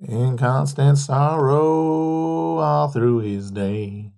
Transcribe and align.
in 0.00 0.36
constant 0.36 0.98
sorrow 0.98 2.58
all 2.58 2.88
through 2.88 3.20
his 3.20 3.50
day. 3.50 4.12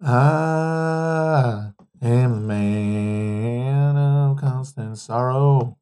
I 0.00 1.70
am 2.02 2.32
a 2.32 2.40
man 2.40 3.96
of 3.96 4.36
constant 4.38 4.98
sorrow. 4.98 5.78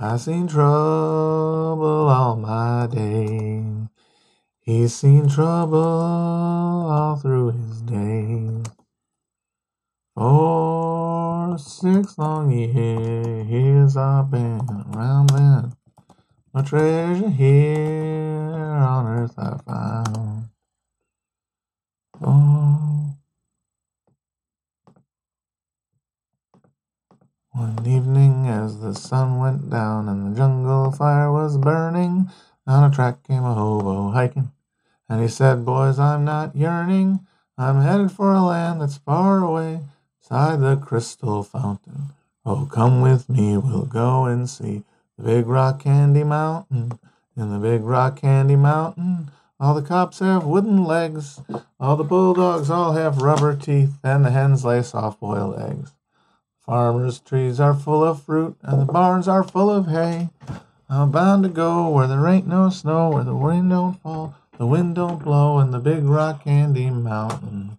I've 0.00 0.20
seen 0.20 0.46
trouble 0.46 2.08
all 2.08 2.36
my 2.36 2.86
day. 2.86 3.64
He's 4.60 4.94
seen 4.94 5.28
trouble 5.28 5.78
all 5.78 7.16
through 7.16 7.52
his 7.52 7.82
day. 7.82 8.62
For 10.14 11.56
six 11.58 12.16
long 12.18 12.50
years 12.50 13.96
I've 13.96 14.30
been 14.30 14.60
around 14.94 15.32
No 16.54 16.62
treasure 16.62 17.28
here 17.28 18.54
on 18.54 19.06
earth 19.06 19.34
I 19.36 19.58
found. 19.66 20.48
Oh. 22.22 23.14
One 27.50 27.86
evening 27.86 28.48
as 28.48 28.80
the 28.80 28.94
sun 28.94 29.38
went 29.38 29.68
down 29.68 30.08
and 30.08 30.32
the 30.32 30.38
jungle 30.38 30.90
fire 30.90 31.30
was 31.30 31.58
burning, 31.58 32.30
on 32.66 32.90
a 32.90 32.94
track 32.94 33.22
came 33.24 33.44
a 33.44 33.52
hobo 33.52 34.10
hiking. 34.10 34.50
And 35.06 35.20
he 35.20 35.28
said, 35.28 35.66
Boys, 35.66 35.98
I'm 35.98 36.24
not 36.24 36.56
yearning. 36.56 37.26
I'm 37.58 37.82
headed 37.82 38.10
for 38.10 38.32
a 38.32 38.40
land 38.40 38.80
that's 38.80 38.96
far 38.96 39.40
away, 39.40 39.80
beside 40.18 40.60
the 40.60 40.76
crystal 40.76 41.42
fountain. 41.42 42.14
Oh, 42.46 42.66
come 42.72 43.02
with 43.02 43.28
me, 43.28 43.58
we'll 43.58 43.84
go 43.84 44.24
and 44.24 44.48
see 44.48 44.84
the 45.18 45.24
big 45.24 45.46
rock 45.46 45.80
candy 45.80 46.24
mountain. 46.24 46.98
In 47.36 47.52
the 47.52 47.58
big 47.58 47.82
rock 47.82 48.20
candy 48.20 48.56
mountain, 48.56 49.30
all 49.60 49.74
the 49.74 49.82
cops 49.82 50.20
have 50.20 50.44
wooden 50.44 50.84
legs. 50.84 51.40
All 51.80 51.96
the 51.96 52.04
bulldogs 52.04 52.70
all 52.70 52.92
have 52.92 53.22
rubber 53.22 53.56
teeth, 53.56 53.98
and 54.02 54.24
the 54.24 54.30
hens 54.30 54.64
lay 54.64 54.82
soft 54.82 55.20
boiled 55.20 55.60
eggs. 55.60 55.92
Farmers' 56.60 57.20
trees 57.20 57.58
are 57.58 57.74
full 57.74 58.04
of 58.04 58.22
fruit, 58.22 58.56
and 58.62 58.80
the 58.80 58.92
barns 58.92 59.26
are 59.26 59.42
full 59.42 59.70
of 59.70 59.88
hay. 59.88 60.30
I'm 60.88 61.10
bound 61.10 61.42
to 61.42 61.48
go 61.48 61.88
where 61.88 62.06
there 62.06 62.26
ain't 62.26 62.46
no 62.46 62.70
snow, 62.70 63.10
where 63.10 63.24
the 63.24 63.34
rain 63.34 63.68
don't 63.68 64.00
fall, 64.00 64.36
the 64.56 64.66
wind 64.66 64.94
don't 64.94 65.22
blow, 65.22 65.58
in 65.60 65.70
the 65.70 65.78
big 65.78 66.04
rock 66.04 66.44
candy 66.44 66.90
mountain. 66.90 67.78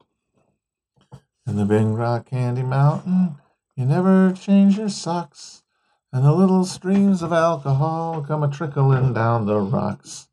In 1.48 1.56
the 1.56 1.66
big 1.66 1.86
rock 1.86 2.30
candy 2.30 2.64
mountain, 2.64 3.36
you 3.76 3.86
never 3.86 4.32
change 4.34 4.78
your 4.78 4.90
socks, 4.90 5.64
and 6.12 6.26
the 6.26 6.32
little 6.32 6.66
streams 6.66 7.22
of 7.22 7.32
alcohol 7.32 8.24
come 8.28 8.44
a 8.44 8.50
trickling 8.50 9.14
down 9.14 9.46
the 9.46 9.60
rocks. 9.60 10.28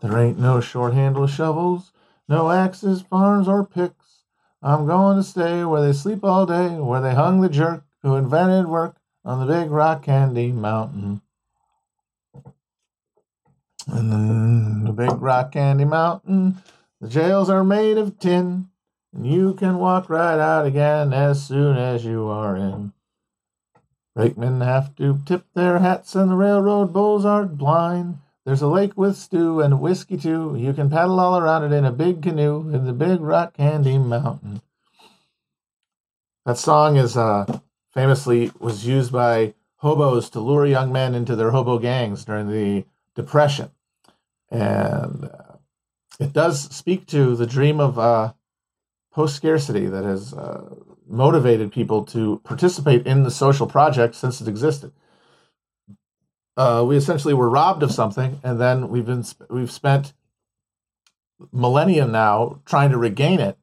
There 0.00 0.18
ain't 0.18 0.38
no 0.38 0.60
short 0.60 0.94
handle 0.94 1.26
shovels, 1.26 1.92
no 2.28 2.50
axes, 2.50 3.02
farms, 3.02 3.46
or 3.46 3.64
picks. 3.64 4.24
I'm 4.62 4.86
going 4.86 5.16
to 5.16 5.22
stay 5.22 5.64
where 5.64 5.82
they 5.82 5.92
sleep 5.92 6.24
all 6.24 6.46
day, 6.46 6.68
where 6.76 7.00
they 7.00 7.14
hung 7.14 7.40
the 7.40 7.48
jerk 7.48 7.84
who 8.02 8.16
invented 8.16 8.66
work 8.66 8.96
on 9.24 9.46
the 9.46 9.52
big 9.52 9.70
rock 9.70 10.02
candy 10.02 10.52
mountain. 10.52 11.22
And 13.86 14.12
then 14.12 14.84
the 14.84 14.92
big 14.92 15.20
rock 15.20 15.52
candy 15.52 15.84
mountain, 15.84 16.58
the 17.00 17.08
jails 17.08 17.48
are 17.48 17.64
made 17.64 17.98
of 17.98 18.18
tin, 18.18 18.68
and 19.14 19.26
you 19.26 19.54
can 19.54 19.78
walk 19.78 20.08
right 20.10 20.38
out 20.38 20.66
again 20.66 21.12
as 21.12 21.44
soon 21.44 21.76
as 21.76 22.04
you 22.04 22.28
are 22.28 22.56
in. 22.56 22.92
Brakemen 24.14 24.60
have 24.60 24.94
to 24.96 25.20
tip 25.24 25.44
their 25.54 25.78
hats, 25.78 26.14
and 26.14 26.30
the 26.30 26.36
railroad 26.36 26.92
bulls 26.92 27.24
aren't 27.24 27.56
blind. 27.56 28.18
There's 28.44 28.62
a 28.62 28.68
lake 28.68 28.96
with 28.96 29.16
stew 29.16 29.60
and 29.60 29.80
whiskey 29.80 30.16
too. 30.16 30.56
You 30.58 30.72
can 30.72 30.90
paddle 30.90 31.20
all 31.20 31.38
around 31.38 31.64
it 31.64 31.72
in 31.72 31.84
a 31.84 31.92
big 31.92 32.22
canoe 32.22 32.68
in 32.70 32.86
the 32.86 32.92
big 32.92 33.20
rock 33.20 33.54
candy 33.54 33.98
mountain. 33.98 34.62
That 36.44 36.58
song 36.58 36.96
is 36.96 37.16
uh, 37.16 37.60
famously 37.92 38.50
was 38.58 38.86
used 38.86 39.12
by 39.12 39.54
hobos 39.76 40.30
to 40.30 40.40
lure 40.40 40.66
young 40.66 40.92
men 40.92 41.14
into 41.14 41.36
their 41.36 41.50
hobo 41.50 41.78
gangs 41.78 42.24
during 42.24 42.48
the 42.48 42.84
Depression, 43.14 43.70
and 44.50 45.24
uh, 45.24 45.56
it 46.18 46.32
does 46.32 46.74
speak 46.74 47.06
to 47.08 47.34
the 47.36 47.46
dream 47.46 47.80
of 47.80 47.98
uh, 47.98 48.32
post 49.12 49.36
scarcity 49.36 49.86
that 49.86 50.04
has 50.04 50.32
uh, 50.32 50.74
motivated 51.10 51.72
people 51.72 52.04
to 52.06 52.40
participate 52.44 53.06
in 53.06 53.24
the 53.24 53.30
social 53.30 53.66
project 53.66 54.14
since 54.14 54.40
it 54.40 54.48
existed. 54.48 54.92
Uh, 56.56 56.84
we 56.86 56.96
essentially 56.96 57.34
were 57.34 57.48
robbed 57.48 57.82
of 57.82 57.92
something, 57.92 58.40
and 58.42 58.60
then 58.60 58.88
we've 58.88 59.06
been 59.06 59.24
we've 59.48 59.70
spent 59.70 60.12
millennia 61.52 62.06
now 62.06 62.60
trying 62.64 62.90
to 62.90 62.98
regain 62.98 63.40
it. 63.40 63.58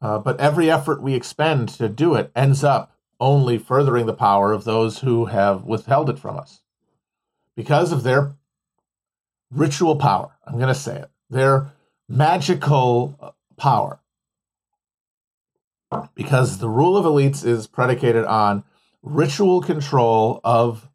Uh, 0.00 0.18
but 0.18 0.38
every 0.38 0.70
effort 0.70 1.00
we 1.00 1.14
expend 1.14 1.68
to 1.68 1.88
do 1.88 2.14
it 2.14 2.30
ends 2.36 2.62
up 2.62 2.94
only 3.18 3.56
furthering 3.56 4.06
the 4.06 4.12
power 4.12 4.52
of 4.52 4.64
those 4.64 4.98
who 4.98 5.26
have 5.26 5.64
withheld 5.64 6.10
it 6.10 6.18
from 6.18 6.36
us 6.36 6.60
because 7.56 7.90
of 7.90 8.02
their 8.02 8.34
ritual 9.50 9.96
power. 9.96 10.36
I'm 10.46 10.56
going 10.56 10.68
to 10.68 10.74
say 10.74 10.96
it 10.98 11.10
their 11.30 11.72
magical 12.08 13.16
uh, 13.20 13.30
power. 13.56 14.00
Because 16.14 16.58
the 16.58 16.68
rule 16.68 16.96
of 16.96 17.04
elites 17.04 17.44
is 17.44 17.66
predicated 17.66 18.24
on 18.24 18.64
ritual 19.02 19.60
control 19.60 20.40
of 20.44 20.88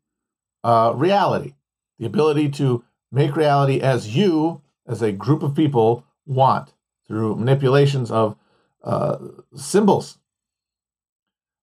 uh, 0.63 0.93
reality, 0.95 1.53
the 1.97 2.05
ability 2.05 2.49
to 2.49 2.83
make 3.11 3.35
reality 3.35 3.79
as 3.81 4.15
you, 4.15 4.61
as 4.87 5.01
a 5.01 5.11
group 5.11 5.43
of 5.43 5.55
people, 5.55 6.05
want 6.25 6.73
through 7.07 7.35
manipulations 7.35 8.11
of 8.11 8.35
uh, 8.83 9.17
symbols. 9.55 10.17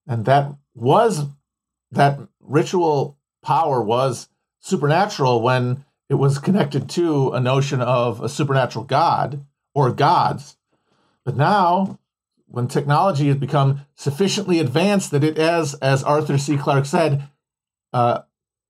And 0.05 0.25
that 0.25 0.55
was 0.73 1.25
that 1.91 2.19
ritual 2.39 3.17
power 3.43 3.81
was 3.81 4.29
supernatural 4.59 5.41
when 5.41 5.85
it 6.09 6.15
was 6.15 6.39
connected 6.39 6.89
to 6.89 7.31
a 7.31 7.39
notion 7.39 7.81
of 7.81 8.21
a 8.21 8.29
supernatural 8.29 8.85
God 8.85 9.45
or 9.73 9.91
gods. 9.91 10.57
But 11.25 11.35
now, 11.35 11.99
when 12.47 12.67
technology 12.67 13.27
has 13.27 13.37
become 13.37 13.81
sufficiently 13.95 14.59
advanced 14.59 15.11
that 15.11 15.23
it 15.23 15.37
is, 15.37 15.73
as 15.75 16.03
Arthur 16.03 16.37
C. 16.37 16.57
Clarke 16.57 16.85
said, 16.85 17.29
uh, 17.93 18.21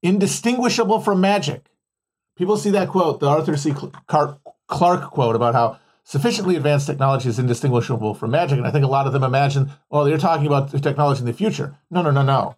indistinguishable 0.02 1.00
from 1.00 1.22
magic. 1.22 1.66
People 2.38 2.58
see 2.58 2.72
that 2.72 2.90
quote, 2.90 3.20
the 3.20 3.28
Arthur 3.28 3.58
C. 3.58 3.74
Clarke 4.08 5.12
quote 5.12 5.36
about 5.36 5.54
how 5.56 5.80
sufficiently 6.04 6.56
advanced 6.56 6.88
technology 6.88 7.28
is 7.30 7.40
indistinguishable 7.40 8.14
from 8.14 8.32
magic. 8.32 8.58
And 8.58 8.68
I 8.68 8.72
think 8.72 8.86
a 8.86 8.90
lot 8.90 9.08
of 9.08 9.14
them 9.14 9.24
imagine, 9.24 9.72
oh, 9.92 10.04
they're 10.04 10.18
talking 10.18 10.48
about 10.48 10.72
technology 10.82 11.20
in 11.20 11.26
the 11.26 11.34
future. 11.34 11.76
No, 11.92 12.02
no, 12.02 12.12
no, 12.12 12.22
no. 12.22 12.56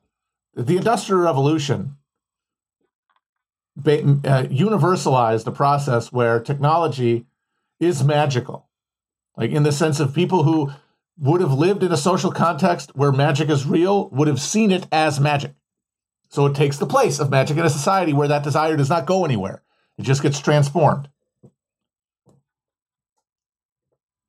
The 0.56 0.78
Industrial 0.78 1.22
Revolution 1.22 1.97
uh, 3.78 4.44
universalized 4.44 5.47
a 5.47 5.51
process 5.51 6.12
where 6.12 6.40
technology 6.40 7.25
is 7.80 8.03
magical, 8.03 8.68
like 9.38 9.51
in 9.51 9.63
the 9.63 9.72
sense 9.72 10.00
of 10.00 10.13
people 10.13 10.44
who 10.44 10.72
would 11.19 11.41
have 11.41 11.53
lived 11.53 11.84
in 11.84 11.91
a 11.91 11.97
social 11.97 12.31
context 12.31 12.96
where 12.96 13.12
magic 13.12 13.50
is 13.50 13.66
real 13.66 14.09
would 14.09 14.28
have 14.28 14.40
seen 14.40 14.72
it 14.72 14.88
as 14.91 15.19
magic. 15.19 15.53
So 16.30 16.46
it 16.46 16.56
takes 16.56 16.78
the 16.78 16.85
place 16.85 17.19
of 17.19 17.30
magic 17.30 17.57
in 17.57 17.66
a 17.66 17.69
society 17.69 18.13
where 18.13 18.28
that 18.28 18.44
desire 18.44 18.78
does 18.78 18.90
not 18.90 19.06
go 19.06 19.25
anywhere. 19.25 19.63
It 19.97 20.03
just 20.03 20.22
gets 20.22 20.40
transformed. 20.40 21.09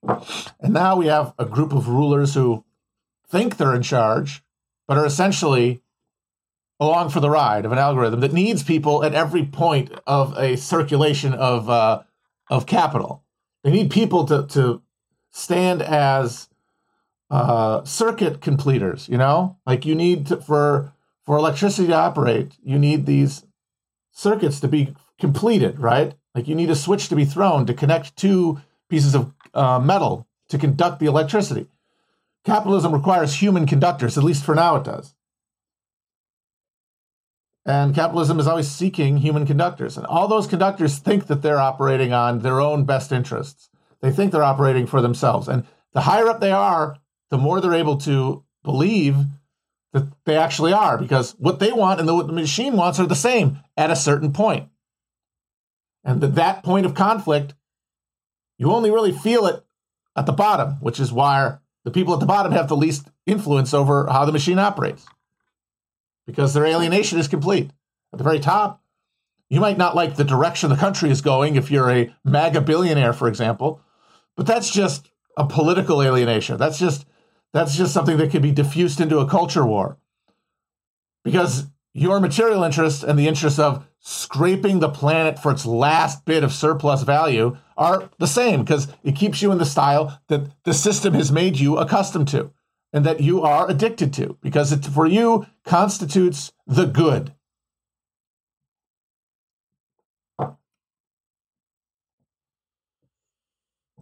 And 0.02 0.72
now 0.72 0.96
we 0.96 1.06
have 1.06 1.34
a 1.38 1.44
group 1.44 1.72
of 1.72 1.88
rulers 1.88 2.34
who 2.34 2.64
think 3.28 3.56
they're 3.56 3.74
in 3.74 3.82
charge, 3.82 4.42
but 4.88 4.98
are 4.98 5.06
essentially 5.06 5.82
along 6.80 7.10
for 7.10 7.20
the 7.20 7.30
ride 7.30 7.64
of 7.64 7.72
an 7.72 7.78
algorithm 7.78 8.20
that 8.20 8.32
needs 8.32 8.62
people 8.62 9.04
at 9.04 9.14
every 9.14 9.44
point 9.44 9.92
of 10.06 10.36
a 10.38 10.56
circulation 10.56 11.34
of 11.34 11.68
uh, 11.68 12.02
of 12.48 12.66
capital. 12.66 13.22
They 13.62 13.70
need 13.70 13.90
people 13.90 14.24
to 14.24 14.46
to 14.48 14.82
stand 15.30 15.82
as 15.82 16.49
uh, 17.30 17.84
circuit 17.84 18.40
completers. 18.40 19.08
You 19.08 19.18
know, 19.18 19.58
like 19.66 19.86
you 19.86 19.94
need 19.94 20.26
to, 20.28 20.36
for 20.38 20.92
for 21.24 21.36
electricity 21.36 21.88
to 21.88 21.94
operate, 21.94 22.56
you 22.62 22.78
need 22.78 23.06
these 23.06 23.44
circuits 24.10 24.60
to 24.60 24.68
be 24.68 24.94
completed, 25.18 25.78
right? 25.78 26.14
Like 26.34 26.48
you 26.48 26.54
need 26.54 26.70
a 26.70 26.76
switch 26.76 27.08
to 27.08 27.16
be 27.16 27.24
thrown 27.24 27.66
to 27.66 27.74
connect 27.74 28.16
two 28.16 28.60
pieces 28.88 29.14
of 29.14 29.32
uh, 29.54 29.78
metal 29.78 30.26
to 30.48 30.58
conduct 30.58 30.98
the 30.98 31.06
electricity. 31.06 31.68
Capitalism 32.44 32.92
requires 32.92 33.34
human 33.34 33.66
conductors, 33.66 34.16
at 34.16 34.24
least 34.24 34.44
for 34.44 34.54
now 34.54 34.76
it 34.76 34.84
does. 34.84 35.14
And 37.66 37.94
capitalism 37.94 38.40
is 38.40 38.46
always 38.46 38.70
seeking 38.70 39.18
human 39.18 39.46
conductors. 39.46 39.96
And 39.96 40.06
all 40.06 40.26
those 40.26 40.46
conductors 40.46 40.98
think 40.98 41.26
that 41.26 41.42
they're 41.42 41.60
operating 41.60 42.12
on 42.12 42.40
their 42.40 42.60
own 42.60 42.84
best 42.84 43.12
interests. 43.12 43.68
They 44.00 44.10
think 44.10 44.32
they're 44.32 44.42
operating 44.42 44.86
for 44.86 45.02
themselves. 45.02 45.46
And 45.46 45.66
the 45.92 46.00
higher 46.02 46.28
up 46.28 46.40
they 46.40 46.52
are, 46.52 46.96
the 47.30 47.38
more 47.38 47.60
they're 47.60 47.74
able 47.74 47.96
to 47.98 48.44
believe 48.62 49.16
that 49.92 50.06
they 50.24 50.36
actually 50.36 50.72
are, 50.72 50.98
because 50.98 51.32
what 51.38 51.58
they 51.58 51.72
want 51.72 52.00
and 52.00 52.08
what 52.08 52.26
the 52.26 52.32
machine 52.32 52.76
wants 52.76 53.00
are 53.00 53.06
the 53.06 53.14
same 53.14 53.58
at 53.76 53.90
a 53.90 53.96
certain 53.96 54.32
point. 54.32 54.68
And 56.04 56.20
that 56.20 56.34
that 56.36 56.62
point 56.62 56.86
of 56.86 56.94
conflict, 56.94 57.54
you 58.58 58.70
only 58.70 58.90
really 58.90 59.12
feel 59.12 59.46
it 59.46 59.64
at 60.16 60.26
the 60.26 60.32
bottom, 60.32 60.74
which 60.80 61.00
is 61.00 61.12
why 61.12 61.58
the 61.84 61.90
people 61.90 62.14
at 62.14 62.20
the 62.20 62.26
bottom 62.26 62.52
have 62.52 62.68
the 62.68 62.76
least 62.76 63.08
influence 63.26 63.74
over 63.74 64.06
how 64.06 64.24
the 64.24 64.32
machine 64.32 64.58
operates 64.58 65.06
because 66.26 66.54
their 66.54 66.66
alienation 66.66 67.18
is 67.18 67.28
complete. 67.28 67.70
At 68.12 68.18
the 68.18 68.24
very 68.24 68.40
top, 68.40 68.82
you 69.48 69.60
might 69.60 69.78
not 69.78 69.96
like 69.96 70.16
the 70.16 70.24
direction 70.24 70.70
the 70.70 70.76
country 70.76 71.10
is 71.10 71.20
going 71.20 71.56
if 71.56 71.70
you're 71.70 71.90
a 71.90 72.14
MAGA 72.24 72.60
billionaire, 72.60 73.12
for 73.12 73.28
example, 73.28 73.80
but 74.36 74.46
that's 74.46 74.70
just 74.70 75.10
a 75.36 75.46
political 75.46 76.02
alienation. 76.02 76.56
That's 76.56 76.78
just 76.78 77.04
that's 77.52 77.76
just 77.76 77.92
something 77.92 78.16
that 78.18 78.30
can 78.30 78.42
be 78.42 78.52
diffused 78.52 79.00
into 79.00 79.18
a 79.18 79.28
culture 79.28 79.66
war. 79.66 79.98
Because 81.24 81.66
your 81.92 82.20
material 82.20 82.62
interest 82.62 83.02
and 83.02 83.18
the 83.18 83.28
interest 83.28 83.58
of 83.58 83.86
scraping 83.98 84.78
the 84.78 84.88
planet 84.88 85.38
for 85.38 85.50
its 85.50 85.66
last 85.66 86.24
bit 86.24 86.42
of 86.42 86.52
surplus 86.52 87.02
value 87.02 87.56
are 87.76 88.08
the 88.18 88.26
same 88.26 88.60
because 88.60 88.88
it 89.02 89.16
keeps 89.16 89.42
you 89.42 89.52
in 89.52 89.58
the 89.58 89.64
style 89.64 90.20
that 90.28 90.50
the 90.64 90.72
system 90.72 91.14
has 91.14 91.30
made 91.30 91.58
you 91.58 91.76
accustomed 91.76 92.28
to 92.28 92.50
and 92.92 93.04
that 93.04 93.20
you 93.20 93.42
are 93.42 93.68
addicted 93.68 94.12
to 94.12 94.38
because 94.40 94.72
it 94.72 94.84
for 94.84 95.06
you 95.06 95.46
constitutes 95.64 96.52
the 96.66 96.86
good. 96.86 97.34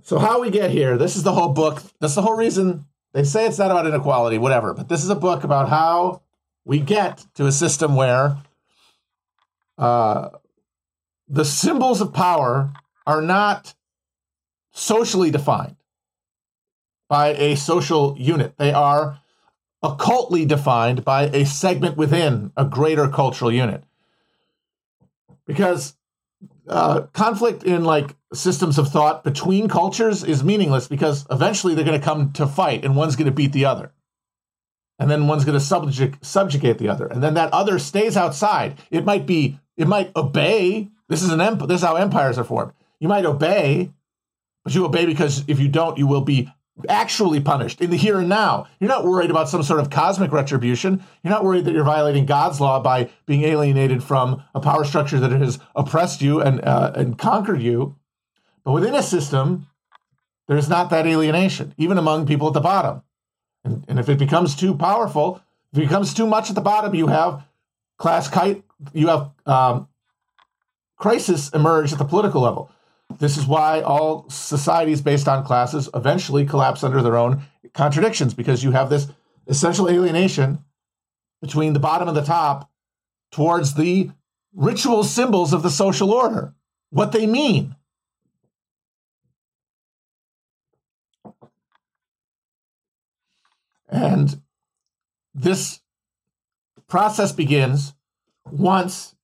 So 0.02 0.18
how 0.18 0.40
we 0.40 0.50
get 0.50 0.70
here, 0.70 0.96
this 0.96 1.16
is 1.16 1.22
the 1.22 1.32
whole 1.32 1.50
book. 1.50 1.82
That's 2.00 2.14
the 2.14 2.22
whole 2.22 2.36
reason 2.36 2.86
they 3.12 3.24
say 3.24 3.46
it's 3.46 3.58
not 3.58 3.70
about 3.70 3.86
inequality, 3.86 4.38
whatever, 4.38 4.74
but 4.74 4.88
this 4.88 5.02
is 5.02 5.10
a 5.10 5.14
book 5.14 5.44
about 5.44 5.68
how 5.68 6.22
we 6.64 6.78
get 6.78 7.26
to 7.34 7.46
a 7.46 7.52
system 7.52 7.94
where 7.94 8.36
uh, 9.78 10.30
the 11.28 11.44
symbols 11.44 12.00
of 12.00 12.12
power 12.12 12.72
are 13.06 13.22
not 13.22 13.74
socially 14.72 15.30
defined 15.30 15.76
by 17.08 17.28
a 17.28 17.56
social 17.56 18.14
unit. 18.18 18.54
They 18.58 18.72
are 18.72 19.20
occultly 19.82 20.44
defined 20.44 21.04
by 21.04 21.24
a 21.24 21.46
segment 21.46 21.96
within 21.96 22.52
a 22.56 22.64
greater 22.64 23.08
cultural 23.08 23.52
unit. 23.52 23.84
Because 25.46 25.96
uh, 26.68 27.02
conflict 27.12 27.64
in 27.64 27.84
like 27.84 28.14
systems 28.32 28.78
of 28.78 28.88
thought 28.88 29.24
between 29.24 29.68
cultures 29.68 30.24
is 30.24 30.44
meaningless 30.44 30.88
because 30.88 31.26
eventually 31.30 31.74
they're 31.74 31.84
going 31.84 31.98
to 31.98 32.04
come 32.04 32.32
to 32.32 32.46
fight 32.46 32.84
and 32.84 32.96
one's 32.96 33.16
going 33.16 33.26
to 33.26 33.32
beat 33.32 33.52
the 33.52 33.64
other. 33.64 33.92
And 34.98 35.10
then 35.10 35.28
one's 35.28 35.44
going 35.44 35.58
to 35.58 35.64
subjugate, 35.64 36.24
subjugate 36.24 36.78
the 36.78 36.88
other. 36.88 37.06
And 37.06 37.22
then 37.22 37.34
that 37.34 37.52
other 37.52 37.78
stays 37.78 38.16
outside. 38.16 38.78
It 38.90 39.04
might 39.04 39.26
be, 39.26 39.58
it 39.76 39.86
might 39.86 40.14
obey. 40.16 40.88
This 41.08 41.22
is 41.22 41.30
an 41.30 41.40
emp- 41.40 41.68
this 41.68 41.80
is 41.80 41.86
how 41.86 41.96
empires 41.96 42.36
are 42.36 42.44
formed. 42.44 42.72
You 42.98 43.08
might 43.08 43.24
obey, 43.24 43.92
but 44.64 44.74
you 44.74 44.84
obey 44.84 45.06
because 45.06 45.44
if 45.46 45.60
you 45.60 45.68
don't, 45.68 45.98
you 45.98 46.06
will 46.06 46.22
be 46.22 46.50
actually 46.88 47.40
punished 47.40 47.80
in 47.80 47.90
the 47.90 47.96
here 47.96 48.18
and 48.18 48.28
now. 48.28 48.66
You're 48.80 48.88
not 48.88 49.04
worried 49.04 49.30
about 49.30 49.48
some 49.48 49.62
sort 49.62 49.80
of 49.80 49.90
cosmic 49.90 50.32
retribution. 50.32 51.04
You're 51.22 51.32
not 51.32 51.44
worried 51.44 51.64
that 51.64 51.74
you're 51.74 51.84
violating 51.84 52.26
God's 52.26 52.60
law 52.60 52.80
by 52.80 53.10
being 53.26 53.42
alienated 53.42 54.02
from 54.02 54.42
a 54.54 54.60
power 54.60 54.84
structure 54.84 55.18
that 55.20 55.32
has 55.32 55.58
oppressed 55.74 56.22
you 56.22 56.40
and 56.40 56.60
uh, 56.62 56.92
and 56.94 57.18
conquered 57.18 57.62
you. 57.62 57.96
But 58.64 58.72
within 58.72 58.94
a 58.94 59.02
system, 59.02 59.66
there's 60.46 60.68
not 60.68 60.90
that 60.90 61.06
alienation, 61.06 61.74
even 61.76 61.98
among 61.98 62.26
people 62.26 62.48
at 62.48 62.54
the 62.54 62.60
bottom. 62.60 63.02
And, 63.64 63.84
and 63.88 63.98
if 63.98 64.08
it 64.08 64.18
becomes 64.18 64.54
too 64.54 64.74
powerful, 64.74 65.42
if 65.72 65.78
it 65.78 65.82
becomes 65.82 66.14
too 66.14 66.26
much 66.26 66.48
at 66.48 66.54
the 66.54 66.60
bottom, 66.60 66.94
you 66.94 67.08
have 67.08 67.44
class 67.98 68.28
kite, 68.28 68.64
you 68.92 69.08
have 69.08 69.30
um, 69.46 69.88
crisis 70.96 71.50
emerge 71.50 71.92
at 71.92 71.98
the 71.98 72.04
political 72.04 72.40
level. 72.40 72.70
This 73.16 73.36
is 73.36 73.46
why 73.46 73.80
all 73.80 74.28
societies 74.28 75.00
based 75.00 75.28
on 75.28 75.44
classes 75.44 75.88
eventually 75.94 76.44
collapse 76.44 76.84
under 76.84 77.02
their 77.02 77.16
own 77.16 77.42
contradictions 77.72 78.34
because 78.34 78.62
you 78.62 78.72
have 78.72 78.90
this 78.90 79.08
essential 79.46 79.88
alienation 79.88 80.64
between 81.40 81.72
the 81.72 81.80
bottom 81.80 82.08
and 82.08 82.16
the 82.16 82.22
top 82.22 82.70
towards 83.32 83.74
the 83.74 84.10
ritual 84.54 85.04
symbols 85.04 85.52
of 85.52 85.62
the 85.62 85.70
social 85.70 86.12
order, 86.12 86.54
what 86.90 87.12
they 87.12 87.26
mean. 87.26 87.74
And 93.88 94.42
this 95.34 95.80
process 96.88 97.32
begins 97.32 97.94
once 98.50 99.14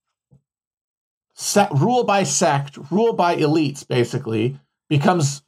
set, 1.35 1.73
rule 1.73 2.05
by 2.05 2.23
sect, 2.23 2.79
rule 2.91 3.13
by 3.13 3.37
elites, 3.37 3.87
basically, 3.87 4.59
becomes 4.89 5.43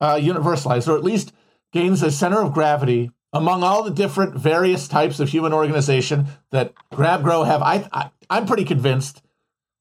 uh, 0.00 0.14
universalized, 0.14 0.88
or 0.88 0.96
at 0.96 1.04
least 1.04 1.32
gains 1.72 2.02
a 2.02 2.10
center 2.10 2.40
of 2.40 2.52
gravity 2.52 3.10
among 3.32 3.62
all 3.62 3.82
the 3.82 3.90
different 3.90 4.34
various 4.34 4.88
types 4.88 5.20
of 5.20 5.28
human 5.28 5.52
organization 5.52 6.26
that 6.50 6.72
Grab 6.90 7.22
Grow 7.22 7.44
have. 7.44 7.60
I, 7.62 7.88
I 7.92 8.10
I'm 8.30 8.46
pretty 8.46 8.64
convinced. 8.64 9.22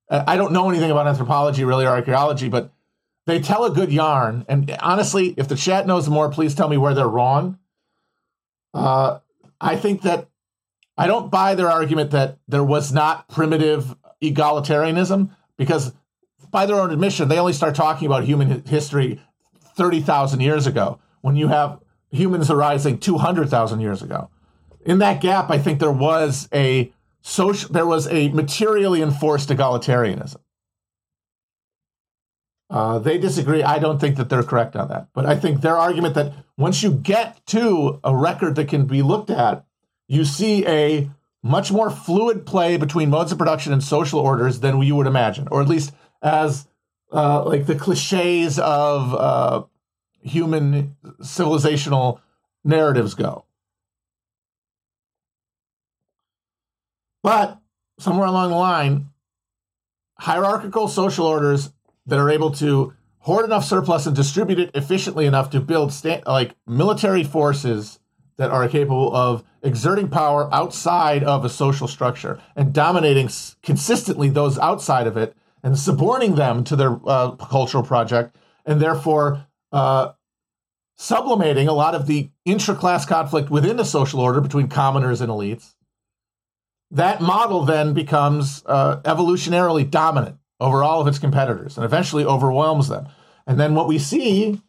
Uh, 0.09 0.23
I 0.27 0.35
don't 0.35 0.51
know 0.51 0.69
anything 0.69 0.91
about 0.91 1.07
anthropology 1.07 1.63
really 1.63 1.85
or 1.85 1.89
archaeology, 1.89 2.49
but 2.49 2.71
they 3.25 3.39
tell 3.39 3.65
a 3.65 3.71
good 3.71 3.91
yarn. 3.91 4.45
And 4.47 4.75
honestly, 4.79 5.33
if 5.37 5.47
the 5.47 5.55
chat 5.55 5.87
knows 5.87 6.09
more, 6.09 6.29
please 6.29 6.53
tell 6.53 6.69
me 6.69 6.77
where 6.77 6.93
they're 6.93 7.07
wrong. 7.07 7.57
Uh, 8.73 9.19
I 9.59 9.77
think 9.77 10.03
that 10.03 10.27
I 10.97 11.07
don't 11.07 11.31
buy 11.31 11.55
their 11.55 11.69
argument 11.69 12.11
that 12.11 12.37
there 12.47 12.63
was 12.63 12.93
not 12.93 13.27
primitive 13.29 13.95
egalitarianism 14.21 15.29
because, 15.57 15.93
by 16.51 16.65
their 16.65 16.79
own 16.79 16.91
admission, 16.91 17.27
they 17.27 17.39
only 17.39 17.53
start 17.53 17.75
talking 17.75 18.05
about 18.05 18.23
human 18.23 18.63
history 18.65 19.21
30,000 19.75 20.39
years 20.39 20.67
ago 20.67 20.99
when 21.21 21.35
you 21.35 21.47
have 21.47 21.79
humans 22.11 22.49
arising 22.49 22.97
200,000 22.97 23.79
years 23.79 24.01
ago. 24.01 24.29
In 24.85 24.99
that 24.99 25.21
gap, 25.21 25.49
I 25.49 25.57
think 25.57 25.79
there 25.79 25.91
was 25.91 26.47
a 26.53 26.91
social, 27.21 27.71
there 27.71 27.87
was 27.87 28.07
a 28.07 28.29
materially 28.29 29.01
enforced 29.01 29.49
egalitarianism. 29.49 30.37
Uh, 32.69 32.99
they 32.99 33.17
disagree. 33.17 33.63
I 33.63 33.79
don't 33.79 33.99
think 33.99 34.17
that 34.17 34.29
they're 34.29 34.43
correct 34.43 34.75
on 34.75 34.87
that. 34.89 35.07
But 35.13 35.25
I 35.25 35.35
think 35.35 35.61
their 35.61 35.77
argument 35.77 36.15
that 36.15 36.33
once 36.57 36.81
you 36.81 36.91
get 36.91 37.45
to 37.47 37.99
a 38.03 38.15
record 38.15 38.55
that 38.55 38.67
can 38.67 38.85
be 38.85 39.01
looked 39.01 39.29
at, 39.29 39.65
you 40.07 40.25
see 40.25 40.65
a 40.65 41.09
much 41.45 41.71
more 41.71 41.91
fluid 41.91 42.43
play 42.43 42.75
between 42.75 43.07
modes 43.07 43.31
of 43.31 43.37
production 43.37 43.71
and 43.71 43.83
social 43.83 44.19
orders 44.19 44.61
than 44.61 44.81
you 44.81 44.95
would 44.95 45.05
imagine, 45.05 45.47
or 45.51 45.61
at 45.61 45.67
least 45.67 45.93
as 46.23 46.67
uh, 47.13 47.45
like 47.45 47.67
the 47.67 47.75
cliches 47.75 48.57
of 48.57 49.13
uh, 49.13 49.63
human 50.21 50.95
civilizational 51.21 52.19
narratives 52.63 53.13
go. 53.13 53.45
But 57.21 57.59
somewhere 57.99 58.27
along 58.27 58.49
the 58.49 58.55
line, 58.55 59.09
hierarchical 60.17 60.87
social 60.87 61.27
orders 61.27 61.71
that 62.07 62.17
are 62.17 62.31
able 62.31 62.49
to 62.53 62.93
hoard 63.19 63.45
enough 63.45 63.65
surplus 63.65 64.07
and 64.07 64.15
distribute 64.15 64.57
it 64.57 64.71
efficiently 64.73 65.27
enough 65.27 65.51
to 65.51 65.59
build 65.59 65.93
sta- 65.93 66.23
like 66.25 66.55
military 66.65 67.23
forces 67.23 67.99
that 68.37 68.51
are 68.51 68.67
capable 68.67 69.15
of 69.15 69.43
exerting 69.63 70.07
power 70.07 70.53
outside 70.53 71.23
of 71.23 71.43
a 71.43 71.49
social 71.49 71.87
structure 71.87 72.39
and 72.55 72.73
dominating 72.73 73.29
consistently 73.63 74.29
those 74.29 74.59
outside 74.59 75.07
of 75.07 75.17
it 75.17 75.35
and 75.63 75.77
suborning 75.79 76.35
them 76.35 76.63
to 76.63 76.75
their 76.75 76.99
uh, 77.05 77.31
cultural 77.31 77.83
project 77.83 78.35
and 78.65 78.81
therefore 78.81 79.45
uh, 79.71 80.11
sublimating 80.97 81.67
a 81.67 81.73
lot 81.73 81.95
of 81.95 82.07
the 82.07 82.29
intra-class 82.45 83.05
conflict 83.05 83.49
within 83.49 83.77
the 83.77 83.85
social 83.85 84.19
order 84.19 84.41
between 84.41 84.67
commoners 84.67 85.21
and 85.21 85.29
elites. 85.29 85.73
That 86.91 87.21
model 87.21 87.65
then 87.65 87.93
becomes 87.93 88.63
uh, 88.65 89.01
evolutionarily 89.01 89.89
dominant 89.89 90.37
over 90.59 90.83
all 90.83 91.01
of 91.01 91.07
its 91.07 91.19
competitors 91.19 91.77
and 91.77 91.83
eventually 91.83 92.23
overwhelms 92.23 92.87
them. 92.87 93.07
And 93.47 93.59
then 93.59 93.75
what 93.75 93.87
we 93.87 93.99
see 93.99 94.61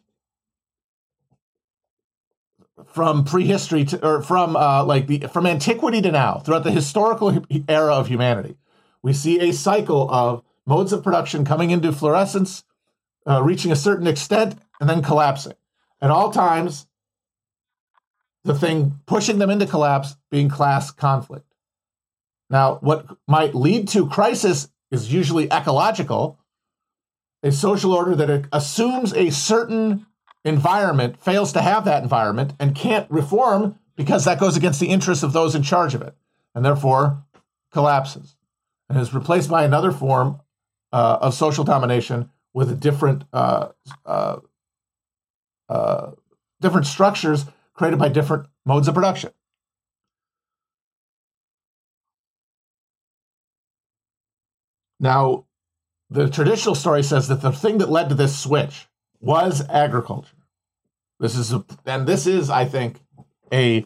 from 2.97 3.23
prehistory 3.23 3.85
to 3.85 4.03
or 4.03 4.23
from 4.23 4.55
uh, 4.55 4.83
like 4.83 5.05
the 5.05 5.19
from 5.27 5.45
antiquity 5.45 6.01
to 6.01 6.11
now 6.11 6.39
throughout 6.39 6.63
the 6.63 6.71
historical 6.71 7.45
era 7.69 7.93
of 7.93 8.07
humanity 8.07 8.57
we 9.03 9.13
see 9.13 9.39
a 9.39 9.53
cycle 9.53 10.09
of 10.09 10.43
modes 10.65 10.91
of 10.91 11.03
production 11.03 11.45
coming 11.45 11.69
into 11.69 11.93
fluorescence 11.93 12.63
uh, 13.29 13.39
reaching 13.43 13.71
a 13.71 13.75
certain 13.75 14.07
extent 14.07 14.59
and 14.79 14.89
then 14.89 15.03
collapsing. 15.03 15.53
At 16.01 16.09
all 16.09 16.31
times 16.31 16.87
the 18.43 18.55
thing 18.55 18.99
pushing 19.05 19.37
them 19.37 19.51
into 19.51 19.67
collapse 19.67 20.15
being 20.31 20.49
class 20.49 20.89
conflict. 20.89 21.53
Now 22.49 22.79
what 22.81 23.05
might 23.27 23.53
lead 23.53 23.89
to 23.89 24.09
crisis 24.09 24.69
is 24.89 25.13
usually 25.13 25.51
ecological 25.51 26.39
a 27.43 27.51
social 27.51 27.93
order 27.93 28.15
that 28.15 28.47
assumes 28.51 29.13
a 29.13 29.29
certain 29.29 30.07
environment 30.45 31.21
fails 31.21 31.51
to 31.53 31.61
have 31.61 31.85
that 31.85 32.03
environment 32.03 32.53
and 32.59 32.75
can't 32.75 33.09
reform 33.09 33.77
because 33.95 34.25
that 34.25 34.39
goes 34.39 34.55
against 34.55 34.79
the 34.79 34.87
interests 34.87 35.23
of 35.23 35.33
those 35.33 35.55
in 35.55 35.63
charge 35.63 35.93
of 35.93 36.01
it 36.01 36.15
and 36.55 36.63
therefore 36.63 37.23
collapses 37.71 38.35
and 38.89 38.99
is 38.99 39.13
replaced 39.13 39.49
by 39.49 39.63
another 39.63 39.91
form 39.91 40.39
uh, 40.93 41.17
of 41.21 41.33
social 41.33 41.63
domination 41.63 42.29
with 42.53 42.79
different 42.79 43.23
uh, 43.33 43.69
uh, 44.05 44.37
uh, 45.69 46.11
different 46.61 46.87
structures 46.87 47.45
created 47.73 47.99
by 47.99 48.09
different 48.09 48.47
modes 48.65 48.87
of 48.87 48.95
production. 48.95 49.31
Now, 54.99 55.45
the 56.09 56.29
traditional 56.29 56.73
story 56.73 57.03
says 57.03 57.27
that 57.27 57.41
the 57.41 57.51
thing 57.51 57.77
that 57.77 57.89
led 57.89 58.09
to 58.09 58.15
this 58.15 58.37
switch 58.37 58.87
was 59.19 59.67
agriculture. 59.69 60.35
This 61.19 61.35
is 61.35 61.53
a, 61.53 61.65
and 61.85 62.07
this 62.07 62.27
is, 62.27 62.49
I 62.49 62.65
think, 62.65 62.99
a 63.51 63.85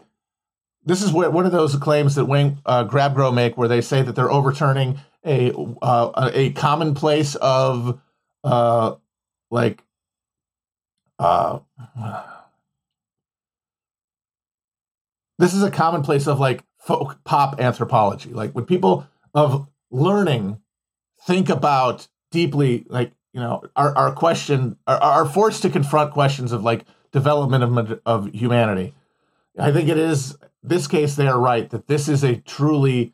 this 0.83 1.03
is 1.03 1.11
what 1.11 1.31
one 1.31 1.45
of 1.45 1.51
those 1.51 1.75
claims 1.75 2.15
that 2.15 2.25
Wayne 2.25 2.59
uh, 2.65 2.85
Grabgrow 2.85 3.33
make, 3.33 3.57
where 3.57 3.67
they 3.67 3.81
say 3.81 4.01
that 4.01 4.15
they're 4.15 4.31
overturning 4.31 5.00
a 5.25 5.53
uh, 5.81 6.29
a 6.33 6.51
commonplace 6.53 7.35
of 7.35 8.00
uh, 8.43 8.95
like 9.51 9.83
uh, 11.19 11.59
this 15.38 15.53
is 15.53 15.63
a 15.63 15.71
commonplace 15.71 16.27
of 16.27 16.39
like 16.39 16.63
folk 16.79 17.23
pop 17.23 17.59
anthropology. 17.59 18.31
Like 18.31 18.53
when 18.53 18.65
people 18.65 19.07
of 19.33 19.67
learning 19.91 20.59
think 21.25 21.50
about 21.50 22.07
deeply, 22.31 22.85
like 22.89 23.11
you 23.33 23.39
know, 23.39 23.63
are 23.75 23.95
are 23.95 24.11
question 24.11 24.77
are, 24.88 25.25
forced 25.25 25.61
to 25.61 25.69
confront 25.69 26.11
questions 26.11 26.51
of 26.51 26.63
like 26.63 26.85
development 27.11 27.63
of 27.63 28.01
of 28.05 28.33
humanity. 28.33 28.93
I 29.57 29.71
think 29.71 29.89
it 29.89 29.97
is 29.97 30.38
this 30.63 30.88
case. 30.88 31.15
They 31.15 31.27
are 31.27 31.39
right 31.39 31.69
that 31.69 31.88
this 31.88 32.09
is 32.09 32.23
a 32.23 32.38
truly 32.38 33.13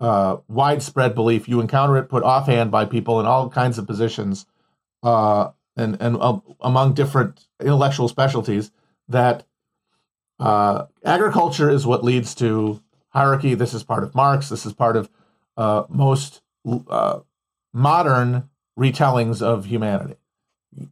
uh, 0.00 0.38
widespread 0.48 1.14
belief. 1.14 1.48
You 1.48 1.60
encounter 1.60 1.96
it 1.96 2.08
put 2.08 2.22
offhand 2.22 2.70
by 2.70 2.84
people 2.84 3.18
in 3.20 3.26
all 3.26 3.48
kinds 3.48 3.78
of 3.78 3.86
positions, 3.86 4.46
uh, 5.02 5.50
and 5.76 5.96
and 6.00 6.16
uh, 6.20 6.38
among 6.60 6.94
different 6.94 7.46
intellectual 7.60 8.08
specialties 8.08 8.70
that 9.08 9.44
uh, 10.38 10.86
agriculture 11.04 11.68
is 11.70 11.86
what 11.86 12.04
leads 12.04 12.34
to 12.36 12.80
hierarchy. 13.08 13.54
This 13.54 13.74
is 13.74 13.82
part 13.82 14.04
of 14.04 14.14
Marx. 14.14 14.48
This 14.48 14.66
is 14.66 14.72
part 14.72 14.96
of 14.96 15.10
uh, 15.56 15.84
most 15.88 16.42
uh, 16.88 17.20
modern 17.72 18.48
retellings 18.78 19.42
of 19.42 19.66
humanity. 19.66 20.16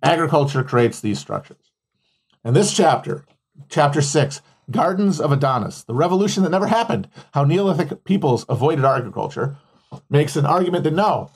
Agriculture 0.03 0.65
creates 0.65 1.01
these 1.01 1.19
structures. 1.19 1.71
And 2.45 2.57
this 2.57 2.75
chapter, 2.75 3.25
chapter 3.69 4.03
six, 4.03 4.43
Gardens 4.71 5.21
of 5.21 5.31
Adonis, 5.31 5.85
the 5.85 5.95
revolution 5.95 6.43
that 6.43 6.51
never 6.51 6.67
happened, 6.67 7.09
how 7.33 7.45
Neolithic 7.45 8.05
peoples 8.05 8.45
avoided 8.49 8.85
agriculture, 8.85 9.57
makes 10.11 10.35
an 10.35 10.45
argument 10.45 10.85
that 10.85 10.95
no, 10.95 11.31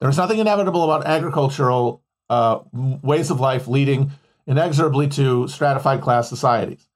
there's 0.00 0.16
nothing 0.16 0.38
inevitable 0.38 0.84
about 0.84 1.06
agricultural 1.06 2.02
uh, 2.30 2.60
ways 2.72 3.30
of 3.30 3.40
life 3.40 3.66
leading 3.66 4.12
inexorably 4.46 5.08
to 5.08 5.48
stratified 5.48 6.00
class 6.00 6.28
societies. 6.28 6.86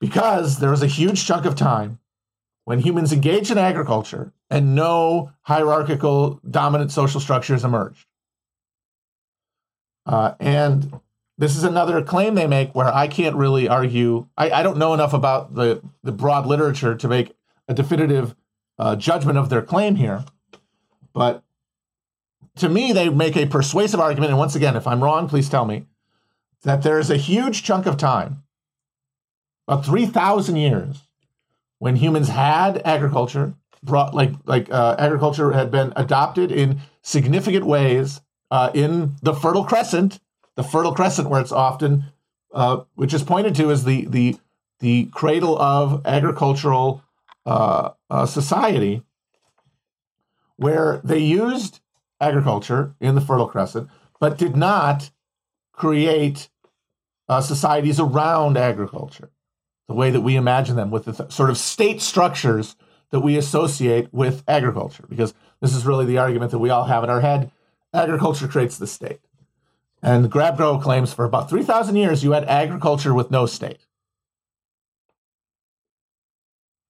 Because 0.00 0.58
there 0.58 0.70
was 0.70 0.82
a 0.82 0.86
huge 0.86 1.24
chunk 1.26 1.44
of 1.44 1.56
time 1.56 1.98
when 2.68 2.80
humans 2.80 3.14
engaged 3.14 3.50
in 3.50 3.56
agriculture 3.56 4.30
and 4.50 4.74
no 4.74 5.32
hierarchical 5.40 6.38
dominant 6.50 6.92
social 6.92 7.18
structures 7.18 7.64
emerged. 7.64 8.04
Uh, 10.04 10.34
and 10.38 11.00
this 11.38 11.56
is 11.56 11.64
another 11.64 12.02
claim 12.02 12.34
they 12.34 12.46
make 12.46 12.74
where 12.74 12.94
I 12.94 13.08
can't 13.08 13.36
really 13.36 13.70
argue. 13.70 14.26
I, 14.36 14.50
I 14.50 14.62
don't 14.62 14.76
know 14.76 14.92
enough 14.92 15.14
about 15.14 15.54
the, 15.54 15.80
the 16.02 16.12
broad 16.12 16.44
literature 16.44 16.94
to 16.94 17.08
make 17.08 17.34
a 17.68 17.72
definitive 17.72 18.36
uh, 18.78 18.96
judgment 18.96 19.38
of 19.38 19.48
their 19.48 19.62
claim 19.62 19.94
here. 19.94 20.26
But 21.14 21.42
to 22.56 22.68
me, 22.68 22.92
they 22.92 23.08
make 23.08 23.38
a 23.38 23.46
persuasive 23.46 23.98
argument. 23.98 24.28
And 24.28 24.38
once 24.38 24.54
again, 24.54 24.76
if 24.76 24.86
I'm 24.86 25.02
wrong, 25.02 25.26
please 25.26 25.48
tell 25.48 25.64
me 25.64 25.86
that 26.64 26.82
there's 26.82 27.08
a 27.08 27.16
huge 27.16 27.62
chunk 27.62 27.86
of 27.86 27.96
time, 27.96 28.42
about 29.66 29.86
3,000 29.86 30.56
years, 30.56 31.07
when 31.78 31.96
humans 31.96 32.28
had 32.28 32.82
agriculture, 32.84 33.54
brought 33.82 34.14
like 34.14 34.32
like 34.44 34.70
uh, 34.72 34.96
agriculture 34.98 35.52
had 35.52 35.70
been 35.70 35.92
adopted 35.96 36.50
in 36.50 36.80
significant 37.02 37.64
ways 37.64 38.20
uh, 38.50 38.70
in 38.74 39.14
the 39.22 39.34
Fertile 39.34 39.64
Crescent 39.64 40.20
the 40.58 40.64
Fertile 40.64 40.92
Crescent, 40.92 41.30
where 41.30 41.40
it's 41.40 41.52
often, 41.52 42.06
uh, 42.52 42.80
which 42.96 43.14
is 43.14 43.22
pointed 43.22 43.54
to 43.54 43.70
as 43.70 43.84
the 43.84 44.06
the 44.06 44.36
the 44.80 45.04
cradle 45.14 45.56
of 45.56 46.04
agricultural 46.04 47.00
uh, 47.46 47.90
uh, 48.10 48.26
society, 48.26 49.02
where 50.56 51.00
they 51.04 51.20
used 51.20 51.78
agriculture 52.20 52.96
in 53.00 53.14
the 53.14 53.20
Fertile 53.20 53.46
Crescent, 53.46 53.88
but 54.18 54.36
did 54.36 54.56
not 54.56 55.10
create 55.72 56.48
uh, 57.28 57.40
societies 57.40 58.00
around 58.00 58.56
agriculture, 58.58 59.30
the 59.88 59.94
way 59.94 60.10
that 60.10 60.20
we 60.20 60.36
imagine 60.36 60.76
them, 60.76 60.90
with 60.90 61.06
the 61.06 61.12
th- 61.12 61.32
sort 61.32 61.50
of 61.50 61.58
state 61.58 62.00
structures 62.00 62.76
that 63.10 63.20
we 63.20 63.36
associate 63.36 64.12
with 64.12 64.44
agriculture. 64.46 65.04
Because 65.08 65.34
this 65.60 65.74
is 65.74 65.86
really 65.86 66.04
the 66.04 66.18
argument 66.18 66.50
that 66.52 66.58
we 66.58 66.70
all 66.70 66.84
have 66.84 67.02
in 67.02 67.10
our 67.10 67.22
head: 67.22 67.50
agriculture 67.92 68.46
creates 68.46 68.78
the 68.78 68.86
state. 68.86 69.20
And 70.02 70.30
Grabgrow 70.30 70.80
claims 70.80 71.12
for 71.12 71.24
about 71.24 71.50
3,000 71.50 71.96
years 71.96 72.22
you 72.22 72.32
had 72.32 72.44
agriculture 72.44 73.12
with 73.12 73.30
no 73.30 73.46
state. 73.46 73.80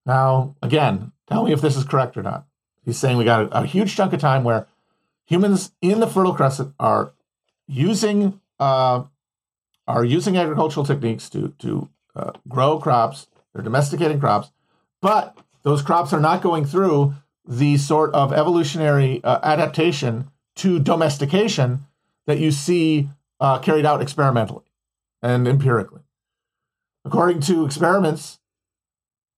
Now, 0.05 0.57
again, 0.63 1.13
tell 1.27 1.45
me 1.45 1.53
if 1.53 1.61
this 1.61 1.77
is 1.77 1.85
correct 1.85 2.17
or 2.17 2.23
not. 2.23 2.47
He's 2.85 2.99
saying 2.99 3.19
we 3.19 3.25
got 3.25 3.53
a, 3.53 3.61
a 3.61 3.67
huge 3.67 3.95
chunk 3.95 4.13
of 4.13 4.21
time 4.21 4.45
where 4.45 4.67
humans 5.27 5.73
in 5.83 6.01
the 6.01 6.07
Fertile 6.07 6.35
Crescent 6.35 6.75
are 6.81 7.13
using 7.67 8.41
uh, 8.59 9.05
are 9.87 10.05
using 10.05 10.37
agricultural 10.37 10.87
techniques 10.87 11.29
to 11.31 11.55
to 11.59 11.89
uh, 12.19 12.33
grow 12.49 12.79
crops. 12.79 13.29
They're 13.53 13.63
domesticating 13.63 14.21
crops, 14.21 14.51
but 15.01 15.37
those 15.63 15.83
crops 15.83 16.13
are 16.13 16.21
not 16.21 16.43
going 16.43 16.65
through 16.65 17.15
the 17.47 17.77
sort 17.79 18.13
of 18.13 18.33
evolutionary 18.33 19.23
uh, 19.25 19.39
adaptation 19.43 20.31
to 20.57 20.79
domestication 20.79 21.87
that 22.27 22.39
you 22.39 22.51
see 22.51 23.09
uh, 23.41 23.59
carried 23.59 23.87
out 23.87 24.03
experimentally 24.03 24.65
and 25.23 25.49
empirically. 25.49 26.03
According 27.05 27.41
to 27.43 27.65
experiments, 27.65 28.39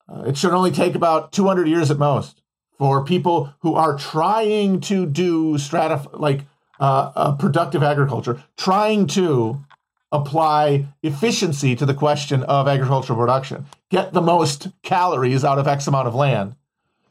uh, 0.09 0.25
it 0.27 0.37
should 0.37 0.53
only 0.53 0.73
take 0.73 0.95
about 0.95 1.31
200 1.31 1.69
years 1.69 1.91
at 1.91 1.99
most 1.99 2.43
for 2.77 3.05
people 3.05 3.55
who 3.61 3.75
are 3.75 3.97
trying 3.97 4.81
to 4.81 5.07
do 5.07 5.55
stratif- 5.55 6.19
like 6.19 6.47
uh, 6.81 7.37
productive 7.37 7.83
agriculture, 7.83 8.43
trying 8.57 9.07
to 9.07 9.63
apply 10.13 10.87
efficiency 11.03 11.77
to 11.77 11.87
the 11.87 11.95
question 11.95 12.43
of 12.45 12.67
agricultural 12.67 13.19
production, 13.19 13.67
get 13.91 14.13
the 14.13 14.21
most 14.21 14.69
calories 14.83 15.45
out 15.45 15.59
of 15.59 15.69
X 15.69 15.87
amount 15.87 16.09
of 16.09 16.15
land. 16.15 16.57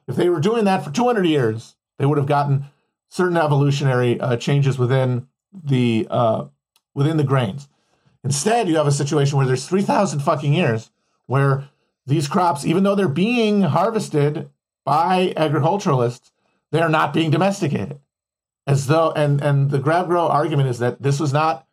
If 0.08 0.16
they 0.16 0.30
were 0.30 0.40
doing 0.40 0.66
that 0.66 0.84
for 0.84 0.92
200 0.92 1.26
years, 1.26 1.76
they 1.98 2.06
would 2.06 2.18
have 2.18 2.28
gotten 2.28 2.66
certain 3.10 3.38
evolutionary 3.38 4.20
uh, 4.20 4.38
changes 4.38 4.78
within 4.78 5.28
the 5.54 6.08
uh, 6.10 6.46
within 6.94 7.18
the 7.18 7.24
grains. 7.24 7.68
Instead, 8.24 8.68
you 8.68 8.76
have 8.76 8.88
a 8.88 8.92
situation 8.92 9.38
where 9.38 9.48
there's 9.48 9.68
3,000 9.68 10.20
fucking 10.20 10.54
years 10.54 10.92
where 11.28 11.70
these 12.06 12.28
crops, 12.28 12.66
even 12.66 12.84
though 12.84 12.96
they're 12.96 13.08
being 13.08 13.62
harvested 13.62 14.50
by 14.84 15.34
agriculturalists, 15.38 16.32
they 16.72 16.82
are 16.82 16.90
not 16.90 17.14
being 17.14 17.32
domesticated. 17.32 18.00
As 18.68 18.88
though, 18.88 19.12
and 19.12 19.42
and 19.42 19.72
the 19.72 19.80
grab 19.80 20.08
grow 20.08 20.28
argument 20.28 20.70
is 20.70 20.80
that 20.80 21.02
this 21.02 21.20
was 21.20 21.34
not 21.34 21.66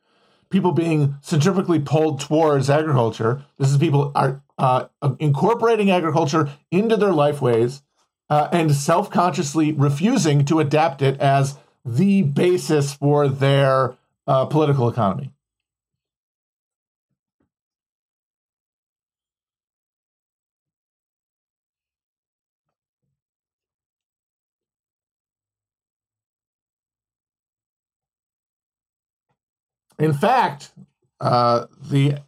people 0.50 0.72
being 0.72 1.16
centrifugally 1.22 1.84
pulled 1.84 2.20
towards 2.20 2.70
agriculture. 2.70 3.44
This 3.58 3.70
is 3.70 3.78
people 3.78 4.12
are 4.14 4.42
uh, 4.58 4.86
incorporating 5.18 5.90
agriculture 5.90 6.50
into 6.70 6.96
their 6.96 7.12
life 7.12 7.40
ways 7.40 7.82
uh, 8.30 8.48
and 8.52 8.74
self-consciously 8.74 9.72
refusing 9.72 10.44
to 10.46 10.60
adapt 10.60 11.02
it 11.02 11.20
as 11.20 11.56
the 11.84 12.22
basis 12.22 12.94
for 12.94 13.28
their 13.28 13.96
uh, 14.26 14.46
political 14.46 14.88
economy. 14.88 15.30
In 29.98 30.12
fact, 30.12 30.72
uh, 31.20 31.66
the 31.80 32.18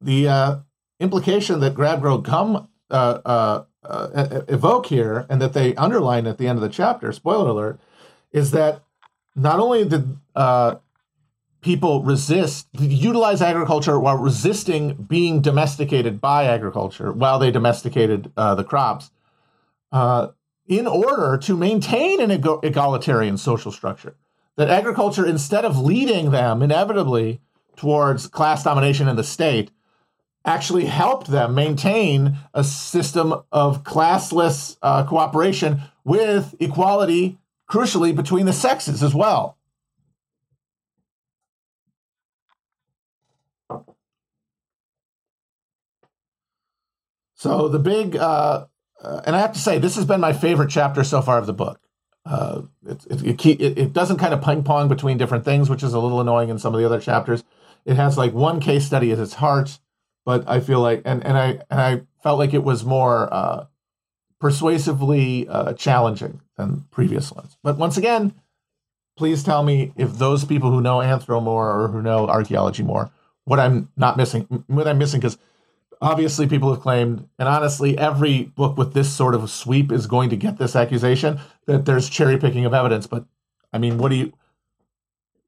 the 0.00 0.28
uh, 0.28 0.56
implication 1.00 1.60
that 1.60 1.74
Grabgrow 1.74 2.24
come 2.24 2.68
uh, 2.90 3.20
uh, 3.24 3.64
uh, 3.82 4.42
evoke 4.48 4.86
here, 4.86 5.26
and 5.28 5.40
that 5.40 5.52
they 5.52 5.74
underline 5.76 6.26
at 6.26 6.38
the 6.38 6.46
end 6.46 6.58
of 6.58 6.62
the 6.62 6.68
chapter, 6.68 7.10
spoiler 7.12 7.48
alert, 7.48 7.80
is 8.30 8.50
that 8.50 8.82
not 9.34 9.58
only 9.58 9.84
did 9.84 10.16
uh, 10.36 10.76
people 11.62 12.02
resist, 12.02 12.68
utilize 12.78 13.40
agriculture 13.40 13.98
while 13.98 14.18
resisting 14.18 14.94
being 14.94 15.40
domesticated 15.40 16.20
by 16.20 16.44
agriculture 16.44 17.12
while 17.12 17.38
they 17.38 17.50
domesticated 17.50 18.30
the 18.36 18.64
crops, 18.64 19.10
in 20.66 20.86
order 20.86 21.38
to 21.38 21.56
maintain 21.56 22.20
an 22.20 22.30
egalitarian 22.30 23.36
social 23.38 23.72
structure. 23.72 24.16
That 24.56 24.68
agriculture, 24.68 25.26
instead 25.26 25.64
of 25.64 25.78
leading 25.78 26.30
them 26.30 26.62
inevitably 26.62 27.40
towards 27.76 28.26
class 28.26 28.64
domination 28.64 29.08
in 29.08 29.16
the 29.16 29.24
state, 29.24 29.70
actually 30.44 30.86
helped 30.86 31.28
them 31.28 31.54
maintain 31.54 32.36
a 32.52 32.64
system 32.64 33.32
of 33.50 33.84
classless 33.84 34.76
uh, 34.82 35.04
cooperation 35.04 35.80
with 36.04 36.54
equality, 36.60 37.38
crucially, 37.70 38.14
between 38.14 38.46
the 38.46 38.52
sexes 38.52 39.02
as 39.02 39.14
well. 39.14 39.56
So 47.34 47.68
the 47.68 47.80
big, 47.80 48.14
uh, 48.14 48.66
uh, 49.02 49.22
and 49.24 49.34
I 49.34 49.40
have 49.40 49.52
to 49.54 49.58
say, 49.58 49.78
this 49.78 49.96
has 49.96 50.04
been 50.04 50.20
my 50.20 50.32
favorite 50.32 50.70
chapter 50.70 51.02
so 51.02 51.20
far 51.20 51.38
of 51.38 51.46
the 51.46 51.52
book. 51.52 51.81
Uh, 52.24 52.62
it, 52.86 53.04
it, 53.10 53.46
it, 53.46 53.78
it, 53.78 53.92
doesn't 53.92 54.18
kind 54.18 54.32
of 54.32 54.40
ping 54.40 54.62
pong 54.62 54.88
between 54.88 55.18
different 55.18 55.44
things, 55.44 55.68
which 55.68 55.82
is 55.82 55.92
a 55.92 55.98
little 55.98 56.20
annoying 56.20 56.50
in 56.50 56.58
some 56.58 56.72
of 56.72 56.78
the 56.78 56.86
other 56.86 57.00
chapters. 57.00 57.42
It 57.84 57.96
has 57.96 58.16
like 58.16 58.32
one 58.32 58.60
case 58.60 58.86
study 58.86 59.10
at 59.10 59.18
its 59.18 59.34
heart, 59.34 59.80
but 60.24 60.48
I 60.48 60.60
feel 60.60 60.80
like, 60.80 61.02
and, 61.04 61.24
and 61.26 61.36
I 61.36 61.46
and 61.68 61.80
I 61.80 62.02
felt 62.22 62.38
like 62.38 62.54
it 62.54 62.62
was 62.62 62.84
more 62.84 63.32
uh, 63.34 63.66
persuasively 64.38 65.48
uh, 65.48 65.72
challenging 65.72 66.40
than 66.56 66.84
previous 66.92 67.32
ones. 67.32 67.56
But 67.62 67.76
once 67.76 67.96
again, 67.96 68.34
please 69.16 69.42
tell 69.42 69.62
me 69.62 69.92
if 69.96 70.18
those 70.18 70.44
people 70.44 70.70
who 70.70 70.80
know 70.80 70.98
anthro 70.98 71.42
more 71.42 71.70
or 71.70 71.88
who 71.88 72.02
know 72.02 72.28
archaeology 72.28 72.82
more, 72.84 73.10
what 73.44 73.58
I'm 73.58 73.88
not 73.96 74.16
missing, 74.16 74.64
what 74.68 74.86
I'm 74.86 74.98
missing, 74.98 75.20
because 75.20 75.38
obviously 76.00 76.46
people 76.46 76.72
have 76.72 76.82
claimed, 76.82 77.28
and 77.38 77.48
honestly, 77.48 77.96
every 77.98 78.44
book 78.44 78.76
with 78.76 78.94
this 78.94 79.12
sort 79.12 79.34
of 79.34 79.50
sweep 79.50 79.90
is 79.90 80.06
going 80.06 80.30
to 80.30 80.36
get 80.36 80.58
this 80.58 80.76
accusation 80.76 81.40
that 81.66 81.84
there's 81.84 82.08
cherry 82.08 82.38
picking 82.38 82.64
of 82.64 82.74
evidence. 82.74 83.06
But 83.06 83.24
I 83.72 83.78
mean, 83.78 83.98
what 83.98 84.10
do 84.10 84.16
you, 84.16 84.32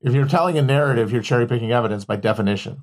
if 0.00 0.12
you're 0.14 0.28
telling 0.28 0.58
a 0.58 0.62
narrative, 0.62 1.10
you're 1.10 1.22
cherry 1.22 1.46
picking 1.46 1.72
evidence 1.72 2.04
by 2.04 2.16
definition. 2.16 2.82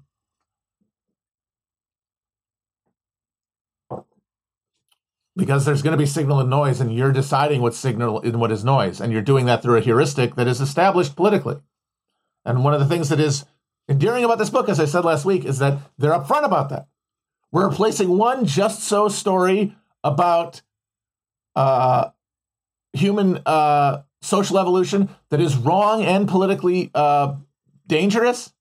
Because 5.35 5.65
there's 5.65 5.81
going 5.81 5.93
to 5.93 5.97
be 5.97 6.05
signal 6.05 6.41
and 6.41 6.49
noise, 6.49 6.81
and 6.81 6.93
you're 6.93 7.13
deciding 7.13 7.61
what's 7.61 7.77
signal 7.77 8.21
and 8.21 8.39
what 8.39 8.51
is 8.51 8.65
noise. 8.65 8.99
And 8.99 9.13
you're 9.13 9.21
doing 9.21 9.45
that 9.45 9.63
through 9.63 9.77
a 9.77 9.81
heuristic 9.81 10.35
that 10.35 10.47
is 10.47 10.59
established 10.59 11.15
politically. 11.15 11.57
And 12.43 12.63
one 12.63 12.73
of 12.73 12.79
the 12.79 12.85
things 12.85 13.09
that 13.09 13.19
is 13.19 13.45
endearing 13.87 14.25
about 14.25 14.39
this 14.39 14.49
book, 14.49 14.67
as 14.67 14.79
I 14.79 14.85
said 14.85 15.05
last 15.05 15.23
week, 15.25 15.45
is 15.45 15.59
that 15.59 15.77
they're 15.97 16.11
upfront 16.11 16.43
about 16.43 16.69
that. 16.69 16.87
We're 17.51 17.69
replacing 17.69 18.17
one 18.17 18.45
just 18.45 18.83
so 18.83 19.07
story 19.07 19.75
about 20.03 20.61
uh, 21.55 22.09
human 22.93 23.41
uh, 23.45 24.03
social 24.21 24.59
evolution 24.59 25.09
that 25.29 25.39
is 25.39 25.55
wrong 25.55 26.03
and 26.03 26.27
politically 26.27 26.91
uh, 26.93 27.35
dangerous 27.87 28.53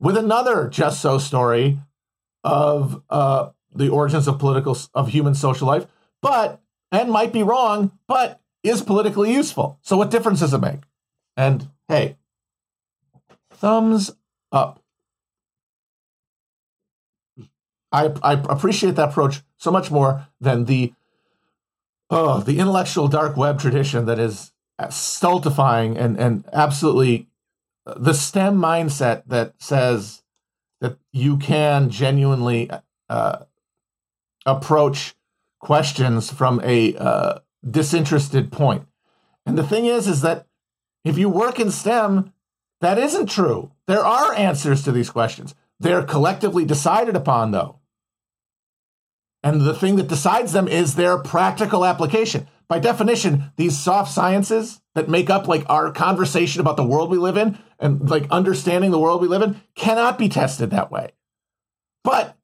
with 0.00 0.16
another 0.16 0.68
just 0.68 1.00
so 1.00 1.18
story 1.18 1.78
of 2.44 3.02
uh, 3.10 3.50
the 3.74 3.88
origins 3.88 4.28
of 4.28 4.38
political 4.38 4.76
of 4.94 5.08
human 5.08 5.34
social 5.34 5.66
life, 5.66 5.86
but 6.22 6.60
and 6.92 7.10
might 7.10 7.32
be 7.32 7.42
wrong, 7.42 7.92
but 8.06 8.40
is 8.62 8.82
politically 8.82 9.32
useful. 9.32 9.78
So 9.82 9.96
what 9.96 10.10
difference 10.10 10.40
does 10.40 10.54
it 10.54 10.58
make? 10.58 10.80
And 11.36 11.68
hey, 11.88 12.16
thumbs 13.52 14.12
up. 14.52 14.82
I, 17.92 18.12
I 18.22 18.32
appreciate 18.32 18.96
that 18.96 19.10
approach 19.10 19.42
so 19.56 19.70
much 19.70 19.90
more 19.90 20.26
than 20.40 20.64
the 20.64 20.92
oh 22.10 22.40
the 22.40 22.58
intellectual 22.58 23.08
dark 23.08 23.36
web 23.36 23.58
tradition 23.58 24.06
that 24.06 24.18
is 24.18 24.52
stultifying 24.90 25.96
and 25.96 26.18
and 26.18 26.44
absolutely 26.52 27.28
the 27.86 28.12
STEM 28.12 28.56
mindset 28.56 29.22
that 29.26 29.54
says 29.58 30.22
that 30.80 30.98
you 31.12 31.36
can 31.36 31.88
genuinely 31.88 32.70
uh, 33.08 33.38
approach 34.44 35.14
questions 35.60 36.30
from 36.30 36.60
a 36.64 36.96
uh, 36.96 37.38
disinterested 37.68 38.50
point. 38.50 38.86
And 39.44 39.56
the 39.56 39.66
thing 39.66 39.86
is, 39.86 40.08
is 40.08 40.22
that 40.22 40.46
if 41.04 41.16
you 41.16 41.28
work 41.28 41.60
in 41.60 41.70
STEM, 41.70 42.32
that 42.80 42.98
isn't 42.98 43.30
true. 43.30 43.70
There 43.86 44.04
are 44.04 44.34
answers 44.34 44.82
to 44.82 44.92
these 44.92 45.10
questions. 45.10 45.54
They're 45.78 46.02
collectively 46.02 46.64
decided 46.64 47.14
upon, 47.14 47.52
though. 47.52 47.78
And 49.46 49.60
the 49.60 49.74
thing 49.74 49.94
that 49.94 50.08
decides 50.08 50.50
them 50.50 50.66
is 50.66 50.96
their 50.96 51.18
practical 51.18 51.84
application. 51.84 52.48
By 52.68 52.80
definition, 52.80 53.52
these 53.54 53.78
soft 53.78 54.10
sciences 54.10 54.80
that 54.96 55.08
make 55.08 55.30
up 55.30 55.46
like 55.46 55.64
our 55.68 55.92
conversation 55.92 56.60
about 56.60 56.76
the 56.76 56.84
world 56.84 57.10
we 57.10 57.16
live 57.16 57.36
in 57.36 57.56
and 57.78 58.10
like 58.10 58.26
understanding 58.32 58.90
the 58.90 58.98
world 58.98 59.22
we 59.22 59.28
live 59.28 59.42
in 59.42 59.62
cannot 59.76 60.18
be 60.18 60.28
tested 60.28 60.70
that 60.70 60.90
way. 60.90 61.12
But 62.02 62.36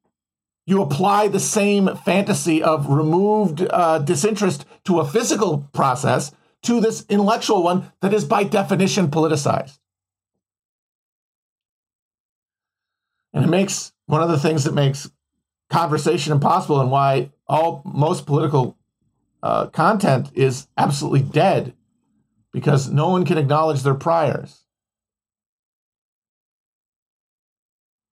you 0.65 0.81
apply 0.81 1.27
the 1.27 1.41
same 1.41 1.91
fantasy 2.05 2.63
of 2.63 2.89
removed 2.89 3.67
uh, 3.69 3.99
disinterest 3.99 4.65
to 4.85 5.01
a 5.01 5.05
physical 5.05 5.69
process 5.73 6.31
to 6.63 6.81
this 6.81 7.05
intellectual 7.09 7.65
one 7.65 7.91
that 8.01 8.15
is 8.15 8.25
by 8.25 8.45
definition 8.45 9.09
politicized. 9.09 9.81
And 13.33 13.45
it 13.45 13.49
makes 13.49 13.93
one 14.07 14.23
of 14.23 14.29
the 14.29 14.39
things 14.39 14.63
that 14.63 14.75
makes 14.75 15.11
conversation 15.73 16.33
impossible 16.33 16.81
and 16.81 16.91
why 16.91 17.31
all 17.49 17.83
most 17.85 18.27
political 18.27 18.77
uh, 19.43 19.67
content 19.67 20.31
is 20.35 20.69
absolutely 20.77 21.23
dead 21.23 21.75
because 22.53 22.91
no 22.91 23.09
one 23.09 23.25
can 23.25 23.39
acknowledge 23.39 23.83
their 23.83 23.95
priors. 23.95 24.65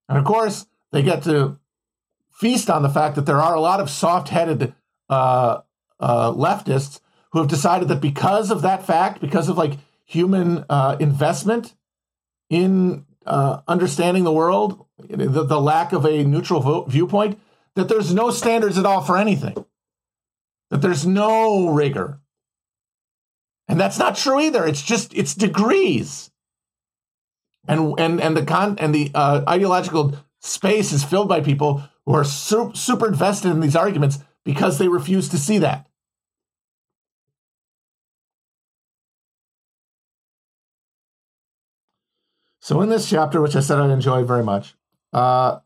And 0.09 0.17
of 0.17 0.25
course, 0.25 0.65
they 0.91 1.03
get 1.03 1.23
to 1.23 1.57
feast 2.33 2.69
on 2.69 2.81
the 2.81 2.89
fact 2.89 3.15
that 3.15 3.25
there 3.25 3.39
are 3.39 3.55
a 3.55 3.61
lot 3.61 3.79
of 3.79 3.89
soft 3.89 4.29
headed 4.29 4.73
uh, 5.09 5.61
uh, 5.99 6.33
leftists 6.33 6.99
who 7.31 7.39
have 7.39 7.47
decided 7.47 7.87
that 7.87 8.01
because 8.01 8.49
of 8.51 8.63
that 8.63 8.85
fact, 8.85 9.21
because 9.21 9.47
of 9.47 9.57
like 9.57 9.77
human 10.05 10.65
uh, 10.69 10.97
investment 10.99 11.75
in 12.49 13.05
uh, 13.25 13.61
understanding 13.67 14.23
the 14.23 14.33
world, 14.33 14.85
the, 14.97 15.43
the, 15.43 15.61
lack 15.61 15.93
of 15.93 16.05
a 16.05 16.23
neutral 16.23 16.59
vo- 16.59 16.85
viewpoint, 16.85 17.39
that 17.75 17.87
there's 17.87 18.13
no 18.13 18.31
standards 18.31 18.77
at 18.77 18.85
all 18.85 19.01
for 19.01 19.17
anything, 19.17 19.65
that 20.69 20.81
there's 20.81 21.05
no 21.05 21.69
rigor. 21.69 22.19
And 23.67 23.79
that's 23.79 23.97
not 23.97 24.17
true 24.17 24.39
either. 24.39 24.65
It's 24.65 24.81
just 24.81 25.13
it's 25.13 25.33
degrees. 25.33 26.29
And 27.67 27.97
and 27.99 28.19
and 28.19 28.35
the 28.35 28.43
con 28.43 28.77
and 28.79 28.93
the 28.93 29.11
uh, 29.13 29.43
ideological 29.47 30.15
space 30.41 30.91
is 30.91 31.03
filled 31.03 31.29
by 31.29 31.41
people 31.41 31.83
who 32.05 32.13
are 32.13 32.23
super, 32.23 32.75
super 32.75 33.07
invested 33.07 33.51
in 33.51 33.59
these 33.59 33.75
arguments 33.75 34.19
because 34.43 34.77
they 34.77 34.87
refuse 34.87 35.29
to 35.29 35.37
see 35.37 35.59
that. 35.59 35.87
So 42.59 42.81
in 42.81 42.89
this 42.89 43.09
chapter, 43.09 43.41
which 43.41 43.55
I 43.55 43.59
said 43.59 43.79
I 43.79 43.91
enjoy 43.91 44.23
very 44.23 44.43
much, 44.43 44.75
uh, 45.13 45.59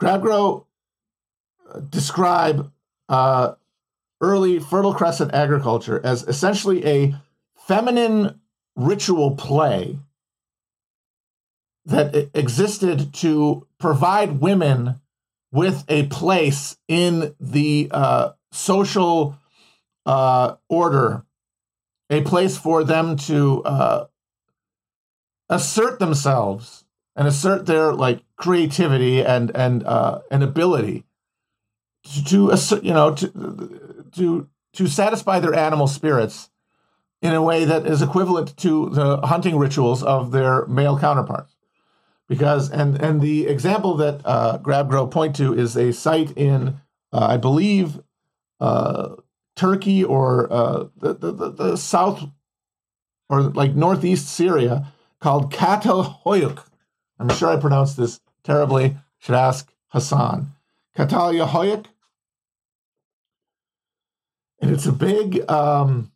Grabgrow 0.00 0.64
uh, 1.72 1.80
describe 1.80 2.72
uh, 3.08 3.52
early 4.20 4.58
Fertile 4.58 4.94
Crescent 4.94 5.32
agriculture 5.34 6.00
as 6.02 6.26
essentially 6.26 6.84
a 6.86 7.14
feminine 7.66 8.40
ritual 8.76 9.32
play 9.36 9.98
that 11.84 12.30
existed 12.34 13.12
to 13.14 13.66
provide 13.78 14.40
women 14.40 15.00
with 15.52 15.84
a 15.88 16.06
place 16.06 16.76
in 16.88 17.34
the 17.40 17.88
uh, 17.90 18.30
social 18.52 19.36
uh, 20.06 20.54
order, 20.68 21.24
a 22.08 22.22
place 22.22 22.56
for 22.56 22.84
them 22.84 23.16
to 23.16 23.62
uh, 23.64 24.06
assert 25.48 25.98
themselves 25.98 26.84
and 27.16 27.28
assert 27.28 27.66
their 27.66 27.92
like 27.92 28.22
creativity 28.36 29.24
and 29.24 29.50
and 29.54 29.84
uh, 29.84 30.20
and 30.30 30.42
ability 30.42 31.04
to, 32.04 32.24
to 32.24 32.50
assert, 32.50 32.82
you 32.84 32.94
know 32.94 33.14
to 33.14 34.08
to 34.12 34.48
to 34.72 34.86
satisfy 34.86 35.40
their 35.40 35.54
animal 35.54 35.86
spirits 35.86 36.50
in 37.22 37.34
a 37.34 37.42
way 37.42 37.64
that 37.64 37.86
is 37.86 38.00
equivalent 38.00 38.56
to 38.56 38.88
the 38.90 39.18
hunting 39.18 39.58
rituals 39.58 40.02
of 40.02 40.30
their 40.30 40.66
male 40.66 40.98
counterparts. 40.98 41.54
Because 42.28 42.70
and 42.70 43.00
and 43.02 43.20
the 43.20 43.46
example 43.46 43.96
that 43.96 44.20
uh, 44.24 44.58
Grabgrow 44.58 45.10
point 45.10 45.34
to 45.36 45.52
is 45.52 45.76
a 45.76 45.92
site 45.92 46.30
in 46.36 46.80
uh, 47.12 47.26
I 47.26 47.36
believe 47.36 48.00
uh, 48.60 49.16
Turkey 49.56 50.04
or 50.04 50.50
uh, 50.52 50.84
the, 50.96 51.14
the, 51.14 51.50
the 51.50 51.76
south 51.76 52.22
or 53.28 53.42
like 53.42 53.74
northeast 53.74 54.28
Syria 54.28 54.92
called 55.20 55.52
Catalhoyuk 55.52 56.64
I'm 57.20 57.28
sure 57.36 57.50
I 57.50 57.56
pronounced 57.56 57.98
this 57.98 58.20
terribly. 58.42 58.96
Should 59.18 59.34
ask 59.34 59.70
Hassan. 59.88 60.52
Catalia 60.96 61.46
Hoyuk. 61.46 61.84
And 64.62 64.70
And 64.70 64.70
it's 64.70 64.86
a 64.86 64.92
big, 64.92 65.48
um, 65.50 66.12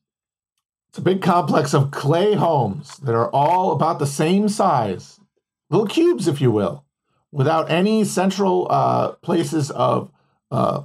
it's 0.88 0.98
a 0.98 1.02
big 1.02 1.20
complex 1.20 1.74
of 1.74 1.90
clay 1.90 2.34
homes 2.34 2.96
that 2.98 3.14
are 3.14 3.28
all 3.30 3.72
about 3.72 3.98
the 3.98 4.06
same 4.06 4.48
size, 4.48 5.20
little 5.68 5.86
cubes, 5.86 6.26
if 6.26 6.40
you 6.40 6.50
will, 6.50 6.84
without 7.30 7.70
any 7.70 8.04
central 8.04 8.66
uh, 8.70 9.12
places 9.12 9.70
of 9.70 10.10
uh, 10.50 10.84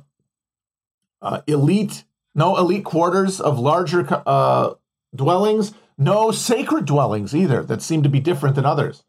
uh, 1.22 1.42
elite, 1.48 2.04
no 2.36 2.58
elite 2.58 2.84
quarters 2.84 3.40
of 3.40 3.60
larger 3.60 4.06
uh, 4.26 4.74
dwellings, 5.16 5.74
no 5.98 6.32
sacred 6.32 6.86
dwellings 6.86 7.36
either 7.36 7.64
that 7.64 7.82
seem 7.82 8.04
to 8.04 8.10
be 8.10 8.20
different 8.20 8.56
than 8.56 8.66
others. 8.66 9.04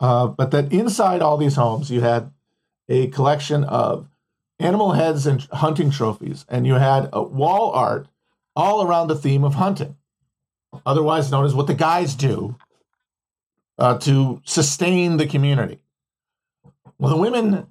Uh, 0.00 0.28
but 0.28 0.50
that 0.50 0.72
inside 0.72 1.22
all 1.22 1.36
these 1.36 1.56
homes, 1.56 1.90
you 1.90 2.00
had 2.00 2.30
a 2.88 3.08
collection 3.08 3.64
of 3.64 4.08
animal 4.58 4.92
heads 4.92 5.26
and 5.26 5.42
hunting 5.52 5.90
trophies, 5.90 6.44
and 6.48 6.66
you 6.66 6.74
had 6.74 7.08
a 7.12 7.22
wall 7.22 7.70
art 7.72 8.08
all 8.56 8.86
around 8.86 9.08
the 9.08 9.16
theme 9.16 9.44
of 9.44 9.54
hunting, 9.54 9.96
otherwise 10.84 11.30
known 11.30 11.44
as 11.44 11.54
what 11.54 11.66
the 11.66 11.74
guys 11.74 12.14
do 12.14 12.56
uh, 13.78 13.98
to 13.98 14.40
sustain 14.44 15.16
the 15.16 15.26
community. 15.26 15.80
Well, 16.98 17.14
the 17.14 17.20
women 17.20 17.68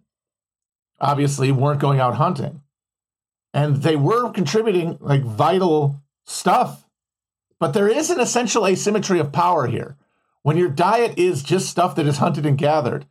obviously 1.00 1.52
weren't 1.52 1.82
going 1.82 2.00
out 2.00 2.16
hunting, 2.16 2.62
and 3.54 3.78
they 3.78 3.96
were 3.96 4.32
contributing 4.32 4.98
like 5.02 5.24
vital 5.24 6.02
stuff. 6.26 6.86
But 7.60 7.74
there 7.74 7.88
is 7.88 8.10
an 8.10 8.20
essential 8.20 8.68
asymmetry 8.68 9.20
of 9.20 9.32
power 9.32 9.68
here. 9.68 9.98
When 10.48 10.56
your 10.56 10.70
diet 10.70 11.20
is 11.20 11.44
just 11.44 11.68
stuff 11.68 11.96
that 11.96 12.08
is 12.08 12.20
hunted 12.20 12.46
and 12.46 12.58
gathered, 12.58 13.06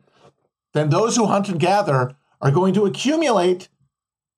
then 0.73 0.89
those 0.89 1.15
who 1.15 1.27
hunt 1.27 1.49
and 1.49 1.59
gather 1.59 2.15
are 2.41 2.49
going 2.49 2.73
to 2.73 2.87
accumulate 2.87 3.69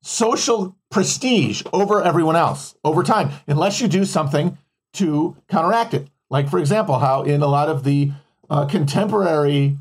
social 0.01 0.75
prestige 0.91 1.63
over 1.71 2.03
everyone 2.03 2.35
else 2.35 2.75
over 2.83 3.01
time, 3.01 3.29
unless 3.47 3.79
you 3.79 3.87
do 3.87 4.03
something 4.03 4.57
to 4.95 5.37
counteract 5.47 5.93
it. 5.93 6.09
Like, 6.29 6.49
for 6.49 6.59
example, 6.59 6.99
how 6.99 7.23
in 7.23 7.41
a 7.41 7.47
lot 7.47 7.69
of 7.69 7.85
the 7.85 8.11
uh, 8.49 8.65
contemporary 8.65 9.77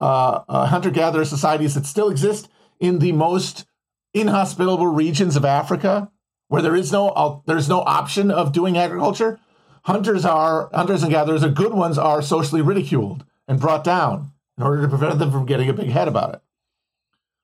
uh, 0.00 0.40
uh, 0.48 0.66
hunter 0.68 0.90
gatherer 0.90 1.26
societies 1.26 1.74
that 1.74 1.84
still 1.84 2.08
exist 2.08 2.48
in 2.80 2.98
the 2.98 3.12
most 3.12 3.66
inhospitable 4.14 4.86
regions 4.86 5.36
of 5.36 5.44
Africa 5.44 6.10
where 6.48 6.62
there 6.62 6.76
is 6.76 6.90
no 6.90 7.42
there's 7.46 7.68
no 7.68 7.80
option 7.80 8.30
of 8.30 8.52
doing 8.52 8.78
agriculture, 8.78 9.38
hunters 9.86 10.24
are 10.24 10.68
hunters 10.74 11.02
and 11.02 11.12
gatherers, 11.12 11.40
the 11.40 11.48
good 11.48 11.72
ones 11.72 11.96
are 11.96 12.20
socially 12.20 12.60
ridiculed 12.60 13.24
and 13.48 13.60
brought 13.60 13.84
down 13.84 14.32
in 14.58 14.64
order 14.64 14.82
to 14.82 14.88
prevent 14.88 15.18
them 15.18 15.30
from 15.30 15.46
getting 15.46 15.68
a 15.68 15.72
big 15.72 15.90
head 15.90 16.08
about 16.08 16.34
it. 16.34 16.40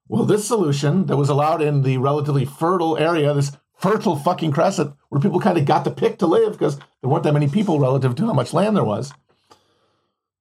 Well, 0.08 0.24
this 0.24 0.46
solution 0.46 1.06
that 1.06 1.16
was 1.16 1.28
allowed 1.28 1.62
in 1.62 1.82
the 1.82 1.98
relatively 1.98 2.44
fertile 2.44 2.98
area, 2.98 3.32
this 3.32 3.52
fertile 3.78 4.16
fucking 4.16 4.50
crescent, 4.50 4.94
where 5.08 5.20
people 5.20 5.40
kind 5.40 5.56
of 5.56 5.64
got 5.64 5.84
to 5.84 5.90
pick 5.90 6.18
to 6.18 6.26
live 6.26 6.52
because 6.52 6.78
there 7.00 7.08
weren't 7.08 7.22
that 7.22 7.32
many 7.32 7.48
people 7.48 7.78
relative 7.78 8.14
to 8.16 8.26
how 8.26 8.32
much 8.32 8.52
land 8.52 8.76
there 8.76 8.84
was. 8.84 9.12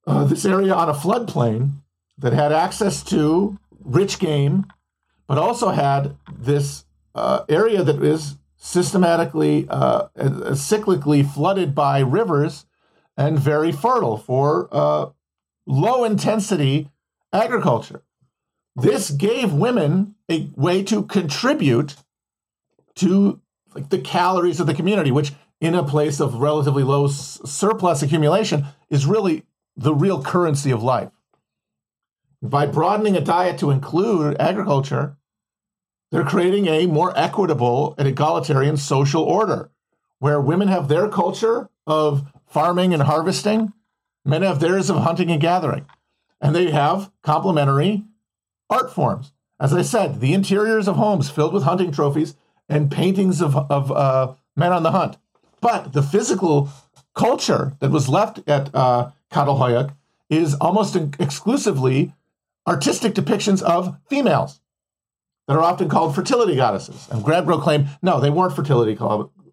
Uh, 0.08 0.24
this 0.26 0.46
area 0.46 0.74
on 0.74 0.90
a 0.90 0.94
floodplain 0.94 1.74
that 2.18 2.34
had 2.34 2.52
access 2.52 3.04
to 3.04 3.58
rich 3.84 4.20
game 4.20 4.66
but 5.28 5.38
also 5.38 5.70
had 5.70 6.18
this 6.32 6.84
uh, 7.16 7.46
area 7.48 7.84
that 7.84 8.04
is 8.04 8.36
systematically, 8.64 9.66
uh, 9.70 10.08
cyclically 10.52 11.28
flooded 11.28 11.74
by 11.74 12.00
rivers 12.00 12.68
and 13.18 13.40
very 13.40 13.72
fertile 13.72 14.18
for 14.18 14.70
uh, 14.72 15.08
low 15.66 16.04
intensity 16.04 16.88
agriculture. 17.34 18.04
This 18.76 19.10
gave 19.10 19.52
women 19.52 20.14
a 20.30 20.52
way 20.56 20.84
to 20.84 21.02
contribute 21.04 21.96
to 22.96 23.42
like 23.74 23.90
the 23.90 23.98
calories 23.98 24.60
of 24.60 24.68
the 24.68 24.76
community, 24.76 25.10
which 25.10 25.34
in 25.60 25.74
a 25.74 25.84
place 25.84 26.20
of 26.20 26.36
relatively 26.36 26.84
low 26.84 27.06
s- 27.06 27.42
surplus 27.44 28.04
accumulation 28.04 28.66
is 28.92 29.08
really 29.08 29.44
the 29.76 29.96
real 29.96 30.22
currency 30.22 30.70
of 30.70 30.84
life. 30.84 31.10
By 32.44 32.68
broadening 32.68 33.18
a 33.18 33.22
diet 33.22 33.58
to 33.60 33.72
include 33.72 34.40
agriculture, 34.40 35.18
they're 36.12 36.24
creating 36.24 36.68
a 36.68 36.86
more 36.88 37.18
equitable 37.18 37.96
and 37.98 38.08
egalitarian 38.08 38.78
social 38.78 39.24
order 39.24 39.72
where 40.20 40.40
women 40.40 40.68
have 40.68 40.88
their 40.88 41.08
culture 41.08 41.70
of 41.88 42.32
farming 42.46 42.94
and 42.94 43.04
harvesting, 43.04 43.74
men 44.26 44.44
have 44.44 44.60
theirs 44.60 44.90
of 44.90 44.98
hunting 44.98 45.32
and 45.32 45.42
gathering, 45.42 45.86
and 46.40 46.54
they 46.54 46.70
have 46.70 47.12
complementary 47.24 48.04
art 48.70 48.94
forms. 48.94 49.32
As 49.60 49.74
I 49.74 49.82
said, 49.82 50.20
the 50.20 50.34
interiors 50.34 50.88
of 50.88 50.98
homes 50.98 51.30
filled 51.30 51.54
with 51.54 51.64
hunting 51.64 51.92
trophies 51.92 52.36
and 52.68 52.92
paintings 52.92 53.42
of, 53.42 53.56
of 53.56 53.92
uh, 53.92 54.34
men 54.56 54.74
on 54.74 54.84
the 54.84 54.92
hunt. 54.92 55.18
But 55.62 55.94
the 55.94 56.04
physical 56.04 56.70
culture 57.16 57.74
that 57.80 57.92
was 57.92 58.10
left 58.10 58.40
at 58.48 58.74
uh, 58.74 59.12
is 60.30 60.56
almost 60.56 60.96
exclusively 61.20 62.14
artistic 62.68 63.14
depictions 63.14 63.62
of 63.62 63.98
females 64.10 64.60
that 65.52 65.58
are 65.58 65.64
often 65.64 65.90
called 65.90 66.16
fertility 66.16 66.56
goddesses. 66.56 67.10
And 67.12 67.26
Grabrow 67.26 67.62
claimed, 67.62 67.90
no, 68.02 68.22
they 68.22 68.30
weren't 68.30 68.56
fertility 68.56 68.98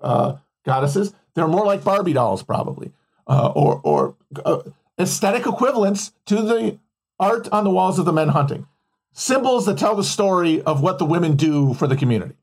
uh, 0.00 0.36
goddesses. 0.64 1.12
They're 1.34 1.48
more 1.48 1.66
like 1.66 1.82
Barbie 1.82 2.12
dolls, 2.12 2.44
probably, 2.44 2.92
uh, 3.26 3.50
or, 3.52 3.80
or 3.82 4.14
uh, 4.44 4.60
aesthetic 4.96 5.44
equivalents 5.44 6.12
to 6.26 6.36
the 6.36 6.78
art 7.18 7.48
on 7.50 7.64
the 7.64 7.70
walls 7.70 7.98
of 7.98 8.04
the 8.04 8.12
men 8.12 8.28
hunting. 8.28 8.68
Symbols 9.12 9.66
that 9.66 9.76
tell 9.76 9.96
the 9.96 10.04
story 10.04 10.62
of 10.62 10.82
what 10.82 11.00
the 11.00 11.04
women 11.04 11.34
do 11.34 11.74
for 11.74 11.88
the 11.88 11.96
community, 11.96 12.36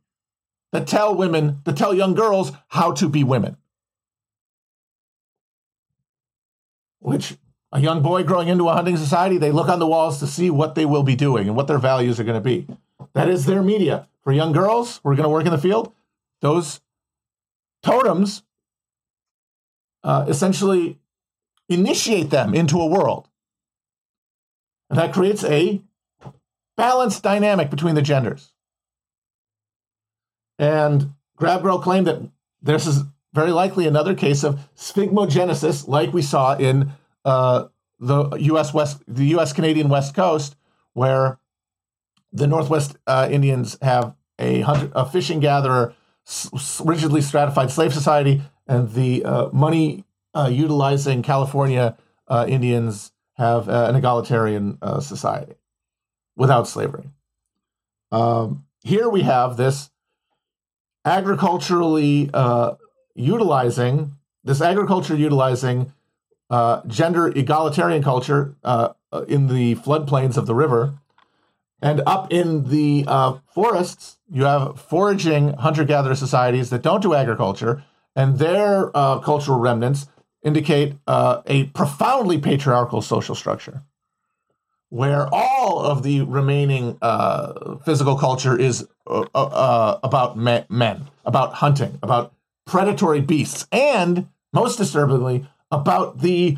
that 0.74 0.86
tell 0.86 1.16
women, 1.16 1.62
that 1.64 1.78
tell 1.78 1.94
young 1.94 2.14
girls 2.14 2.52
how 2.68 2.92
to 2.92 3.08
be 3.08 3.24
women. 3.24 3.56
Which 7.00 7.38
a 7.72 7.80
young 7.80 8.02
boy 8.02 8.24
growing 8.24 8.50
into 8.50 8.68
a 8.68 8.74
hunting 8.74 8.98
society, 8.98 9.38
they 9.38 9.54
look 9.54 9.70
on 9.70 9.80
the 9.80 9.88
walls 9.88 10.20
to 10.20 10.28
see 10.28 10.50
what 10.50 10.76
they 10.76 10.86
will 10.86 11.04
be 11.04 11.16
doing 11.16 11.48
and 11.48 11.56
what 11.56 11.68
their 11.68 11.78
values 11.78 12.20
are 12.20 12.26
going 12.26 12.36
to 12.36 12.42
be. 12.42 12.68
That 13.16 13.30
is 13.30 13.46
their 13.46 13.64
media. 13.64 14.08
For 14.24 14.34
young 14.34 14.52
girls 14.52 15.00
who 15.02 15.10
are 15.10 15.16
going 15.16 15.24
to 15.24 15.30
work 15.30 15.46
in 15.46 15.52
the 15.52 15.58
field, 15.58 15.94
those 16.42 16.82
totems 17.82 18.44
uh, 20.04 20.26
essentially 20.28 21.00
initiate 21.70 22.30
them 22.30 22.54
into 22.54 22.80
a 22.80 22.86
world. 22.86 23.30
And 24.90 25.00
that 25.00 25.14
creates 25.14 25.44
a 25.46 25.82
balanced 26.76 27.24
dynamic 27.24 27.70
between 27.70 27.96
the 27.96 28.02
genders. 28.02 28.52
And 30.60 31.14
Grabrow 31.40 31.82
claimed 31.82 32.08
that 32.08 32.22
this 32.62 32.86
is 32.86 33.04
very 33.34 33.52
likely 33.52 33.88
another 33.88 34.14
case 34.14 34.44
of 34.44 34.60
schismogenesis, 34.76 35.88
like 35.88 36.14
we 36.14 36.22
saw 36.22 36.56
in 36.56 36.92
uh, 37.24 37.66
the 38.00 38.30
U.S. 38.32 38.74
West, 38.74 39.04
the 39.08 39.26
U.S. 39.28 39.54
Canadian 39.54 39.90
West 39.90 40.14
Coast, 40.14 40.56
where 40.94 41.40
the 42.36 42.48
Northwest 42.48 42.98
uh, 43.08 43.28
Indians 43.32 43.78
have 43.82 44.14
a, 44.38 44.60
hunter, 44.62 44.92
a 44.94 45.10
fishing 45.10 45.40
gatherer, 45.40 45.96
s- 46.28 46.82
rigidly 46.84 47.22
stratified 47.22 47.72
slave 47.72 47.94
society, 47.94 48.42
and 48.68 48.92
the 48.92 49.24
uh, 49.24 49.50
money 49.54 50.04
uh, 50.34 50.50
utilizing 50.52 51.24
California 51.24 51.98
uh, 52.28 52.46
Indians 52.48 53.14
have 53.38 53.70
uh, 53.70 53.86
an 53.88 53.96
egalitarian 53.96 54.78
uh, 54.82 55.00
society 55.00 55.56
without 56.36 56.68
slavery. 56.68 57.10
Um, 58.12 58.66
here 58.84 59.08
we 59.10 59.22
have 59.22 59.56
this 59.56 59.90
agriculturally 61.06 62.30
utilizing 63.16 64.12
this 64.44 64.62
agriculture 64.62 65.16
utilizing 65.16 65.94
gender 66.88 67.28
egalitarian 67.28 68.04
culture 68.04 68.56
in 69.28 69.48
the 69.48 69.76
floodplains 69.76 70.36
of 70.36 70.48
the 70.48 70.56
river 70.56 70.96
and 71.82 72.02
up 72.06 72.32
in 72.32 72.70
the 72.70 73.06
uh, 73.08 73.38
forests, 73.54 74.18
you 74.32 74.44
have 74.46 74.80
foraging 74.80 75.54
hunter 75.54 75.84
gatherer 75.84 76.16
societies 76.16 76.70
that 76.70 76.82
don't 76.82 77.02
do 77.02 77.14
agriculture, 77.14 77.84
and 78.16 78.40
their 78.40 78.96
uh, 78.96 79.20
cultural 79.20 79.60
remnants 79.60 80.08
indicate 80.44 80.96
uh, 81.08 81.42
a 81.48 81.66
profoundly 81.66 82.38
patriarchal 82.38 83.02
social 83.02 83.36
structure 83.36 83.84
where 84.90 85.28
all 85.34 85.80
of 85.80 86.04
the 86.04 86.22
remaining 86.22 86.98
uh, 87.02 87.76
physical 87.84 88.16
culture 88.18 88.58
is 88.58 88.88
uh, 89.08 89.26
uh, 89.34 90.00
about 90.04 90.38
men, 90.38 91.10
about 91.26 91.54
hunting, 91.56 92.00
about 92.02 92.34
predatory 92.66 93.20
beasts, 93.20 93.68
and 93.72 94.28
most 94.54 94.78
disturbingly, 94.78 95.46
about 95.72 96.22
the 96.22 96.58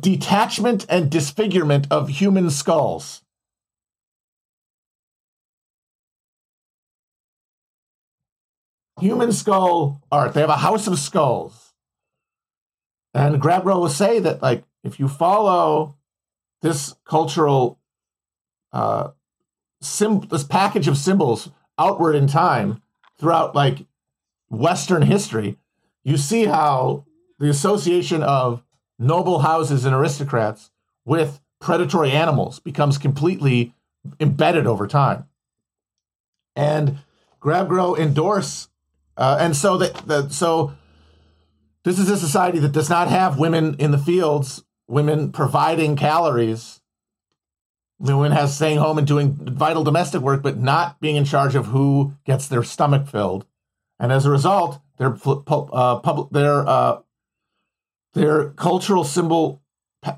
detachment 0.00 0.84
and 0.88 1.10
disfigurement 1.10 1.86
of 1.90 2.08
human 2.08 2.50
skulls. 2.50 3.22
Human 9.02 9.32
skull 9.32 10.00
art. 10.10 10.32
They 10.32 10.40
have 10.40 10.50
a 10.50 10.56
house 10.56 10.86
of 10.86 10.98
skulls. 10.98 11.74
And 13.12 13.42
Grabrow 13.42 13.80
will 13.80 13.88
say 13.88 14.18
that, 14.20 14.40
like, 14.40 14.64
if 14.82 14.98
you 14.98 15.08
follow 15.08 15.96
this 16.62 16.94
cultural, 17.04 17.78
uh, 18.72 19.10
sim- 19.80 20.26
this 20.30 20.44
package 20.44 20.88
of 20.88 20.96
symbols 20.96 21.50
outward 21.78 22.14
in 22.14 22.26
time 22.26 22.80
throughout, 23.18 23.54
like, 23.54 23.86
Western 24.48 25.02
history, 25.02 25.58
you 26.04 26.16
see 26.16 26.46
how 26.46 27.04
the 27.38 27.48
association 27.48 28.22
of 28.22 28.62
noble 28.98 29.40
houses 29.40 29.84
and 29.84 29.94
aristocrats 29.94 30.70
with 31.04 31.40
predatory 31.60 32.10
animals 32.10 32.60
becomes 32.60 32.98
completely 32.98 33.74
embedded 34.20 34.66
over 34.66 34.86
time. 34.86 35.26
And 36.54 36.98
Grab 37.40 37.68
Grow 37.68 37.96
endorse, 37.96 38.68
uh, 39.16 39.36
and 39.40 39.56
so 39.56 39.76
that 39.78 39.94
the, 40.06 40.28
so 40.28 40.72
this 41.84 41.98
is 41.98 42.08
a 42.08 42.16
society 42.16 42.58
that 42.60 42.72
does 42.72 42.88
not 42.88 43.08
have 43.08 43.38
women 43.38 43.74
in 43.78 43.90
the 43.90 43.98
fields, 43.98 44.64
women 44.88 45.32
providing 45.32 45.96
calories. 45.96 46.80
Women 47.98 48.32
has 48.32 48.56
staying 48.56 48.78
home 48.78 48.98
and 48.98 49.06
doing 49.06 49.34
vital 49.34 49.84
domestic 49.84 50.22
work, 50.22 50.42
but 50.42 50.58
not 50.58 51.00
being 51.00 51.14
in 51.14 51.24
charge 51.24 51.54
of 51.54 51.66
who 51.66 52.14
gets 52.24 52.48
their 52.48 52.64
stomach 52.64 53.06
filled. 53.06 53.46
And 54.00 54.10
as 54.10 54.26
a 54.26 54.30
result, 54.30 54.80
their 54.98 55.16
uh, 55.26 56.00
public, 56.00 56.30
their 56.30 56.66
uh, 56.66 57.00
their 58.14 58.50
cultural 58.50 59.04
symbol 59.04 59.62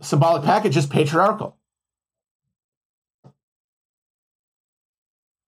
symbolic 0.00 0.44
package 0.44 0.76
is 0.76 0.87
patriarchal. 0.87 1.57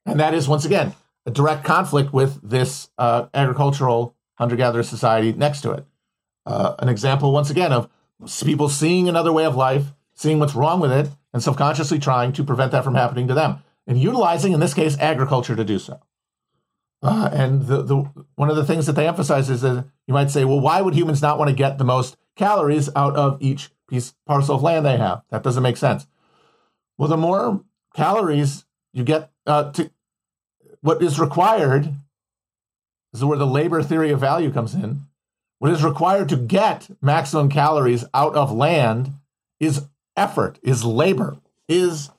And 0.04 0.20
that 0.20 0.34
is, 0.34 0.46
once 0.46 0.64
again, 0.64 0.94
a 1.26 1.30
direct 1.30 1.64
conflict 1.64 2.12
with 2.12 2.40
this 2.48 2.88
uh, 2.96 3.26
agricultural 3.34 4.14
hunter 4.36 4.56
gatherer 4.56 4.82
society 4.82 5.32
next 5.32 5.60
to 5.62 5.72
it. 5.72 5.84
Uh, 6.46 6.76
an 6.78 6.88
example, 6.88 7.32
once 7.32 7.50
again, 7.50 7.72
of 7.72 7.90
people 8.44 8.68
seeing 8.68 9.08
another 9.08 9.32
way 9.32 9.44
of 9.44 9.56
life, 9.56 9.86
seeing 10.14 10.38
what's 10.38 10.54
wrong 10.54 10.80
with 10.80 10.92
it, 10.92 11.10
and 11.32 11.42
subconsciously 11.42 11.98
trying 11.98 12.32
to 12.32 12.44
prevent 12.44 12.72
that 12.72 12.84
from 12.84 12.94
happening 12.94 13.26
to 13.28 13.34
them, 13.34 13.58
and 13.86 14.00
utilizing, 14.00 14.52
in 14.52 14.60
this 14.60 14.74
case, 14.74 14.96
agriculture 14.98 15.56
to 15.56 15.64
do 15.64 15.78
so. 15.78 16.00
Uh, 17.02 17.28
and 17.32 17.66
the, 17.66 17.82
the 17.82 17.96
one 18.36 18.48
of 18.48 18.56
the 18.56 18.64
things 18.64 18.86
that 18.86 18.94
they 18.94 19.06
emphasize 19.06 19.50
is 19.50 19.60
that 19.60 19.84
you 20.06 20.14
might 20.14 20.30
say, 20.30 20.44
well, 20.44 20.60
why 20.60 20.80
would 20.80 20.94
humans 20.94 21.20
not 21.20 21.38
want 21.38 21.50
to 21.50 21.54
get 21.54 21.76
the 21.76 21.84
most 21.84 22.16
calories 22.36 22.88
out 22.96 23.16
of 23.16 23.36
each 23.40 23.70
piece 23.88 24.14
parcel 24.24 24.56
of 24.56 24.62
land 24.62 24.86
they 24.86 24.96
have? 24.96 25.22
That 25.30 25.42
doesn't 25.42 25.62
make 25.62 25.76
sense. 25.76 26.06
Well, 26.96 27.08
the 27.08 27.16
more 27.16 27.62
calories 27.94 28.64
you 28.92 29.04
get 29.04 29.30
uh, 29.46 29.72
to 29.72 29.90
what 30.86 31.02
is 31.02 31.20
required 31.20 31.94
this 33.16 33.20
is 33.20 33.24
where 33.24 33.38
the 33.38 33.46
labor 33.46 33.82
theory 33.82 34.10
of 34.10 34.20
value 34.20 34.52
comes 34.52 34.74
in. 34.74 35.06
What 35.58 35.72
is 35.72 35.82
required 35.82 36.28
to 36.28 36.36
get 36.36 36.90
maximum 37.00 37.48
calories 37.48 38.04
out 38.12 38.34
of 38.34 38.52
land 38.52 39.12
is 39.58 39.86
effort, 40.18 40.58
is 40.62 40.84
labor, 40.84 41.38
is 41.66 42.10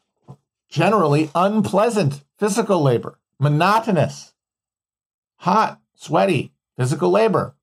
generally 0.70 1.30
unpleasant 1.36 2.24
physical 2.40 2.82
labor, 2.82 3.20
monotonous, 3.40 4.34
hot, 5.36 5.80
sweaty 5.94 6.52
physical 6.76 7.12
labor, 7.12 7.54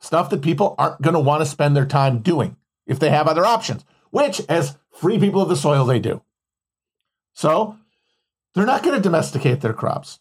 stuff 0.00 0.28
that 0.30 0.42
people 0.42 0.74
aren't 0.76 1.00
going 1.02 1.14
to 1.14 1.20
want 1.20 1.40
to 1.40 1.46
spend 1.46 1.76
their 1.76 1.86
time 1.86 2.18
doing 2.18 2.56
if 2.84 2.98
they 2.98 3.10
have 3.10 3.28
other 3.28 3.46
options, 3.46 3.84
which, 4.10 4.40
as 4.48 4.76
free 4.90 5.20
people 5.20 5.40
of 5.40 5.48
the 5.48 5.56
soil, 5.56 5.84
they 5.84 6.00
do. 6.00 6.20
So 7.32 7.76
they're 8.54 8.66
not 8.66 8.82
going 8.82 8.96
to 8.96 9.00
domesticate 9.00 9.60
their 9.60 9.72
crops. 9.72 10.18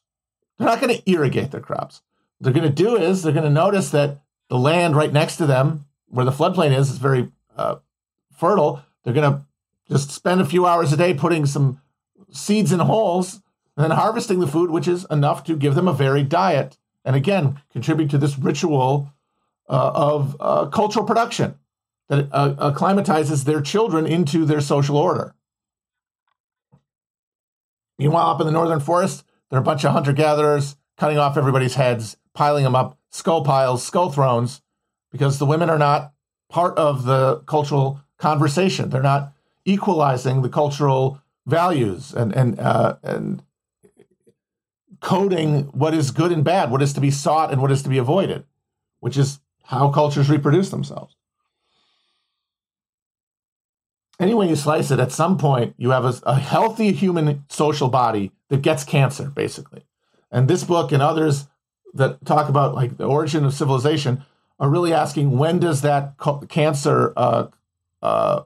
They're 0.62 0.70
not 0.70 0.80
going 0.80 0.96
to 0.96 1.12
irrigate 1.12 1.50
their 1.50 1.60
crops. 1.60 2.02
What 2.38 2.54
they're 2.54 2.62
going 2.62 2.72
to 2.72 2.84
do 2.84 2.96
is 2.96 3.24
they're 3.24 3.34
going 3.34 3.46
to 3.46 3.50
notice 3.50 3.90
that 3.90 4.22
the 4.48 4.60
land 4.60 4.96
right 4.96 5.12
next 5.12 5.38
to 5.38 5.48
them, 5.48 5.86
where 6.08 6.24
the 6.24 6.32
floodplain 6.32 6.78
is, 6.78 6.92
is 6.92 7.00
very 7.00 7.32
uh, 7.58 7.78
fertile. 8.32 8.84
They're 9.04 9.16
going 9.16 9.34
to 9.34 9.42
just 9.90 10.12
spend 10.12 10.40
a 10.40 10.46
few 10.46 10.68
hours 10.68 10.94
a 10.94 10.98
day 10.98 11.16
putting 11.16 11.48
some 11.48 11.82
seeds 12.32 12.72
in 12.72 12.80
holes 12.80 13.42
and 13.76 13.84
then 13.84 13.90
harvesting 13.90 14.40
the 14.40 14.46
food, 14.46 14.70
which 14.70 14.88
is 14.88 15.08
enough 15.10 15.44
to 15.46 15.58
give 15.58 15.74
them 15.74 15.88
a 15.88 15.94
varied 15.94 16.30
diet. 16.30 16.78
And 17.04 17.16
again, 17.16 17.60
contribute 17.72 18.12
to 18.12 18.20
this 18.20 18.38
ritual 18.38 19.12
uh, 19.68 19.92
of 19.96 20.38
uh, 20.40 20.66
cultural 20.68 21.06
production 21.06 21.56
that 22.10 22.28
uh, 22.32 22.54
acclimatizes 22.60 23.46
their 23.46 23.62
children 23.62 24.06
into 24.06 24.46
their 24.46 24.62
social 24.62 24.96
order. 24.96 25.34
Meanwhile, 27.98 28.30
up 28.30 28.42
in 28.42 28.46
the 28.46 28.54
northern 28.54 28.80
forest, 28.80 29.24
there 29.52 29.60
are 29.60 29.62
a 29.62 29.66
bunch 29.66 29.84
of 29.84 29.92
hunter 29.92 30.14
gatherers 30.14 30.78
cutting 30.98 31.18
off 31.18 31.38
everybody's 31.38 31.76
heads, 31.76 32.16
piling 32.34 32.64
them 32.64 32.76
up, 32.76 32.98
skull 33.10 33.44
piles, 33.44 33.86
skull 33.86 34.10
thrones, 34.10 34.62
because 35.12 35.38
the 35.38 35.46
women 35.46 35.70
are 35.70 35.78
not 35.78 36.14
part 36.50 36.76
of 36.78 37.04
the 37.04 37.40
cultural 37.42 38.02
conversation. 38.18 38.90
They're 38.90 39.04
not 39.04 39.34
equalizing 39.66 40.42
the 40.42 40.50
cultural 40.50 41.22
values 41.46 42.14
and 42.14 42.34
and 42.34 42.60
uh, 42.60 42.96
and 43.04 43.44
coding 45.02 45.64
what 45.74 45.94
is 45.94 46.12
good 46.12 46.32
and 46.32 46.44
bad, 46.44 46.72
what 46.72 46.82
is 46.82 46.94
to 46.94 47.02
be 47.02 47.12
sought 47.12 47.52
and 47.52 47.62
what 47.62 47.72
is 47.72 47.84
to 47.84 47.90
be 47.90 47.98
avoided, 47.98 48.46
which 49.02 49.18
is 49.18 49.40
how 49.64 49.90
cultures 49.90 50.30
reproduce 50.30 50.70
themselves. 50.70 51.16
Any 54.22 54.36
way 54.36 54.48
you 54.48 54.56
slice 54.56 54.92
it, 54.92 55.00
at 55.00 55.12
some 55.12 55.40
point 55.40 55.74
you 55.80 55.90
have 55.90 56.06
a, 56.06 56.14
a 56.28 56.36
healthy 56.36 56.92
human 56.92 57.44
social 57.50 57.90
body 57.90 58.32
that 58.50 58.62
gets 58.62 58.84
cancer, 58.84 59.32
basically. 59.32 59.82
And 60.30 60.48
this 60.48 60.64
book 60.64 60.92
and 60.92 61.02
others 61.02 61.48
that 61.96 62.24
talk 62.24 62.48
about 62.48 62.76
like 62.76 62.98
the 62.98 63.06
origin 63.06 63.44
of 63.46 63.54
civilization 63.56 64.24
are 64.60 64.70
really 64.70 64.94
asking 64.94 65.40
when 65.40 65.58
does 65.58 65.82
that 65.82 66.14
cancer 66.50 67.14
uh, 67.18 67.48
uh, 68.04 68.44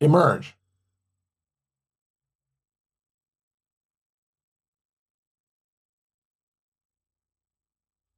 emerge? 0.00 0.56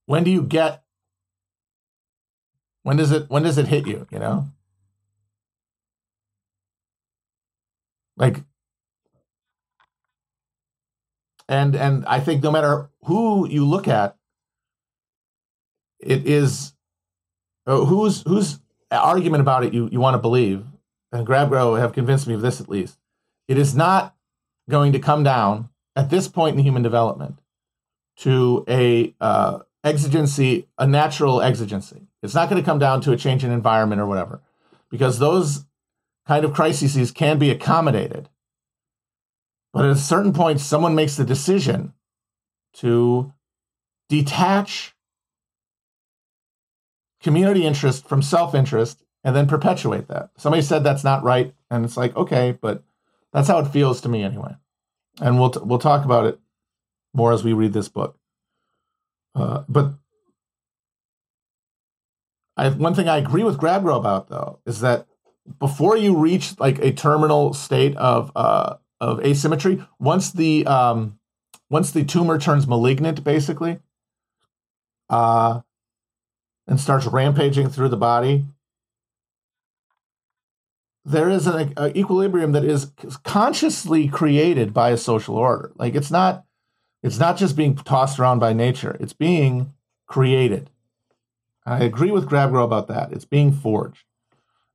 When 0.06 0.24
do 0.24 0.30
you 0.30 0.42
get? 0.42 0.82
When 2.82 2.96
does 2.96 3.12
it? 3.12 3.28
When 3.28 3.42
does 3.42 3.58
it 3.58 3.68
hit 3.68 3.86
you? 3.86 4.06
You 4.10 4.18
know, 4.18 4.48
like 8.20 8.42
and 11.48 11.74
and 11.74 12.04
I 12.06 12.20
think 12.20 12.42
no 12.42 12.52
matter 12.52 12.90
who 13.04 13.48
you 13.48 13.66
look 13.66 13.88
at, 13.88 14.16
it 15.98 16.26
is 16.28 16.74
uh, 17.66 17.84
whose 17.84 18.22
whose 18.22 18.60
argument 18.90 19.40
about 19.40 19.64
it 19.64 19.74
you 19.74 19.88
you 19.90 19.98
want 19.98 20.14
to 20.14 20.18
believe, 20.18 20.64
and 21.10 21.26
Grabgrow 21.26 21.78
have 21.80 21.92
convinced 21.92 22.28
me 22.28 22.34
of 22.34 22.42
this 22.42 22.60
at 22.60 22.68
least. 22.68 22.98
It 23.48 23.58
is 23.58 23.74
not 23.74 24.14
going 24.68 24.92
to 24.92 25.00
come 25.00 25.24
down 25.24 25.70
at 25.96 26.10
this 26.10 26.28
point 26.28 26.56
in 26.56 26.62
human 26.62 26.82
development 26.82 27.40
to 28.18 28.64
a 28.68 29.14
uh, 29.20 29.60
exigency, 29.82 30.68
a 30.78 30.86
natural 30.86 31.42
exigency. 31.42 32.02
It's 32.22 32.34
not 32.34 32.50
going 32.50 32.62
to 32.62 32.66
come 32.66 32.78
down 32.78 33.00
to 33.00 33.12
a 33.12 33.16
change 33.16 33.44
in 33.44 33.50
environment 33.50 34.00
or 34.00 34.06
whatever, 34.06 34.40
because 34.90 35.18
those 35.18 35.64
kind 36.26 36.44
of 36.44 36.52
crises 36.52 37.10
can 37.10 37.38
be 37.38 37.50
accommodated 37.50 38.28
but 39.72 39.84
at 39.84 39.92
a 39.92 39.96
certain 39.96 40.32
point, 40.32 40.60
someone 40.60 40.94
makes 40.94 41.16
the 41.16 41.24
decision 41.24 41.92
to 42.74 43.32
detach 44.08 44.94
community 47.22 47.64
interest 47.66 48.08
from 48.08 48.22
self 48.22 48.54
interest 48.54 49.04
and 49.22 49.36
then 49.36 49.46
perpetuate 49.46 50.08
that. 50.08 50.30
Somebody 50.36 50.62
said 50.62 50.82
that's 50.82 51.04
not 51.04 51.22
right. 51.22 51.54
And 51.70 51.84
it's 51.84 51.96
like, 51.96 52.16
okay, 52.16 52.58
but 52.60 52.82
that's 53.32 53.48
how 53.48 53.58
it 53.60 53.68
feels 53.68 54.00
to 54.00 54.08
me 54.08 54.22
anyway. 54.22 54.56
And 55.20 55.38
we'll, 55.38 55.50
t- 55.50 55.60
we'll 55.62 55.78
talk 55.78 56.04
about 56.04 56.26
it 56.26 56.40
more 57.12 57.32
as 57.32 57.44
we 57.44 57.52
read 57.52 57.72
this 57.72 57.88
book. 57.88 58.16
Uh, 59.34 59.64
but 59.68 59.92
I, 62.56 62.70
one 62.70 62.94
thing 62.94 63.08
I 63.08 63.18
agree 63.18 63.44
with 63.44 63.58
Grabgrow 63.58 63.96
about, 63.96 64.28
though, 64.28 64.58
is 64.66 64.80
that 64.80 65.06
before 65.58 65.96
you 65.96 66.16
reach 66.16 66.58
like 66.58 66.78
a 66.78 66.92
terminal 66.92 67.52
state 67.54 67.96
of 67.96 68.32
uh, 68.36 68.76
of 69.00 69.24
asymmetry. 69.24 69.84
Once 69.98 70.30
the 70.32 70.66
um, 70.66 71.18
once 71.68 71.90
the 71.90 72.04
tumor 72.04 72.38
turns 72.38 72.66
malignant, 72.66 73.24
basically, 73.24 73.80
uh, 75.08 75.60
and 76.66 76.80
starts 76.80 77.06
rampaging 77.06 77.68
through 77.68 77.88
the 77.88 77.96
body, 77.96 78.44
there 81.04 81.28
is 81.28 81.46
an 81.46 81.72
a 81.76 81.96
equilibrium 81.98 82.52
that 82.52 82.64
is 82.64 82.90
consciously 83.24 84.08
created 84.08 84.74
by 84.74 84.90
a 84.90 84.96
social 84.96 85.36
order. 85.36 85.72
Like 85.76 85.94
it's 85.94 86.10
not 86.10 86.44
it's 87.02 87.18
not 87.18 87.36
just 87.36 87.56
being 87.56 87.74
tossed 87.74 88.18
around 88.18 88.38
by 88.38 88.52
nature; 88.52 88.96
it's 89.00 89.14
being 89.14 89.72
created. 90.06 90.70
I 91.64 91.84
agree 91.84 92.10
with 92.10 92.28
Grabgrow 92.28 92.64
about 92.64 92.88
that. 92.88 93.12
It's 93.12 93.24
being 93.24 93.52
forged. 93.52 94.04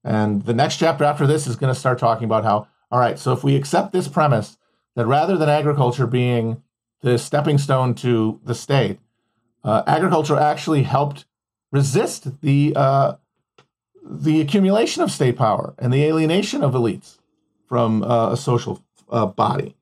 And 0.05 0.45
the 0.45 0.53
next 0.53 0.77
chapter 0.77 1.03
after 1.03 1.25
this 1.25 1.47
is 1.47 1.55
going 1.55 1.73
to 1.73 1.79
start 1.79 1.97
talking 1.97 2.25
about 2.25 2.43
how 2.43 2.67
all 2.91 2.99
right, 2.99 3.17
so 3.17 3.33
if 3.33 3.43
we 3.43 3.55
accept 3.55 3.91
this 3.91 4.07
premise 4.07 4.57
that 4.95 5.07
rather 5.07 5.35
than 5.35 5.49
agriculture 5.49 6.07
being 6.07 6.61
the 7.01 7.17
stepping 7.17 7.57
stone 7.57 7.95
to 7.95 8.39
the 8.43 8.55
state, 8.55 8.99
uh, 9.63 9.81
agriculture 9.87 10.37
actually 10.37 10.83
helped 10.83 11.25
resist 11.71 12.41
the 12.41 12.73
uh, 12.75 13.15
the 14.07 14.39
accumulation 14.39 15.01
of 15.01 15.11
state 15.11 15.35
power 15.35 15.73
and 15.79 15.91
the 15.91 16.03
alienation 16.03 16.63
of 16.63 16.73
elites 16.73 17.17
from 17.67 18.03
uh, 18.03 18.31
a 18.31 18.37
social 18.37 18.83
uh, 19.09 19.25
body. 19.25 19.75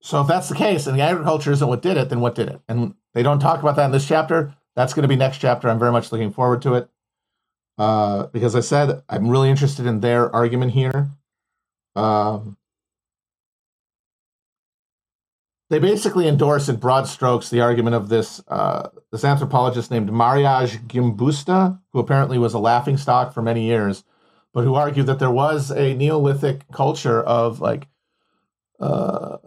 So 0.00 0.20
if 0.22 0.26
that's 0.26 0.48
the 0.48 0.54
case, 0.54 0.86
and 0.86 0.98
the 0.98 1.02
agriculture 1.02 1.52
isn't 1.52 1.68
what 1.68 1.82
did 1.82 1.96
it, 1.96 2.08
then 2.08 2.20
what 2.20 2.34
did 2.34 2.48
it? 2.48 2.60
And 2.68 2.94
they 3.12 3.22
don't 3.22 3.38
talk 3.38 3.60
about 3.60 3.76
that 3.76 3.84
in 3.84 3.92
this 3.92 4.08
chapter. 4.08 4.54
That's 4.74 4.94
going 4.94 5.02
to 5.02 5.08
be 5.08 5.16
next 5.16 5.38
chapter. 5.38 5.68
I'm 5.68 5.78
very 5.78 5.92
much 5.92 6.10
looking 6.10 6.32
forward 6.32 6.62
to 6.62 6.74
it. 6.74 6.88
Uh, 7.76 8.26
because 8.26 8.54
I 8.54 8.60
said 8.60 9.02
I'm 9.08 9.28
really 9.28 9.48
interested 9.48 9.86
in 9.86 10.00
their 10.00 10.34
argument 10.34 10.72
here. 10.72 11.08
Um, 11.96 12.58
they 15.70 15.78
basically 15.78 16.28
endorse 16.28 16.68
in 16.68 16.76
broad 16.76 17.06
strokes 17.06 17.48
the 17.48 17.60
argument 17.60 17.96
of 17.96 18.08
this 18.08 18.42
uh, 18.48 18.90
this 19.12 19.24
anthropologist 19.24 19.90
named 19.90 20.12
Marija 20.12 20.78
Gimbutas, 20.88 21.80
who 21.92 22.00
apparently 22.00 22.38
was 22.38 22.52
a 22.52 22.58
laughing 22.58 22.98
stock 22.98 23.32
for 23.32 23.40
many 23.40 23.64
years, 23.64 24.04
but 24.52 24.64
who 24.64 24.74
argued 24.74 25.06
that 25.06 25.18
there 25.18 25.30
was 25.30 25.70
a 25.70 25.94
Neolithic 25.94 26.70
culture 26.72 27.22
of 27.22 27.60
like 27.60 27.86
uh, 28.78 29.38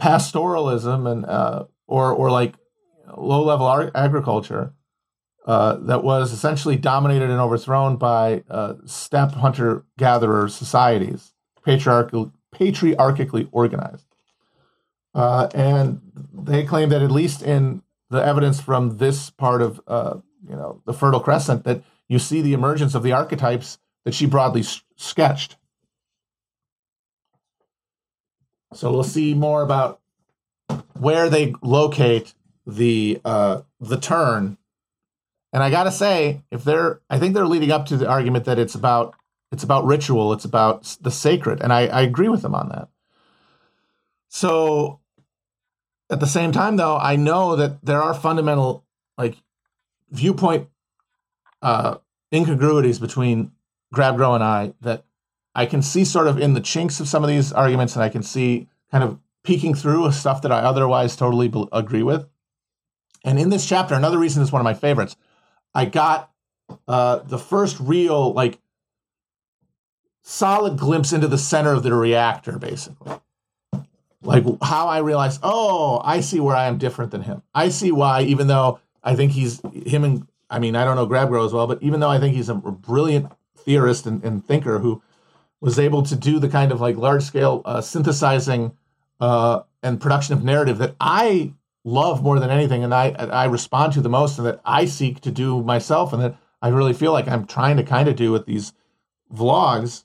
pastoralism 0.00 1.06
and 1.06 1.26
uh, 1.26 1.64
or 1.86 2.12
or 2.12 2.30
like 2.30 2.54
low 3.16 3.42
level 3.42 3.90
agriculture 3.94 4.72
uh, 5.46 5.76
that 5.80 6.04
was 6.04 6.32
essentially 6.32 6.76
dominated 6.76 7.30
and 7.30 7.40
overthrown 7.40 7.96
by 7.96 8.42
uh, 8.50 8.74
steppe 8.84 9.32
hunter 9.32 9.84
gatherer 9.98 10.48
societies, 10.48 11.32
patriarchal, 11.64 12.32
patriarchically 12.54 13.48
organized. 13.50 14.06
Uh, 15.14 15.48
and 15.54 16.00
they 16.32 16.64
claim 16.64 16.88
that 16.90 17.02
at 17.02 17.10
least 17.10 17.42
in 17.42 17.82
the 18.10 18.24
evidence 18.24 18.60
from 18.60 18.98
this 18.98 19.30
part 19.30 19.62
of 19.62 19.80
uh, 19.86 20.18
you 20.48 20.54
know 20.54 20.82
the 20.86 20.92
Fertile 20.92 21.20
Crescent, 21.20 21.64
that 21.64 21.82
you 22.08 22.18
see 22.18 22.40
the 22.40 22.52
emergence 22.52 22.94
of 22.94 23.02
the 23.02 23.12
archetypes 23.12 23.78
that 24.04 24.14
she 24.14 24.26
broadly 24.26 24.60
s- 24.60 24.82
sketched. 24.96 25.56
So 28.72 28.92
we'll 28.92 29.02
see 29.02 29.34
more 29.34 29.62
about 29.62 30.00
where 30.98 31.28
they 31.28 31.54
locate 31.62 32.34
the 32.66 33.20
uh, 33.24 33.62
the 33.80 33.96
turn. 33.96 34.58
And 35.52 35.62
I 35.62 35.70
gotta 35.70 35.90
say, 35.90 36.42
if 36.50 36.62
they're, 36.62 37.00
I 37.10 37.18
think 37.18 37.34
they're 37.34 37.46
leading 37.46 37.72
up 37.72 37.86
to 37.86 37.96
the 37.96 38.08
argument 38.08 38.44
that 38.44 38.58
it's 38.58 38.74
about 38.74 39.16
it's 39.50 39.64
about 39.64 39.84
ritual, 39.84 40.32
it's 40.32 40.44
about 40.44 40.96
the 41.00 41.10
sacred, 41.10 41.60
and 41.60 41.72
I, 41.72 41.86
I 41.88 42.02
agree 42.02 42.28
with 42.28 42.42
them 42.42 42.54
on 42.54 42.68
that. 42.68 42.88
So 44.28 45.00
at 46.08 46.20
the 46.20 46.26
same 46.26 46.52
time, 46.52 46.76
though, 46.76 46.96
I 46.96 47.16
know 47.16 47.56
that 47.56 47.84
there 47.84 48.00
are 48.00 48.14
fundamental 48.14 48.84
like 49.18 49.36
viewpoint 50.10 50.68
uh, 51.62 51.96
incongruities 52.32 53.00
between 53.00 53.50
Grab 53.92 54.16
Grow 54.16 54.34
and 54.34 54.44
I 54.44 54.74
that 54.82 55.04
I 55.54 55.66
can 55.66 55.82
see 55.82 56.04
sort 56.04 56.26
of 56.26 56.38
in 56.38 56.54
the 56.54 56.60
chinks 56.60 57.00
of 57.00 57.08
some 57.08 57.24
of 57.24 57.28
these 57.28 57.52
arguments, 57.52 57.94
and 57.94 58.02
I 58.02 58.08
can 58.08 58.22
see 58.22 58.68
kind 58.90 59.02
of 59.02 59.18
peeking 59.42 59.74
through 59.74 60.10
stuff 60.12 60.42
that 60.42 60.52
I 60.52 60.60
otherwise 60.60 61.16
totally 61.16 61.48
be- 61.48 61.66
agree 61.72 62.02
with. 62.02 62.26
And 63.24 63.38
in 63.38 63.50
this 63.50 63.66
chapter, 63.66 63.94
another 63.94 64.18
reason 64.18 64.42
is 64.42 64.52
one 64.52 64.60
of 64.60 64.64
my 64.64 64.74
favorites. 64.74 65.16
I 65.74 65.84
got 65.84 66.30
uh, 66.86 67.18
the 67.18 67.38
first 67.38 67.78
real, 67.80 68.32
like, 68.32 68.58
solid 70.22 70.78
glimpse 70.78 71.12
into 71.12 71.28
the 71.28 71.38
center 71.38 71.72
of 71.72 71.82
the 71.82 71.94
reactor, 71.94 72.58
basically. 72.58 73.20
Like 74.22 74.44
how 74.62 74.86
I 74.86 74.98
realized, 74.98 75.40
oh, 75.42 76.00
I 76.04 76.20
see 76.20 76.40
where 76.40 76.54
I 76.54 76.66
am 76.66 76.76
different 76.76 77.10
than 77.10 77.22
him. 77.22 77.42
I 77.54 77.70
see 77.70 77.90
why, 77.90 78.22
even 78.22 78.48
though 78.48 78.78
I 79.02 79.16
think 79.16 79.32
he's 79.32 79.60
him 79.72 80.04
and 80.04 80.26
I 80.50 80.58
mean, 80.58 80.76
I 80.76 80.84
don't 80.84 80.96
know 80.96 81.06
Grabgrow 81.06 81.46
as 81.46 81.52
well, 81.52 81.66
but 81.66 81.82
even 81.82 82.00
though 82.00 82.10
I 82.10 82.18
think 82.18 82.34
he's 82.34 82.48
a 82.48 82.54
brilliant 82.54 83.32
theorist 83.56 84.04
and, 84.04 84.22
and 84.24 84.44
thinker 84.44 84.80
who 84.80 85.02
was 85.60 85.78
able 85.78 86.02
to 86.02 86.16
do 86.16 86.38
the 86.38 86.48
kind 86.48 86.72
of 86.72 86.80
like 86.80 86.96
large 86.96 87.22
scale 87.22 87.62
uh, 87.64 87.80
synthesizing 87.80 88.72
uh, 89.20 89.60
and 89.82 90.00
production 90.00 90.34
of 90.34 90.42
narrative 90.42 90.78
that 90.78 90.94
I 91.00 91.52
love 91.84 92.22
more 92.22 92.38
than 92.38 92.50
anything, 92.50 92.84
and 92.84 92.94
I 92.94 93.10
I 93.10 93.44
respond 93.44 93.92
to 93.94 94.00
the 94.00 94.08
most, 94.08 94.38
and 94.38 94.46
that 94.46 94.60
I 94.64 94.84
seek 94.86 95.20
to 95.20 95.30
do 95.30 95.62
myself, 95.62 96.12
and 96.12 96.22
that 96.22 96.36
I 96.62 96.68
really 96.68 96.92
feel 96.92 97.12
like 97.12 97.28
I'm 97.28 97.46
trying 97.46 97.76
to 97.76 97.82
kind 97.82 98.08
of 98.08 98.16
do 98.16 98.32
with 98.32 98.46
these 98.46 98.72
vlogs, 99.32 100.04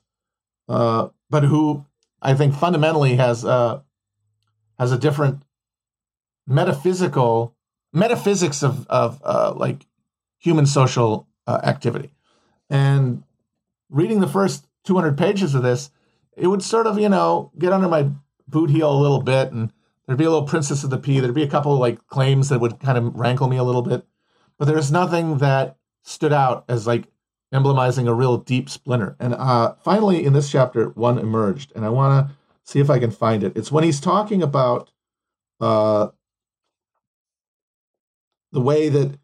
uh, 0.69 1.09
but 1.29 1.43
who 1.43 1.85
I 2.21 2.33
think 2.33 2.53
fundamentally 2.53 3.15
has 3.15 3.45
uh, 3.45 3.81
has 4.79 4.91
a 4.91 4.97
different 4.97 5.43
metaphysical 6.47 7.55
metaphysics 7.93 8.63
of 8.63 8.87
of 8.87 9.21
uh, 9.23 9.53
like 9.55 9.85
human 10.37 10.65
social 10.65 11.27
uh, 11.47 11.59
activity, 11.63 12.11
and 12.69 13.23
reading 13.89 14.19
the 14.19 14.27
first 14.27 14.65
200 14.85 15.17
pages 15.17 15.55
of 15.55 15.63
this, 15.63 15.91
it 16.37 16.47
would 16.47 16.63
sort 16.63 16.87
of 16.87 16.99
you 16.99 17.09
know 17.09 17.51
get 17.57 17.73
under 17.73 17.87
my 17.87 18.09
boot 18.47 18.69
heel 18.69 18.91
a 18.91 19.01
little 19.01 19.21
bit, 19.21 19.51
and 19.51 19.71
there'd 20.05 20.17
be 20.17 20.25
a 20.25 20.29
little 20.29 20.47
Princess 20.47 20.83
of 20.83 20.89
the 20.89 20.97
Pea. 20.97 21.19
There'd 21.19 21.35
be 21.35 21.43
a 21.43 21.49
couple 21.49 21.73
of 21.73 21.79
like 21.79 22.05
claims 22.07 22.49
that 22.49 22.59
would 22.59 22.79
kind 22.79 22.97
of 22.97 23.15
rankle 23.15 23.47
me 23.47 23.57
a 23.57 23.63
little 23.63 23.81
bit, 23.81 24.05
but 24.57 24.65
there's 24.65 24.91
nothing 24.91 25.39
that 25.39 25.77
stood 26.03 26.33
out 26.33 26.63
as 26.69 26.87
like 26.87 27.07
emblemizing 27.51 28.07
a 28.07 28.13
real 28.13 28.37
deep 28.37 28.69
splinter. 28.69 29.15
And 29.19 29.33
uh, 29.33 29.75
finally, 29.83 30.25
in 30.25 30.33
this 30.33 30.51
chapter, 30.51 30.89
one 30.89 31.17
emerged, 31.17 31.71
and 31.75 31.85
I 31.85 31.89
want 31.89 32.27
to 32.27 32.35
see 32.63 32.79
if 32.79 32.89
I 32.89 32.99
can 32.99 33.11
find 33.11 33.43
it. 33.43 33.55
It's 33.55 33.71
when 33.71 33.83
he's 33.83 33.99
talking 33.99 34.43
about 34.43 34.91
uh, 35.59 36.09
the 38.51 38.61
way 38.61 38.89
that 38.89 39.19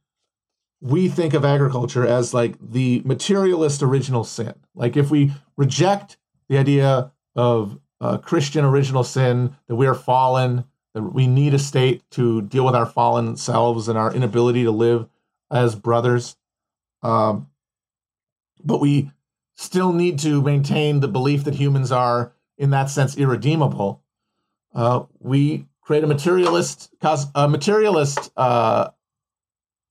we 0.81 1.07
think 1.07 1.33
of 1.33 1.45
agriculture 1.45 2.05
as 2.05 2.33
like 2.33 2.55
the 2.59 3.01
materialist 3.05 3.83
original 3.83 4.23
sin. 4.23 4.53
Like 4.73 4.97
if 4.97 5.11
we 5.11 5.31
reject 5.55 6.17
the 6.49 6.57
idea 6.57 7.11
of 7.35 7.79
uh, 8.01 8.17
Christian 8.17 8.65
original 8.65 9.03
sin, 9.03 9.55
that 9.67 9.75
we 9.75 9.85
are 9.85 9.93
fallen, 9.93 10.65
that 10.95 11.03
we 11.03 11.27
need 11.27 11.53
a 11.53 11.59
state 11.59 12.01
to 12.11 12.41
deal 12.41 12.65
with 12.65 12.75
our 12.75 12.87
fallen 12.87 13.37
selves 13.37 13.87
and 13.87 13.97
our 13.97 14.13
inability 14.13 14.63
to 14.63 14.71
live 14.71 15.07
as 15.51 15.75
brothers. 15.75 16.35
Um, 17.03 17.47
but 18.63 18.81
we 18.81 19.11
still 19.55 19.93
need 19.93 20.17
to 20.19 20.41
maintain 20.41 20.99
the 20.99 21.07
belief 21.07 21.43
that 21.43 21.55
humans 21.55 21.91
are, 21.91 22.33
in 22.57 22.71
that 22.71 22.89
sense, 22.89 23.17
irredeemable. 23.17 24.01
Uh, 24.73 25.03
we 25.19 25.67
create 25.81 26.03
a 26.03 26.07
materialist, 26.07 26.91
a 27.35 27.47
materialist 27.47 28.31
uh, 28.35 28.89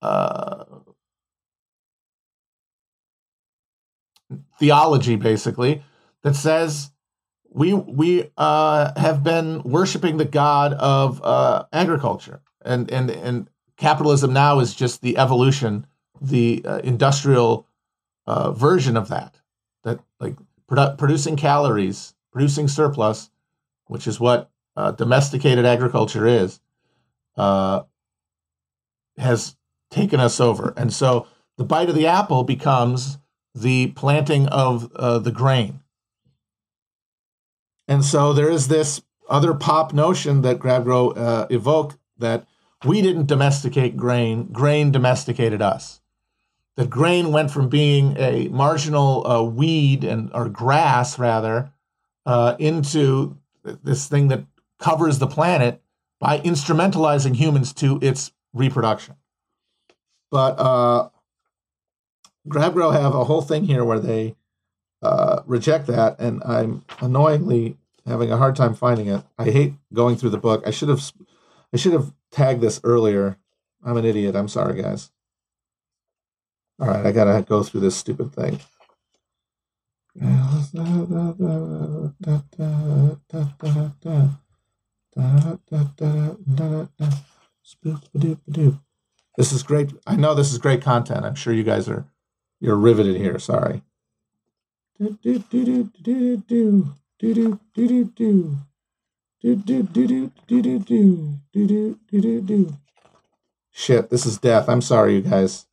uh, 0.03 0.64
theology, 4.60 5.16
basically, 5.16 5.82
that 6.22 6.36
says 6.36 6.90
we 7.52 7.74
we 7.74 8.30
uh, 8.36 8.92
have 8.96 9.24
been 9.24 9.62
worshiping 9.64 10.18
the 10.18 10.24
god 10.24 10.74
of 10.74 11.20
uh, 11.24 11.64
agriculture, 11.72 12.40
and 12.64 12.88
and 12.92 13.10
and 13.10 13.50
capitalism 13.76 14.32
now 14.32 14.60
is 14.60 14.74
just 14.74 15.00
the 15.00 15.18
evolution, 15.18 15.86
the 16.20 16.62
uh, 16.64 16.78
industrial 16.84 17.66
uh, 18.26 18.52
version 18.52 18.96
of 18.96 19.08
that. 19.08 19.40
That 19.82 19.98
like 20.20 20.36
produ- 20.70 20.96
producing 20.96 21.36
calories, 21.36 22.14
producing 22.30 22.68
surplus, 22.68 23.30
which 23.86 24.06
is 24.06 24.20
what 24.20 24.50
uh, 24.76 24.92
domesticated 24.92 25.64
agriculture 25.64 26.26
is, 26.26 26.60
uh, 27.36 27.82
has 29.16 29.56
taken 29.90 30.20
us 30.20 30.38
over, 30.38 30.72
and 30.76 30.92
so 30.92 31.26
the 31.56 31.64
bite 31.64 31.88
of 31.88 31.96
the 31.96 32.06
apple 32.06 32.44
becomes 32.44 33.18
the 33.54 33.88
planting 33.88 34.46
of 34.48 34.90
the 34.92 35.32
grain 35.32 35.80
and 37.90 38.04
so 38.04 38.32
there 38.32 38.48
is 38.48 38.68
this 38.68 39.02
other 39.28 39.52
pop 39.52 39.92
notion 39.92 40.42
that 40.42 40.60
Grabgrow 40.60 41.16
uh, 41.16 41.46
evoked 41.50 41.98
that 42.18 42.46
we 42.84 43.02
didn't 43.02 43.26
domesticate 43.26 43.96
grain, 43.96 44.44
grain 44.52 44.92
domesticated 44.92 45.61
us. 45.61 46.01
That 46.76 46.88
grain 46.88 47.32
went 47.32 47.51
from 47.51 47.68
being 47.68 48.16
a 48.16 48.46
marginal 48.46 49.26
uh, 49.26 49.42
weed 49.42 50.05
and 50.05 50.30
or 50.32 50.48
grass 50.48 51.18
rather 51.18 51.72
uh, 52.24 52.55
into 52.61 53.36
this 53.64 54.07
thing 54.07 54.28
that 54.28 54.44
covers 54.78 55.18
the 55.18 55.26
planet 55.26 55.82
by 56.20 56.38
instrumentalizing 56.38 57.34
humans 57.34 57.72
to 57.72 57.98
its 58.01 58.30
reproduction. 58.55 59.16
But 60.30 60.61
uh, 60.61 61.09
Grabgrow 62.49 62.93
have 62.93 63.14
a 63.14 63.24
whole 63.24 63.43
thing 63.43 63.64
here 63.64 63.84
where 63.84 63.99
they 64.01 64.34
uh, 65.03 65.43
reject 65.47 65.86
that, 65.86 66.18
and 66.18 66.43
I'm 66.45 66.84
annoyingly 67.01 67.76
having 68.07 68.32
a 68.32 68.36
hard 68.36 68.57
time 68.57 68.74
finding 68.74 69.09
it. 69.09 69.22
I 69.38 69.51
hate 69.51 69.74
going 69.93 70.16
through 70.16 70.30
the 70.30 70.38
book. 70.38 70.62
I 70.66 70.70
should 70.70 70.88
have 70.88 71.12
I 71.72 71.76
should 71.76 71.93
have 71.93 72.12
tagged 72.30 72.61
this 72.61 72.80
earlier. 72.82 73.38
I'm 73.84 73.97
an 73.97 74.05
idiot. 74.05 74.36
I'm 74.36 74.49
sorry, 74.49 74.80
guys. 74.80 75.11
All 76.80 76.88
right, 76.88 77.05
I 77.05 77.12
gotta 77.12 77.43
go 77.43 77.62
through 77.62 77.82
this 77.82 77.97
stupid 77.97 78.34
thing. 78.34 78.61
This 89.36 89.53
is 89.53 89.62
great. 89.62 89.93
I 90.07 90.16
know 90.16 90.34
this 90.34 90.53
is 90.53 90.59
great 90.59 90.82
content. 90.82 91.24
I'm 91.24 91.34
sure 91.34 91.53
you 91.53 91.62
guys 91.62 91.88
are 91.88 92.07
you're 92.61 92.76
riveted 92.76 93.16
here. 93.16 93.38
Sorry. 93.38 93.82
Do, 94.98 95.18
do, 95.22 95.38
do, 95.38 95.64
do, 95.64 95.90
do, 96.02 96.36
do 96.36 96.94
do 97.18 97.34
do 97.34 97.61
do 97.74 97.86
do 97.88 98.04
do. 98.16 98.56
Do 99.42 99.56
do 99.56 99.82
do 99.82 100.06
do 100.06 100.32
do 100.46 100.62
do 100.62 100.78
do 100.78 101.38
do 101.52 101.98
do 102.11 102.20
do 102.20 102.40
do. 102.42 102.76
Shit, 103.72 104.11
this 104.11 104.26
is 104.26 104.38
death. 104.38 104.68
I'm 104.68 104.80
sorry, 104.82 105.14
you 105.16 105.22
guys. 105.22 105.66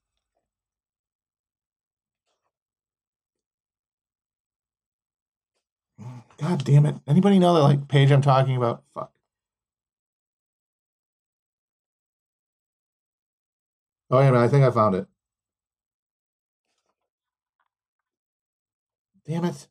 God 6.38 6.64
damn 6.64 6.86
it. 6.86 6.96
Anybody 7.08 7.40
know 7.40 7.54
the 7.54 7.62
like 7.62 7.88
page 7.88 8.12
I'm 8.12 8.22
talking 8.22 8.56
about? 8.58 8.84
Fuck. 8.94 9.12
Oh 14.10 14.20
yeah, 14.20 14.32
man, 14.32 14.42
I 14.42 14.48
think 14.48 14.64
I 14.64 14.72
found 14.72 14.96
it. 14.96 15.08
Damn 19.28 19.46
it. 19.46 19.68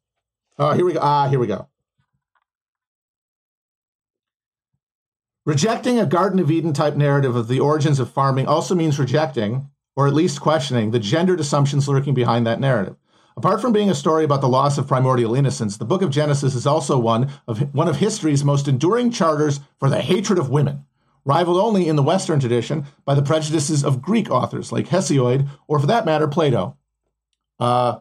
Oh, 0.59 0.73
here 0.73 0.85
we 0.85 0.93
go. 0.93 1.01
Ah, 1.03 1.29
here 1.29 1.39
we 1.39 1.47
go. 1.47 1.69
Rejecting 5.47 5.99
a 5.99 6.07
Garden 6.07 6.41
of 6.41 6.51
Eden 6.51 6.73
type 6.73 6.97
narrative 6.97 7.37
of 7.37 7.49
the 7.49 7.61
origins 7.61 8.01
of 8.01 8.11
farming 8.11 8.47
also 8.47 8.75
means 8.75 8.99
rejecting, 8.99 9.71
or 9.95 10.07
at 10.07 10.15
least 10.15 10.41
questioning, 10.41 10.91
the 10.91 10.99
gendered 10.99 11.41
assumptions 11.41 11.89
lurking 11.89 12.15
behind 12.15 12.47
that 12.47 12.61
narrative. 12.61 12.97
Apart 13.37 13.61
from 13.61 13.73
being 13.73 13.89
a 13.89 13.95
story 13.95 14.25
about 14.25 14.41
the 14.41 14.49
loss 14.49 14.77
of 14.77 14.89
primordial 14.89 15.35
innocence, 15.35 15.77
the 15.77 15.85
book 15.85 16.03
of 16.03 16.11
Genesis 16.11 16.55
is 16.55 16.67
also 16.67 16.99
one 16.99 17.31
of 17.47 17.73
one 17.75 17.87
of 17.87 17.97
history's 17.97 18.45
most 18.45 18.67
enduring 18.67 19.11
charters 19.11 19.61
for 19.79 19.89
the 19.89 20.01
hatred 20.01 20.39
of 20.39 20.51
women, 20.51 20.85
rivaled 21.25 21.59
only 21.59 21.87
in 21.87 21.97
the 21.97 22.03
Western 22.03 22.41
tradition 22.41 22.87
by 23.05 23.15
the 23.15 23.23
prejudices 23.23 23.85
of 23.85 24.03
Greek 24.03 24.31
authors 24.31 24.73
like 24.73 24.89
Hesiod, 24.89 25.49
or 25.69 25.79
for 25.79 25.87
that 25.87 26.07
matter, 26.07 26.27
Plato. 26.27 26.77
Uh, 27.61 28.01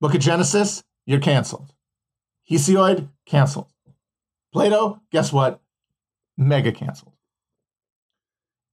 book 0.00 0.14
of 0.14 0.20
Genesis, 0.20 0.82
you're 1.06 1.20
canceled. 1.20 1.72
Hesiod, 2.50 3.08
canceled. 3.26 3.68
Plato, 4.52 5.00
guess 5.12 5.32
what? 5.32 5.60
Mega 6.36 6.72
canceled. 6.72 7.12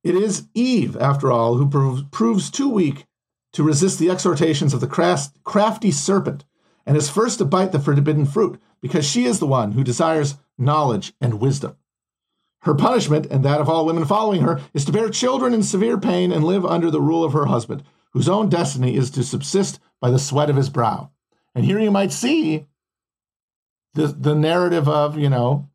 It 0.04 0.16
is 0.16 0.48
Eve, 0.54 0.96
after 0.96 1.32
all, 1.32 1.56
who 1.56 2.06
proves, 2.12 2.50
too 2.50 2.70
weak 2.70 3.06
to 3.54 3.64
resist 3.64 4.00
the 4.00 4.10
exhortations 4.10 4.74
of 4.74 4.80
the 4.80 5.32
crafty 5.44 5.92
serpent 5.92 6.46
and 6.86 6.96
is 6.96 7.10
first 7.10 7.40
to 7.40 7.46
bite 7.46 7.74
the 7.74 7.80
forbidden 7.80 8.26
fruit 8.26 8.62
because 8.82 9.06
she 9.06 9.26
is 9.26 9.40
the 9.40 9.48
one 9.48 9.74
who 9.74 9.84
desires 9.84 10.36
knowledge 10.58 11.14
and 11.20 11.42
wisdom. 11.42 11.76
Her 12.62 12.74
punishment, 12.74 13.26
and 13.28 13.44
that 13.44 13.60
of 13.60 13.70
all 13.70 13.86
women 13.86 14.06
following 14.06 14.42
her, 14.42 14.62
is 14.74 14.86
to 14.86 14.92
bear 14.92 15.10
children 15.10 15.54
in 15.54 15.64
severe 15.64 15.98
pain 15.98 16.32
and 16.32 16.44
live 16.44 16.66
under 16.66 16.90
the 16.90 17.02
rule 17.02 17.24
of 17.24 17.34
her 17.34 17.46
husband, 17.46 17.84
whose 18.12 18.30
own 18.30 18.50
destiny 18.50 18.96
is 18.96 19.12
to 19.12 19.24
subsist 19.24 19.80
by 20.00 20.10
the 20.10 20.20
sweat 20.20 20.50
of 20.50 20.56
his 20.56 20.70
brow. 20.70 21.12
And 21.58 21.66
here 21.66 21.80
you 21.80 21.90
might 21.90 22.14
see 22.14 22.68
the, 23.96 24.06
the 24.06 24.36
narrative 24.36 24.88
of, 24.88 25.18
you 25.18 25.28
know, 25.28 25.68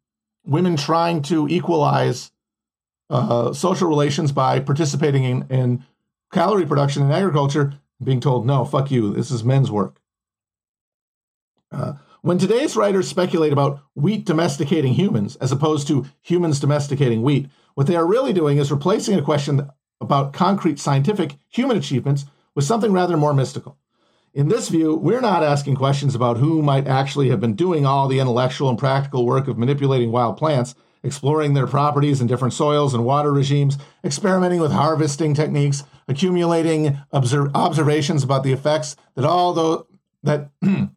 women 0.47 0.77
trying 0.77 1.23
to 1.23 1.49
equalize 1.49 2.31
uh, 3.11 3.53
social 3.53 3.89
relations 3.89 4.31
by 4.31 4.61
participating 4.61 5.25
in, 5.25 5.45
in 5.51 5.85
calorie 6.31 6.67
production 6.67 7.03
in 7.03 7.11
agriculture, 7.11 7.75
being 8.01 8.21
told, 8.21 8.47
no, 8.47 8.65
fuck 8.65 8.93
you, 8.93 9.13
this 9.13 9.33
is 9.33 9.43
men's 9.43 9.73
work. 9.73 10.01
Uh, 11.73 11.95
when 12.21 12.39
today's 12.39 12.77
writers 12.77 13.09
speculate 13.09 13.53
about 13.53 13.83
wheat 13.97 14.25
domesticating 14.25 14.95
humans 14.95 15.35
as 15.41 15.51
opposed 15.51 15.89
to 15.89 16.07
humans 16.21 16.61
domesticating 16.61 17.23
wheat, 17.23 17.49
what 17.75 17.89
they 17.89 17.97
are 17.97 18.07
really 18.07 18.33
doing 18.33 18.59
is 18.59 18.71
replacing 18.71 19.19
a 19.19 19.23
question 19.23 19.69
about 20.01 20.33
concrete 20.33 20.79
scientific 20.79 21.39
human 21.49 21.77
achievements 21.77 22.25
with 22.55 22.65
something 22.65 22.93
rather 22.93 23.17
more 23.17 23.35
mystical. 23.35 23.79
In 24.35 24.49
this 24.49 24.69
view, 24.69 24.95
we're 24.95 25.21
not 25.21 25.43
asking 25.43 25.75
questions 25.77 26.15
about 26.15 26.39
who 26.39 26.63
might 26.63 26.87
actually 26.87 27.29
have 27.29 27.41
been 27.41 27.55
doing 27.55 27.85
all 27.85 28.09
the 28.09 28.19
intellectual 28.19 28.71
and 28.71 28.79
practical 28.79 29.27
work 29.27 29.47
of 29.47 29.59
manipulating 29.59 30.11
wild 30.11 30.39
plants 30.39 30.75
exploring 31.03 31.55
their 31.55 31.67
properties 31.67 32.21
in 32.21 32.27
different 32.27 32.55
soils 32.55 32.95
and 32.95 33.05
water 33.05 33.33
regimes, 33.33 33.77
experimenting 34.05 34.61
with 34.61 34.73
harvesting 34.73 35.35
techniques, 35.35 35.85
accumulating 36.09 36.99
observ- 37.11 37.51
observations 37.55 38.23
about 38.23 38.45
the 38.45 38.53
effects 38.53 38.97
that 39.15 39.25
all 39.25 39.53
those 39.53 39.85
that 40.23 40.51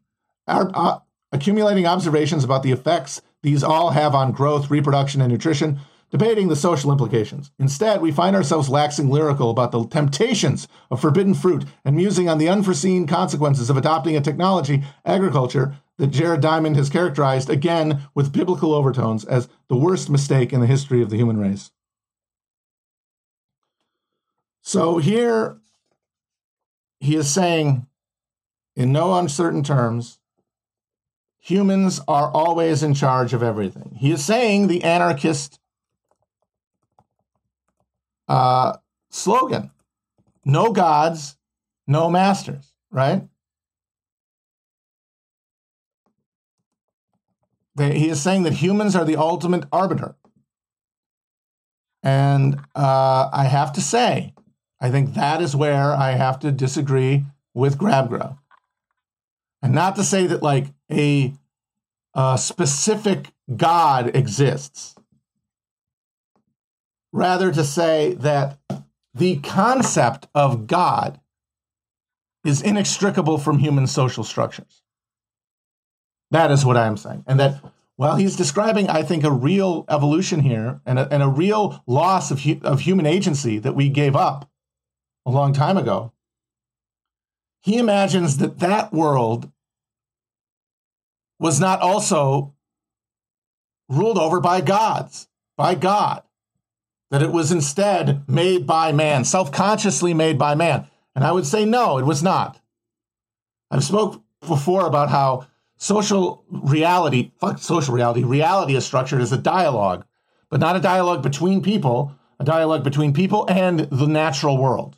are 0.48 0.72
uh, 0.74 1.00
accumulating 1.32 1.88
observations 1.88 2.44
about 2.44 2.64
the 2.64 2.72
effects 2.72 3.22
these 3.42 3.64
all 3.64 3.92
have 3.92 4.16
on 4.16 4.32
growth, 4.32 4.70
reproduction, 4.70 5.22
and 5.22 5.32
nutrition, 5.32 5.80
debating 6.12 6.48
the 6.48 6.56
social 6.56 6.92
implications. 6.92 7.52
Instead, 7.60 8.02
we 8.02 8.12
find 8.12 8.36
ourselves 8.36 8.70
waxing 8.70 9.10
lyrical 9.10 9.50
about 9.50 9.72
the 9.72 9.86
temptations 9.88 10.68
of 10.90 11.02
forbidden 11.02 11.34
fruit 11.34 11.66
and 11.84 11.96
musing 11.96 12.30
on 12.30 12.38
the 12.38 12.50
unforeseen 12.50 13.08
consequences 13.08 13.70
of 13.70 13.78
adopting 13.78 14.16
a 14.16 14.22
technology, 14.22 14.84
agriculture, 15.06 15.78
that 15.98 16.08
Jared 16.08 16.42
Diamond 16.42 16.76
has 16.76 16.90
characterized, 16.90 17.50
again 17.50 18.02
with 18.14 18.34
biblical 18.34 18.74
overtones, 18.74 19.24
as 19.26 19.48
the 19.70 19.78
worst 19.78 20.10
mistake 20.10 20.52
in 20.52 20.60
the 20.60 20.68
history 20.68 21.02
of 21.02 21.10
the 21.10 21.18
human 21.18 21.38
race. 21.38 21.72
So 24.62 24.98
here 24.98 25.58
he 27.00 27.16
is 27.16 27.30
saying, 27.30 27.88
in 28.76 28.92
no 28.92 29.18
uncertain 29.18 29.64
terms, 29.64 30.20
humans 31.40 32.02
are 32.08 32.30
always 32.32 32.84
in 32.84 32.94
charge 32.94 33.34
of 33.34 33.44
everything. 33.44 33.96
He 34.00 34.12
is 34.12 34.26
saying 34.26 34.68
the 34.68 34.84
anarchist 34.84 35.60
uh, 38.28 38.78
slogan 39.10 39.72
no 40.46 40.72
gods, 40.72 41.38
no 41.88 42.10
masters, 42.10 42.72
right? 42.92 43.24
he 47.78 48.08
is 48.08 48.22
saying 48.22 48.44
that 48.44 48.54
humans 48.54 48.96
are 48.96 49.04
the 49.04 49.18
ultimate 49.18 49.66
arbiter. 49.70 50.16
And 52.02 52.58
uh, 52.74 53.30
I 53.34 53.46
have 53.46 53.74
to 53.74 53.82
say, 53.82 54.34
I 54.80 54.90
think 54.90 55.14
that 55.16 55.42
is 55.42 55.58
where 55.58 55.92
I 55.92 56.12
have 56.12 56.40
to 56.40 56.54
disagree 56.54 57.26
with 57.54 57.78
Grabgrow. 57.78 58.38
And 59.62 59.74
not 59.74 59.98
to 59.98 60.06
say 60.06 60.26
that 60.28 60.42
like 60.42 60.68
a, 60.90 61.34
a 62.14 62.38
specific 62.38 63.34
God 63.54 64.16
exists, 64.16 64.95
rather 67.16 67.50
to 67.50 67.64
say 67.64 68.14
that 68.16 68.60
the 69.14 69.38
concept 69.38 70.28
of 70.36 70.68
God 70.68 71.22
is 72.44 72.62
inextricable 72.62 73.38
from 73.38 73.60
human 73.60 73.88
social 73.88 74.26
structures. 74.26 74.82
That 76.32 76.52
is 76.52 76.66
what 76.66 76.76
I'm 76.76 76.98
saying. 76.98 77.24
And 77.26 77.40
that 77.40 77.64
while 77.96 78.18
he's 78.18 78.36
describing, 78.36 78.90
I 78.90 79.02
think, 79.02 79.24
a 79.24 79.32
real 79.32 79.86
evolution 79.88 80.42
here 80.42 80.82
and 80.86 81.00
a, 81.00 81.08
and 81.12 81.24
a 81.24 81.30
real 81.30 81.82
loss 81.88 82.32
of, 82.32 82.42
hu- 82.42 82.60
of 82.64 82.82
human 82.82 83.06
agency 83.06 83.60
that 83.60 83.76
we 83.76 83.88
gave 83.88 84.18
up 84.18 84.52
a 85.26 85.32
long 85.32 85.54
time 85.54 85.78
ago, 85.78 86.12
he 87.62 87.78
imagines 87.78 88.38
that 88.40 88.60
that 88.60 88.92
world 88.92 89.50
was 91.40 91.62
not 91.62 91.80
also 91.80 92.54
ruled 93.88 94.18
over 94.18 94.42
by 94.42 94.60
gods, 94.60 95.30
by 95.56 95.76
God, 95.76 96.22
that 97.16 97.24
it 97.24 97.32
was 97.32 97.50
instead 97.50 98.28
made 98.28 98.68
by 98.68 98.92
man, 98.92 99.24
self 99.24 99.50
consciously 99.50 100.14
made 100.14 100.38
by 100.38 100.54
man. 100.54 100.86
And 101.16 101.24
I 101.24 101.32
would 101.32 101.48
say, 101.48 101.64
no, 101.64 101.98
it 101.98 102.04
was 102.04 102.22
not. 102.22 102.60
I've 103.72 103.86
spoke 103.86 104.22
before 104.46 104.86
about 104.86 105.10
how 105.10 105.48
social 105.78 106.44
reality, 106.50 107.32
fuck 107.40 107.60
social 107.60 107.94
reality, 107.94 108.26
reality 108.26 108.76
is 108.76 108.86
structured 108.86 109.22
as 109.22 109.32
a 109.32 109.38
dialogue, 109.38 110.04
but 110.50 110.60
not 110.60 110.76
a 110.76 110.82
dialogue 110.82 111.24
between 111.24 111.62
people, 111.62 112.14
a 112.38 112.44
dialogue 112.44 112.84
between 112.84 113.14
people 113.14 113.46
and 113.48 113.80
the 113.80 114.08
natural 114.08 114.58
world. 114.58 114.98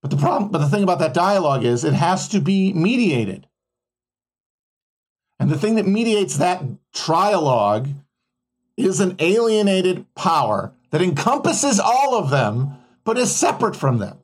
But 0.00 0.12
the 0.12 0.16
problem, 0.16 0.52
but 0.52 0.58
the 0.58 0.68
thing 0.68 0.84
about 0.84 1.00
that 1.00 1.12
dialogue 1.12 1.64
is 1.64 1.82
it 1.82 1.94
has 1.94 2.28
to 2.28 2.40
be 2.40 2.72
mediated. 2.72 3.48
And 5.40 5.50
the 5.50 5.58
thing 5.58 5.74
that 5.74 5.88
mediates 5.88 6.36
that 6.36 6.62
trialogue 6.94 7.92
is 8.76 9.00
an 9.00 9.16
alienated 9.18 10.06
power 10.14 10.72
that 10.94 11.02
encompasses 11.02 11.80
all 11.80 12.14
of 12.14 12.30
them, 12.30 12.76
but 13.02 13.18
is 13.18 13.34
separate 13.34 13.74
from 13.74 13.98
them. 13.98 14.16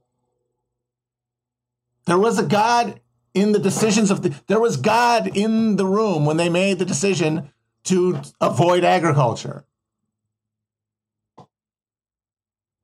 There 2.07 2.17
was 2.17 2.39
a 2.39 2.45
God 2.45 3.01
in 3.35 3.51
the 3.51 3.59
decisions 3.59 4.09
of 4.09 4.23
the 4.23 4.41
there 4.47 4.61
was 4.61 4.77
God 4.77 5.37
in 5.37 5.75
the 5.75 5.85
room 5.85 6.25
when 6.25 6.37
they 6.37 6.49
made 6.49 6.79
the 6.79 6.85
decision 6.85 7.51
to 7.87 8.21
avoid 8.41 8.85
agriculture. 8.85 9.65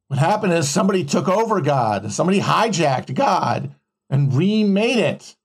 What 0.09 0.19
happened 0.19 0.55
is 0.55 0.69
somebody 0.69 1.05
took 1.05 1.29
over 1.29 1.61
God, 1.61 2.11
somebody 2.11 2.41
hijacked 2.41 3.15
God 3.15 3.73
and 4.11 4.35
remade 4.35 4.99
it 4.99 5.37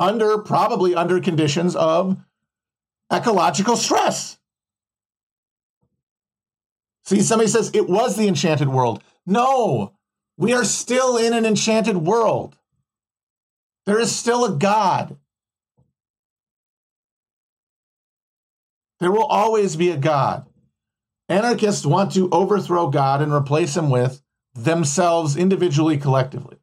under 0.00 0.38
probably 0.38 0.96
under 0.96 1.20
conditions 1.20 1.76
of 1.76 2.16
ecological 3.12 3.76
stress. 3.76 4.40
See, 7.04 7.20
somebody 7.20 7.50
says 7.50 7.70
it 7.74 7.88
was 7.88 8.16
the 8.16 8.28
enchanted 8.28 8.68
world. 8.68 9.02
No, 9.26 9.92
we 10.36 10.52
are 10.52 10.64
still 10.64 11.16
in 11.16 11.32
an 11.32 11.44
enchanted 11.44 11.98
world. 11.98 12.56
There 13.86 13.98
is 13.98 14.14
still 14.14 14.44
a 14.44 14.56
God. 14.56 15.16
There 19.00 19.12
will 19.12 19.26
always 19.26 19.76
be 19.76 19.90
a 19.90 19.96
God. 19.96 20.46
Anarchists 21.28 21.84
want 21.84 22.12
to 22.12 22.30
overthrow 22.30 22.88
God 22.88 23.20
and 23.20 23.32
replace 23.32 23.76
him 23.76 23.90
with 23.90 24.22
themselves 24.54 25.36
individually, 25.36 25.98
collectively. 25.98 26.58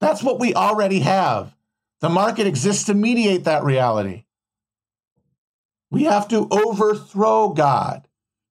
That's 0.00 0.22
what 0.22 0.40
we 0.40 0.54
already 0.54 1.00
have. 1.00 1.54
The 2.00 2.08
market 2.08 2.46
exists 2.46 2.84
to 2.84 2.94
mediate 2.94 3.44
that 3.44 3.64
reality. 3.64 4.24
We 5.90 6.04
have 6.04 6.28
to 6.28 6.48
overthrow 6.50 7.50
God, 7.50 8.08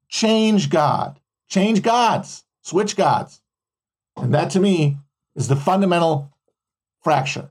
change 0.08 0.70
God, 0.70 1.20
change 1.48 1.82
gods, 1.82 2.44
switch 2.62 2.96
gods. 2.96 3.42
And 4.18 4.34
that 4.34 4.52
to 4.52 4.60
me 4.60 4.98
is 5.36 5.48
the 5.48 5.56
fundamental 5.56 6.32
fracture. 7.02 7.50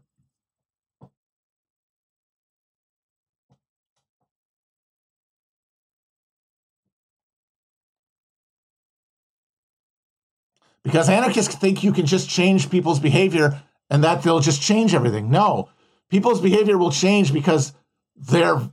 Because 10.82 11.08
anarchists 11.08 11.54
think 11.54 11.82
you 11.82 11.92
can 11.92 12.04
just 12.04 12.28
change 12.28 12.70
people's 12.70 13.00
behavior 13.00 13.62
and 13.88 14.04
that 14.04 14.22
they'll 14.22 14.40
just 14.40 14.60
change 14.60 14.94
everything. 14.94 15.30
No, 15.30 15.70
people's 16.10 16.40
behavior 16.40 16.76
will 16.76 16.90
change 16.90 17.32
because 17.32 17.72
their 18.14 18.70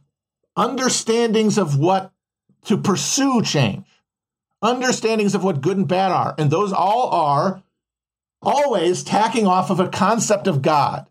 understandings 0.58 1.58
of 1.58 1.80
what 1.80 2.12
to 2.66 2.78
pursue 2.78 3.42
change, 3.42 3.86
understandings 4.62 5.36
of 5.36 5.44
what 5.44 5.62
good 5.62 5.78
and 5.78 5.88
bad 5.88 6.12
are. 6.12 6.36
And 6.38 6.52
those 6.52 6.72
all 6.72 7.10
are 7.10 7.64
always 8.42 9.04
tacking 9.04 9.48
off 9.48 9.70
of 9.70 9.80
a 9.80 9.90
concept 9.90 10.48
of 10.48 10.62
God. 10.62 11.08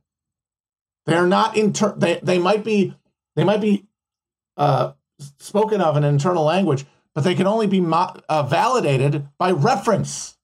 They're 1.07 1.27
not 1.27 1.57
inter- 1.57 1.95
they, 1.97 2.21
they 2.23 2.39
might 2.39 2.65
be 2.65 2.95
they 3.37 3.45
might 3.45 3.61
be 3.61 3.87
uh, 4.57 4.93
spoken 5.39 5.81
of 5.81 5.97
in 5.97 6.05
internal 6.05 6.45
language, 6.45 6.85
but 7.15 7.25
they 7.25 7.35
can 7.35 7.47
only 7.47 7.67
be 7.67 7.81
mo- 7.81 8.15
uh, 8.29 8.43
validated 8.43 9.29
by 9.39 9.51
reference 9.51 10.37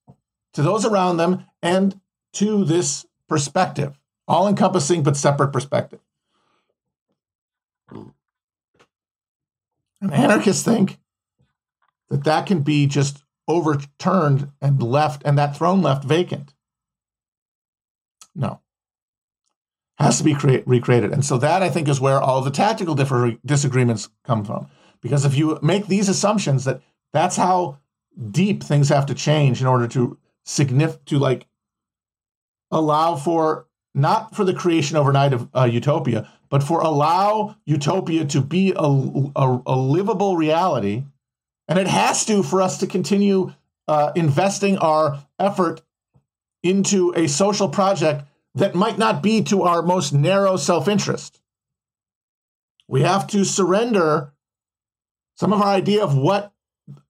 to 0.55 0.63
those 0.63 0.85
around 0.85 1.19
them 1.19 1.45
and 1.63 2.01
to 2.35 2.65
this 2.65 3.07
perspective, 3.29 3.99
all 4.27 4.49
encompassing 4.49 5.03
but 5.03 5.17
separate 5.17 5.53
perspective. 5.53 6.01
And 10.01 10.13
anarchists 10.13 10.63
think 10.63 10.99
that 12.09 12.25
that 12.25 12.47
can 12.47 12.61
be 12.61 12.87
just 12.87 13.23
overturned 13.49 14.51
and 14.61 14.83
left, 14.83 15.23
and 15.25 15.39
that 15.39 15.57
throne 15.57 15.83
left 15.83 16.05
vacant. 16.05 16.55
No. 18.35 18.61
Has 19.99 20.19
to 20.19 20.25
be 20.25 20.35
create, 20.35 20.67
recreated. 20.67 21.13
And 21.13 21.25
so 21.25 21.39
that, 21.39 21.63
I 21.63 21.71
think, 21.71 21.89
is 21.89 22.01
where 22.01 22.21
all 22.21 22.43
the 22.43 22.51
tactical 22.51 22.95
differ, 22.95 23.37
disagreements 23.45 24.11
come 24.25 24.45
from. 24.45 24.69
Because 25.01 25.25
if 25.25 25.37
you 25.37 25.59
make 25.63 25.87
these 25.87 26.09
assumptions 26.09 26.65
that 26.65 26.83
that's 27.13 27.37
how 27.37 27.79
deep 28.31 28.63
things 28.63 28.89
have 28.89 29.07
to 29.07 29.15
change 29.15 29.61
in 29.61 29.67
order 29.67 29.87
to 29.89 30.19
significant 30.45 31.07
to 31.07 31.19
like 31.19 31.47
allow 32.71 33.17
for 33.17 33.67
not 33.95 34.35
for 34.35 34.45
the 34.45 34.55
creation 34.55 34.97
overnight 34.97 35.33
of 35.33 35.49
uh, 35.55 35.65
utopia, 35.65 36.31
but 36.51 36.63
for 36.63 36.81
allow 36.81 37.57
utopia 37.65 38.25
to 38.27 38.41
be 38.41 38.73
a, 38.77 38.83
a, 38.83 39.63
a, 39.67 39.77
livable 39.77 40.37
reality. 40.37 41.05
And 41.69 41.79
it 41.79 41.87
has 41.87 42.25
to 42.27 42.43
for 42.43 42.63
us 42.63 42.79
to 42.79 42.87
continue 42.87 43.53
uh, 43.89 44.13
investing 44.15 44.79
our 44.79 45.19
effort 45.39 45.83
into 46.63 47.13
a 47.17 47.27
social 47.27 47.69
project 47.69 48.25
that 48.55 48.75
might 48.75 48.99
not 48.99 49.23
be 49.23 49.43
to 49.45 49.63
our 49.63 49.83
most 49.83 50.13
narrow 50.13 50.57
self 50.57 50.89
interest. 50.89 51.41
We 52.89 53.03
have 53.03 53.27
to 53.29 53.45
surrender 53.45 54.33
some 55.35 55.53
of 55.53 55.61
our 55.61 55.69
idea 55.69 56.03
of 56.03 56.17
what 56.17 56.53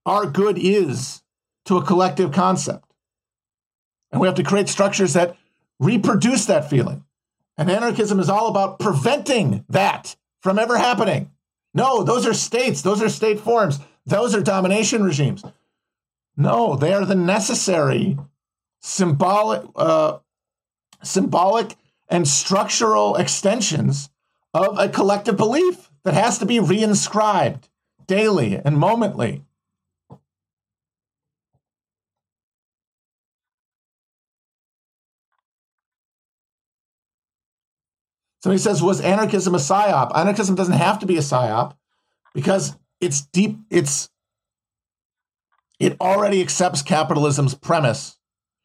our 0.04 0.26
good 0.26 0.58
is 0.58 1.22
to 1.66 1.76
a 1.76 1.84
collective 1.84 2.32
concept. 2.32 2.92
And 4.10 4.20
we 4.20 4.26
have 4.26 4.36
to 4.36 4.42
create 4.42 4.68
structures 4.68 5.12
that 5.12 5.36
reproduce 5.78 6.46
that 6.46 6.70
feeling. 6.70 7.04
And 7.58 7.70
anarchism 7.70 8.20
is 8.20 8.28
all 8.28 8.48
about 8.48 8.78
preventing 8.78 9.64
that 9.68 10.16
from 10.40 10.58
ever 10.58 10.78
happening. 10.78 11.30
No, 11.74 12.02
those 12.02 12.26
are 12.26 12.34
states, 12.34 12.82
those 12.82 13.02
are 13.02 13.08
state 13.08 13.40
forms, 13.40 13.78
those 14.06 14.34
are 14.34 14.40
domination 14.40 15.02
regimes. 15.02 15.44
No, 16.36 16.76
they 16.76 16.94
are 16.94 17.04
the 17.04 17.14
necessary 17.14 18.16
symbolic, 18.80 19.62
uh, 19.74 20.18
symbolic 21.02 21.76
and 22.08 22.26
structural 22.28 23.16
extensions 23.16 24.10
of 24.54 24.78
a 24.78 24.88
collective 24.88 25.36
belief 25.36 25.90
that 26.04 26.14
has 26.14 26.38
to 26.38 26.46
be 26.46 26.58
reinscribed 26.58 27.64
daily 28.06 28.60
and 28.64 28.78
momently. 28.78 29.42
Somebody 38.42 38.62
says, 38.62 38.80
was 38.80 39.00
anarchism 39.00 39.56
a 39.56 39.58
psyop? 39.58 40.16
Anarchism 40.16 40.54
doesn't 40.54 40.74
have 40.74 41.00
to 41.00 41.06
be 41.06 41.16
a 41.16 41.20
psyop 41.20 41.74
because 42.32 42.76
it's 43.00 43.22
deep, 43.22 43.58
it's 43.70 44.10
it 45.78 45.96
already 46.00 46.40
accepts 46.40 46.82
capitalism's 46.82 47.54
premise, 47.54 48.18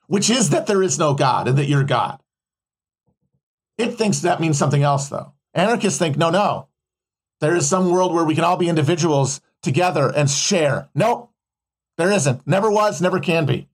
which 0.07 0.29
is 0.29 0.49
that 0.51 0.67
there 0.67 0.81
is 0.81 0.97
no 0.97 1.13
God 1.13 1.47
and 1.47 1.57
that 1.57 1.67
you're 1.67 1.83
God. 1.83 2.21
It 3.77 3.95
thinks 3.95 4.19
that 4.19 4.39
means 4.39 4.57
something 4.57 4.83
else, 4.83 5.09
though. 5.09 5.33
Anarchists 5.53 5.99
think, 5.99 6.17
no, 6.17 6.29
no, 6.29 6.67
there 7.41 7.55
is 7.55 7.67
some 7.67 7.89
world 7.89 8.13
where 8.13 8.23
we 8.23 8.35
can 8.35 8.43
all 8.43 8.55
be 8.55 8.69
individuals 8.69 9.41
together 9.61 10.09
and 10.15 10.29
share. 10.29 10.89
Nope, 10.95 11.31
there 11.97 12.11
isn't. 12.11 12.45
Never 12.47 12.71
was, 12.71 13.01
never 13.01 13.19
can 13.19 13.45
be. 13.45 13.67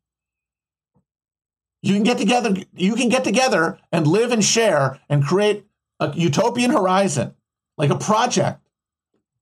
You 1.84 1.94
can 1.94 2.04
get 2.04 2.18
together, 2.18 2.56
you 2.74 2.96
can 2.96 3.10
get 3.10 3.24
together 3.24 3.78
and 3.92 4.08
live 4.08 4.32
and 4.32 4.44
share 4.44 5.00
and 5.10 5.24
create 5.24 5.66
a 6.00 6.12
utopian 6.16 6.72
horizon, 6.72 7.36
like 7.78 7.92
a 7.92 7.98
project, 7.98 8.68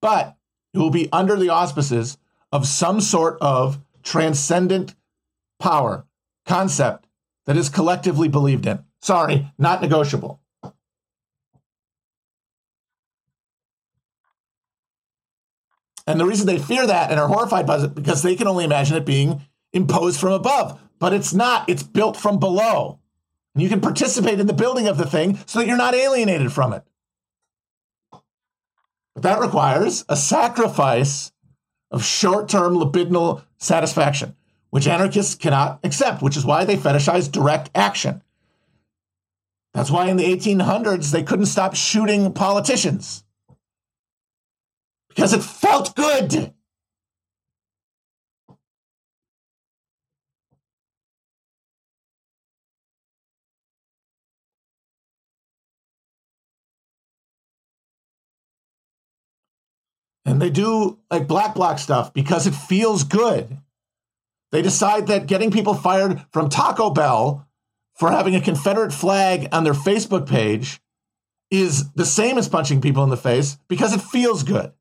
but 0.02 0.35
it 0.76 0.80
will 0.80 0.90
be 0.90 1.08
under 1.14 1.38
the 1.38 1.50
auspices 1.50 2.18
of 2.52 2.68
some 2.68 3.00
sort 3.00 3.38
of 3.40 3.80
transcendent 4.04 4.94
power 5.58 6.06
concept 6.46 7.08
that 7.46 7.56
is 7.56 7.70
collectively 7.70 8.28
believed 8.28 8.66
in. 8.66 8.84
Sorry, 9.02 9.52
not 9.58 9.82
negotiable. 9.82 10.42
And 16.08 16.20
the 16.20 16.26
reason 16.26 16.46
they 16.46 16.60
fear 16.60 16.86
that 16.86 17.10
and 17.10 17.20
are 17.20 17.28
horrified 17.28 17.66
by 17.66 17.78
it 17.78 17.96
because 17.96 18.22
they 18.22 18.36
can 18.36 18.48
only 18.48 18.66
imagine 18.66 18.98
it 18.98 19.06
being 19.06 19.42
imposed 19.74 20.20
from 20.20 20.34
above. 20.34 20.80
But 21.00 21.14
it's 21.14 21.34
not, 21.34 21.70
it's 21.70 21.84
built 21.84 22.18
from 22.18 22.38
below. 22.38 23.00
And 23.54 23.64
you 23.64 23.70
can 23.70 23.82
participate 23.82 24.40
in 24.40 24.48
the 24.48 24.54
building 24.54 24.88
of 24.88 24.98
the 24.98 25.06
thing 25.06 25.40
so 25.46 25.60
that 25.60 25.68
you're 25.68 25.78
not 25.78 25.96
alienated 25.96 26.52
from 26.52 26.74
it. 26.74 26.84
But 29.16 29.24
that 29.24 29.40
requires 29.40 30.06
a 30.08 30.16
sacrifice 30.16 31.32
of 31.90 32.04
short 32.04 32.50
term 32.50 32.76
libidinal 32.76 33.44
satisfaction, 33.58 34.36
which 34.70 34.88
anarchists 34.88 35.36
cannot 35.36 35.80
accept, 35.84 36.22
which 36.22 36.38
is 36.38 36.46
why 36.46 36.66
they 36.66 36.78
fetishize 36.78 37.32
direct 37.32 37.72
action. 37.74 38.22
That's 39.74 39.92
why 39.92 40.08
in 40.10 40.18
the 40.18 40.26
1800s 40.26 41.12
they 41.12 41.24
couldn't 41.24 41.48
stop 41.48 41.76
shooting 41.76 42.34
politicians 42.34 43.24
because 45.10 45.34
it 45.34 45.44
felt 45.44 45.96
good. 45.96 46.54
They 60.46 60.52
do 60.52 61.00
like 61.10 61.28
black 61.28 61.56
bloc 61.56 61.80
stuff 61.80 62.14
because 62.14 62.46
it 62.46 62.54
feels 62.54 63.04
good. 63.04 63.58
They 64.52 64.62
decide 64.62 65.08
that 65.08 65.26
getting 65.26 65.50
people 65.50 65.74
fired 65.74 66.24
from 66.32 66.50
Taco 66.50 66.92
Bell 66.92 67.48
for 67.96 68.12
having 68.12 68.36
a 68.36 68.42
Confederate 68.42 68.94
flag 68.94 69.48
on 69.52 69.64
their 69.64 69.74
Facebook 69.74 70.30
page 70.30 70.80
is 71.50 71.92
the 71.94 72.06
same 72.06 72.38
as 72.38 72.48
punching 72.48 72.80
people 72.80 73.04
in 73.04 73.10
the 73.10 73.18
face 73.18 73.58
because 73.68 73.92
it 73.96 74.04
feels 74.04 74.44
good. 74.44 74.72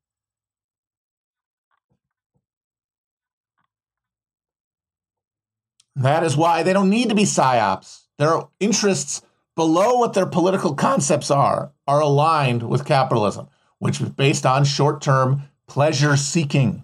That 5.95 6.23
is 6.23 6.37
why 6.37 6.61
they 6.61 6.73
don't 6.73 6.91
need 6.91 7.09
to 7.09 7.15
be 7.15 7.23
psyops. 7.23 8.03
Their 8.19 8.41
interests 8.59 9.23
below 9.55 9.97
what 9.97 10.13
their 10.13 10.27
political 10.27 10.75
concepts 10.75 11.31
are 11.31 11.71
are 11.87 12.01
aligned 12.01 12.61
with 12.61 12.85
capitalism 12.85 13.47
which 13.79 14.01
is 14.01 14.09
based 14.09 14.45
on 14.45 14.65
short 14.65 15.01
term 15.01 15.43
pleasure 15.67 16.15
seeking. 16.17 16.83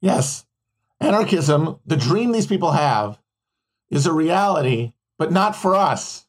Yes, 0.00 0.46
anarchism, 1.00 1.78
the 1.84 1.96
dream 1.96 2.32
these 2.32 2.46
people 2.46 2.72
have, 2.72 3.18
is 3.90 4.06
a 4.06 4.12
reality, 4.12 4.92
but 5.18 5.32
not 5.32 5.54
for 5.54 5.74
us. 5.74 6.26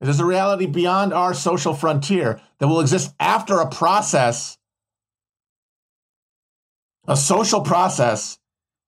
It 0.00 0.08
is 0.08 0.18
a 0.18 0.24
reality 0.24 0.66
beyond 0.66 1.12
our 1.12 1.34
social 1.34 1.74
frontier 1.74 2.40
that 2.58 2.68
will 2.68 2.80
exist 2.80 3.14
after 3.20 3.58
a 3.58 3.68
process, 3.68 4.56
a 7.06 7.16
social 7.16 7.60
process 7.60 8.38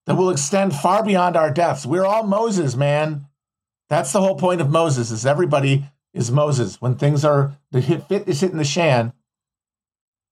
that 0.06 0.16
will 0.16 0.30
extend 0.30 0.74
far 0.74 1.04
beyond 1.04 1.36
our 1.36 1.50
deaths. 1.50 1.84
We're 1.84 2.06
all 2.06 2.22
Moses, 2.22 2.74
man. 2.74 3.26
That's 3.90 4.12
the 4.12 4.20
whole 4.20 4.36
point 4.36 4.62
of 4.62 4.70
Moses 4.70 5.10
is 5.10 5.26
everybody 5.26 5.84
is 6.14 6.30
Moses. 6.30 6.80
When 6.80 6.96
things 6.96 7.24
are 7.24 7.56
the 7.70 7.80
hit 7.80 8.08
fit 8.08 8.28
is 8.28 8.40
hitting 8.40 8.58
the 8.58 8.64
shan, 8.64 9.12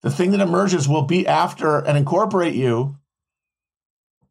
the 0.01 0.11
thing 0.11 0.31
that 0.31 0.39
emerges 0.39 0.87
will 0.87 1.03
be 1.03 1.27
after 1.27 1.79
and 1.79 1.97
incorporate 1.97 2.55
you, 2.55 2.97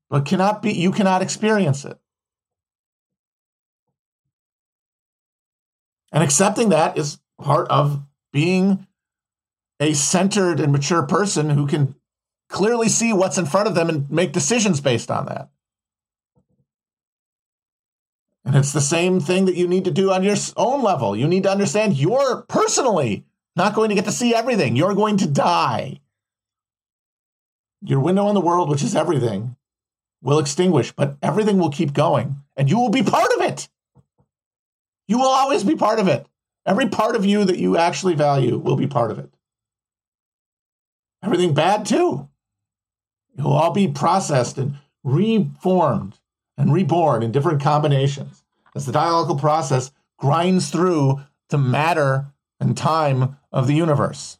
but 0.08 0.26
cannot 0.26 0.62
be 0.62 0.72
you 0.72 0.90
cannot 0.90 1.22
experience 1.22 1.84
it. 1.84 1.98
And 6.12 6.24
accepting 6.24 6.70
that 6.70 6.98
is 6.98 7.18
part 7.40 7.68
of 7.68 8.02
being 8.32 8.86
a 9.78 9.94
centered 9.94 10.60
and 10.60 10.72
mature 10.72 11.04
person 11.04 11.50
who 11.50 11.66
can 11.66 11.94
clearly 12.48 12.88
see 12.88 13.12
what's 13.12 13.38
in 13.38 13.46
front 13.46 13.68
of 13.68 13.74
them 13.74 13.88
and 13.88 14.10
make 14.10 14.32
decisions 14.32 14.80
based 14.80 15.10
on 15.10 15.26
that. 15.26 15.50
And 18.50 18.58
it's 18.58 18.72
the 18.72 18.80
same 18.80 19.20
thing 19.20 19.44
that 19.44 19.54
you 19.54 19.68
need 19.68 19.84
to 19.84 19.92
do 19.92 20.10
on 20.10 20.24
your 20.24 20.34
own 20.56 20.82
level. 20.82 21.14
You 21.14 21.28
need 21.28 21.44
to 21.44 21.50
understand 21.52 21.96
you're 21.96 22.42
personally 22.48 23.24
not 23.54 23.76
going 23.76 23.90
to 23.90 23.94
get 23.94 24.06
to 24.06 24.10
see 24.10 24.34
everything. 24.34 24.74
You're 24.74 24.96
going 24.96 25.18
to 25.18 25.28
die. 25.28 26.00
Your 27.80 28.00
window 28.00 28.26
on 28.26 28.34
the 28.34 28.40
world, 28.40 28.68
which 28.68 28.82
is 28.82 28.96
everything, 28.96 29.54
will 30.20 30.40
extinguish, 30.40 30.90
but 30.90 31.16
everything 31.22 31.58
will 31.58 31.70
keep 31.70 31.92
going 31.92 32.42
and 32.56 32.68
you 32.68 32.76
will 32.76 32.90
be 32.90 33.04
part 33.04 33.30
of 33.34 33.42
it. 33.42 33.68
You 35.06 35.18
will 35.18 35.28
always 35.28 35.62
be 35.62 35.76
part 35.76 36.00
of 36.00 36.08
it. 36.08 36.26
Every 36.66 36.88
part 36.88 37.14
of 37.14 37.24
you 37.24 37.44
that 37.44 37.58
you 37.58 37.76
actually 37.76 38.16
value 38.16 38.58
will 38.58 38.74
be 38.74 38.88
part 38.88 39.12
of 39.12 39.20
it. 39.20 39.32
Everything 41.22 41.54
bad, 41.54 41.86
too. 41.86 42.28
It 43.38 43.42
will 43.42 43.52
all 43.52 43.70
be 43.70 43.86
processed 43.86 44.58
and 44.58 44.74
reformed 45.04 46.18
and 46.58 46.72
reborn 46.72 47.22
in 47.22 47.30
different 47.30 47.62
combinations 47.62 48.39
as 48.74 48.86
the 48.86 48.92
dialectical 48.92 49.38
process 49.38 49.90
grinds 50.18 50.70
through 50.70 51.20
the 51.48 51.58
matter 51.58 52.32
and 52.60 52.76
time 52.76 53.36
of 53.50 53.66
the 53.66 53.74
universe. 53.74 54.38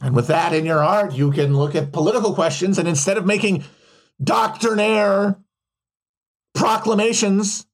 And 0.00 0.16
with 0.16 0.26
that 0.26 0.52
in 0.52 0.64
your 0.64 0.82
heart, 0.82 1.12
you 1.12 1.30
can 1.30 1.56
look 1.56 1.74
at 1.74 1.92
political 1.92 2.34
questions 2.34 2.78
and 2.78 2.88
instead 2.88 3.16
of 3.16 3.24
making 3.24 3.64
doctrinaire 4.22 5.38
proclamations 6.54 7.66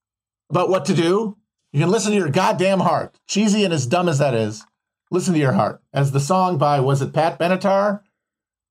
about 0.50 0.68
what 0.68 0.84
to 0.86 0.94
do, 0.94 1.36
you 1.72 1.80
can 1.80 1.90
listen 1.90 2.12
to 2.12 2.18
your 2.18 2.30
goddamn 2.30 2.80
heart. 2.80 3.18
Cheesy 3.26 3.64
and 3.64 3.72
as 3.72 3.86
dumb 3.86 4.09
as 4.09 4.18
that 4.18 4.34
is, 4.34 4.64
listen 5.11 5.34
to 5.34 5.40
your 5.40 5.52
heart. 5.52 5.82
As 5.92 6.12
the 6.12 6.20
song 6.20 6.59
by, 6.59 6.80
was 6.80 7.02
it 7.02 7.12
Pat 7.12 7.38
Benatar? 7.38 8.02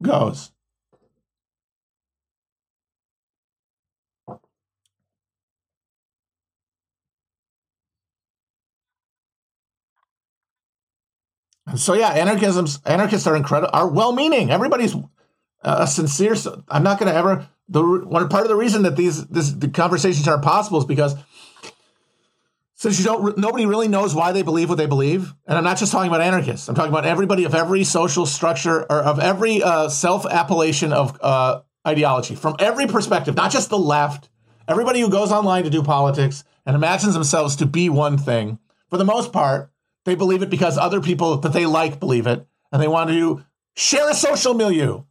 goes. 0.02 0.52
So 11.76 11.94
yeah, 11.94 12.14
anarchisms 12.14 12.80
anarchists 12.86 13.28
are 13.28 13.36
incredible 13.36 13.72
are 13.74 13.88
well-meaning. 13.88 14.52
Everybody's 14.52 14.96
uh, 15.64 15.86
sincere. 15.86 16.36
I'm 16.70 16.84
not 16.84 17.00
going 17.00 17.12
to 17.12 17.18
ever 17.18 17.50
the 17.70 17.82
one 17.84 18.30
part 18.30 18.44
of 18.44 18.50
the 18.50 18.56
reason 18.56 18.84
that 18.84 18.96
these 18.96 19.26
this 19.28 19.52
the 19.52 19.68
conversations 19.68 20.28
are 20.28 20.40
possible 20.40 20.80
is 20.80 20.86
because 20.86 21.16
since 22.76 23.00
you 23.00 23.06
don't 23.06 23.38
nobody 23.38 23.66
really 23.66 23.88
knows 23.88 24.16
why 24.16 24.32
they 24.32 24.42
believe 24.42 24.70
what 24.70 24.78
they 24.78 24.86
believe 24.86 25.34
and 25.46 25.58
i'm 25.58 25.64
not 25.64 25.78
just 25.78 25.92
talking 25.92 26.08
about 26.08 26.22
anarchists 26.22 26.70
i'm 26.70 26.76
talking 26.76 26.92
about 26.92 27.06
everybody 27.06 27.44
of 27.44 27.54
every 27.54 27.84
social 27.84 28.26
structure 28.26 28.84
or 28.84 29.02
of 29.02 29.20
every 29.20 29.62
uh, 29.62 29.90
self-appellation 29.90 30.94
of 30.94 31.18
uh, 31.22 31.62
ideology 31.86 32.36
from 32.36 32.56
every 32.60 32.88
perspective 32.88 33.36
not 33.36 33.52
just 33.52 33.70
the 33.70 33.78
left 33.78 34.30
everybody 34.68 35.02
who 35.02 35.10
goes 35.10 35.32
online 35.32 35.64
to 35.64 35.70
do 35.70 35.84
politics 35.84 36.44
and 36.66 36.76
imagines 36.76 37.14
themselves 37.14 37.56
to 37.56 37.66
be 37.66 37.90
one 37.90 38.18
thing 38.18 38.60
for 38.90 38.98
the 38.98 39.06
most 39.06 39.34
part 39.34 39.72
they 40.08 40.16
believe 40.16 40.42
it 40.42 40.50
because 40.50 40.78
other 40.78 41.02
people 41.02 41.38
that 41.38 41.54
they 41.54 41.66
like 41.66 42.00
believe 42.00 42.26
it 42.26 42.48
and 42.72 42.82
they 42.82 42.88
want 42.88 43.10
to 43.10 43.44
share 43.76 44.10
a 44.10 44.16
social 44.16 44.56
milieu 44.56 45.04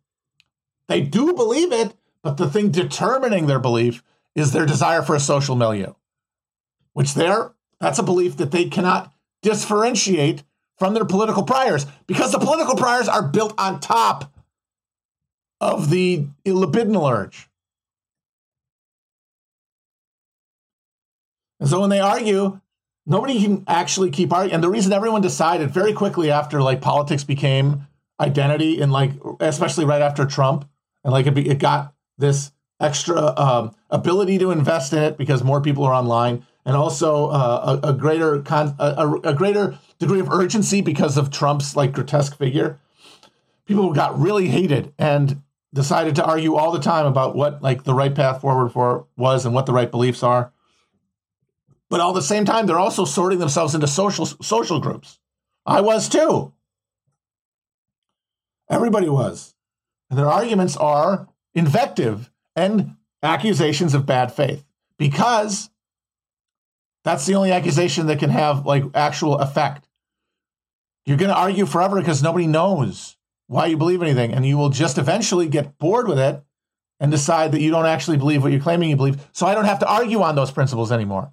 they 0.88 1.00
do 1.00 1.32
believe 1.34 1.70
it 1.70 1.94
but 2.22 2.36
the 2.36 2.50
thing 2.50 2.70
determining 2.70 3.46
their 3.46 3.60
belief 3.60 4.02
is 4.34 4.52
their 4.52 4.66
desire 4.66 5.02
for 5.02 5.14
a 5.14 5.20
social 5.20 5.54
milieu 5.54 5.92
which 6.94 7.14
they're 7.14 7.52
that's 7.78 7.98
a 7.98 8.02
belief 8.02 8.38
that 8.38 8.50
they 8.50 8.68
cannot 8.68 9.12
differentiate 9.42 10.42
from 10.78 10.94
their 10.94 11.04
political 11.04 11.42
priors 11.42 11.86
because 12.06 12.32
the 12.32 12.38
political 12.38 12.74
priors 12.76 13.08
are 13.08 13.22
built 13.22 13.54
on 13.58 13.80
top 13.80 14.32
of 15.60 15.90
the 15.90 16.26
libidinal 16.44 17.10
urge. 17.10 17.48
And 21.58 21.68
so 21.68 21.80
when 21.80 21.90
they 21.90 22.00
argue, 22.00 22.60
nobody 23.06 23.40
can 23.40 23.64
actually 23.66 24.10
keep 24.10 24.32
arguing. 24.32 24.54
And 24.54 24.62
the 24.62 24.70
reason 24.70 24.92
everyone 24.92 25.22
decided 25.22 25.70
very 25.70 25.92
quickly 25.92 26.30
after 26.30 26.60
like 26.60 26.80
politics 26.80 27.24
became 27.24 27.86
identity 28.20 28.80
and 28.80 28.92
like, 28.92 29.12
especially 29.40 29.84
right 29.84 30.02
after 30.02 30.26
Trump, 30.26 30.68
and 31.04 31.12
like 31.12 31.26
it, 31.26 31.34
be, 31.34 31.48
it 31.48 31.58
got 31.58 31.94
this 32.18 32.52
extra 32.80 33.32
um, 33.38 33.74
ability 33.90 34.38
to 34.38 34.50
invest 34.50 34.92
in 34.92 34.98
it 34.98 35.16
because 35.16 35.42
more 35.42 35.60
people 35.60 35.84
are 35.84 35.94
online 35.94 36.44
and 36.64 36.76
also 36.76 37.28
uh, 37.28 37.78
a, 37.82 37.88
a, 37.88 37.92
greater 37.92 38.42
con- 38.42 38.74
a, 38.78 39.14
a, 39.24 39.34
greater 39.34 39.78
degree 39.98 40.20
of 40.20 40.30
urgency 40.30 40.80
because 40.82 41.16
of 41.16 41.30
Trump's 41.30 41.76
like 41.76 41.92
grotesque 41.92 42.36
figure. 42.36 42.78
People 43.66 43.92
got 43.92 44.18
really 44.18 44.48
hated 44.48 44.92
and 44.98 45.42
decided 45.72 46.16
to 46.16 46.24
argue 46.24 46.56
all 46.56 46.72
the 46.72 46.80
time 46.80 47.06
about 47.06 47.36
what 47.36 47.62
like 47.62 47.84
the 47.84 47.94
right 47.94 48.14
path 48.14 48.40
forward 48.40 48.70
for 48.70 49.06
was 49.16 49.46
and 49.46 49.54
what 49.54 49.66
the 49.66 49.72
right 49.72 49.90
beliefs 49.90 50.22
are. 50.22 50.52
But 51.88 52.00
all 52.00 52.12
the 52.12 52.22
same 52.22 52.44
time, 52.44 52.66
they're 52.66 52.78
also 52.78 53.04
sorting 53.04 53.38
themselves 53.38 53.74
into 53.74 53.86
social 53.86 54.26
social 54.26 54.80
groups. 54.80 55.20
I 55.64 55.80
was 55.80 56.08
too. 56.08 56.52
Everybody 58.68 59.08
was. 59.08 59.54
And 60.10 60.18
their 60.18 60.30
arguments 60.30 60.76
are 60.76 61.28
invective 61.54 62.30
and 62.54 62.96
accusations 63.22 63.94
of 63.94 64.06
bad 64.06 64.32
faith 64.32 64.64
because 64.98 65.70
that's 67.04 67.26
the 67.26 67.34
only 67.34 67.52
accusation 67.52 68.06
that 68.06 68.18
can 68.18 68.30
have 68.30 68.66
like 68.66 68.84
actual 68.94 69.38
effect. 69.38 69.88
You're 71.04 71.16
going 71.16 71.30
to 71.30 71.36
argue 71.36 71.66
forever 71.66 72.00
because 72.00 72.22
nobody 72.22 72.48
knows 72.48 73.16
why 73.46 73.66
you 73.66 73.76
believe 73.76 74.02
anything, 74.02 74.32
and 74.32 74.44
you 74.44 74.58
will 74.58 74.70
just 74.70 74.98
eventually 74.98 75.48
get 75.48 75.78
bored 75.78 76.08
with 76.08 76.18
it 76.18 76.42
and 76.98 77.12
decide 77.12 77.52
that 77.52 77.60
you 77.60 77.70
don't 77.70 77.86
actually 77.86 78.16
believe 78.16 78.42
what 78.42 78.50
you're 78.50 78.60
claiming 78.60 78.90
you 78.90 78.96
believe. 78.96 79.24
So 79.30 79.46
I 79.46 79.54
don't 79.54 79.66
have 79.66 79.78
to 79.80 79.88
argue 79.88 80.22
on 80.22 80.34
those 80.34 80.50
principles 80.50 80.90
anymore. 80.90 81.32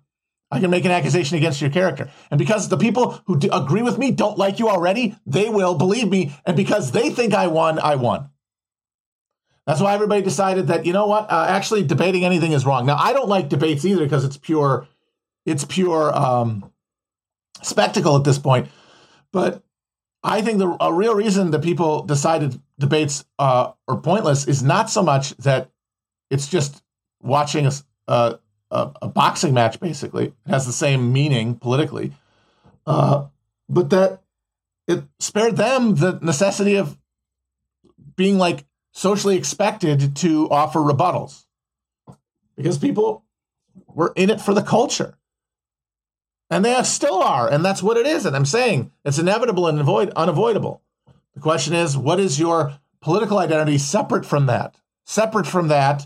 I 0.53 0.59
can 0.59 0.69
make 0.69 0.85
an 0.85 0.91
accusation 0.91 1.35
against 1.35 1.61
your 1.61 1.71
character. 1.71 2.11
And 2.29 2.37
because 2.37 2.69
the 2.69 2.77
people 2.77 3.21
who 3.25 3.39
agree 3.51 3.81
with 3.81 3.97
me 3.97 4.11
don't 4.11 4.37
like 4.37 4.59
you 4.59 4.69
already, 4.69 5.15
they 5.25 5.49
will 5.49 5.73
believe 5.73 6.09
me. 6.09 6.35
And 6.45 6.55
because 6.55 6.91
they 6.91 7.09
think 7.09 7.33
I 7.33 7.47
won, 7.47 7.79
I 7.79 7.95
won. 7.95 8.29
That's 9.65 9.81
why 9.81 9.93
everybody 9.93 10.21
decided 10.21 10.67
that, 10.67 10.85
you 10.85 10.93
know 10.93 11.07
what, 11.07 11.31
uh, 11.31 11.45
actually 11.49 11.83
debating 11.83 12.23
anything 12.23 12.51
is 12.51 12.65
wrong. 12.65 12.85
Now, 12.85 12.97
I 12.97 13.13
don't 13.13 13.29
like 13.29 13.49
debates 13.49 13.83
either 13.83 14.03
because 14.03 14.25
it's 14.25 14.37
pure 14.37 14.87
it's 15.45 15.65
pure 15.65 16.15
um, 16.15 16.71
spectacle 17.61 18.15
at 18.15 18.23
this 18.23 18.37
point. 18.37 18.69
But 19.31 19.63
I 20.23 20.41
think 20.41 20.59
the 20.59 20.77
a 20.79 20.93
real 20.93 21.15
reason 21.15 21.51
that 21.51 21.63
people 21.63 22.03
decided 22.03 22.61
debates 22.79 23.25
uh, 23.39 23.71
are 23.87 23.97
pointless 23.97 24.47
is 24.47 24.63
not 24.63 24.89
so 24.89 25.03
much 25.03 25.35
that 25.37 25.71
it's 26.29 26.47
just 26.47 26.83
watching 27.21 27.69
a, 28.07 28.39
a, 28.73 28.91
a 29.03 29.07
boxing 29.07 29.53
match. 29.53 29.79
Basically, 29.79 30.25
it 30.25 30.33
has 30.47 30.65
the 30.65 30.73
same 30.73 31.13
meaning 31.13 31.55
politically, 31.55 32.13
uh, 32.85 33.27
but 33.69 33.89
that 33.91 34.21
it 34.87 35.03
spared 35.19 35.55
them 35.55 35.95
the 35.95 36.19
necessity 36.21 36.75
of 36.75 36.97
being 38.15 38.37
like 38.37 38.65
socially 38.91 39.37
expected 39.37 40.15
to 40.17 40.49
offer 40.49 40.79
rebuttals 40.79 41.45
because 42.55 42.77
people 42.77 43.23
were 43.87 44.13
in 44.15 44.29
it 44.29 44.41
for 44.41 44.53
the 44.53 44.61
culture. 44.61 45.15
And 46.49 46.63
they 46.63 46.81
still 46.83 47.21
are. 47.23 47.49
And 47.49 47.65
that's 47.65 47.81
what 47.81 47.97
it 47.97 48.05
is. 48.05 48.25
And 48.25 48.35
I'm 48.35 48.45
saying 48.45 48.91
it's 49.03 49.17
inevitable 49.17 49.67
and 49.67 49.79
avoid, 49.79 50.11
unavoidable. 50.15 50.83
The 51.33 51.39
question 51.39 51.73
is, 51.73 51.97
what 51.97 52.19
is 52.19 52.39
your 52.39 52.77
political 53.01 53.39
identity 53.39 53.79
separate 53.79 54.25
from 54.25 54.45
that? 54.45 54.75
Separate 55.05 55.47
from 55.47 55.69
that 55.69 56.05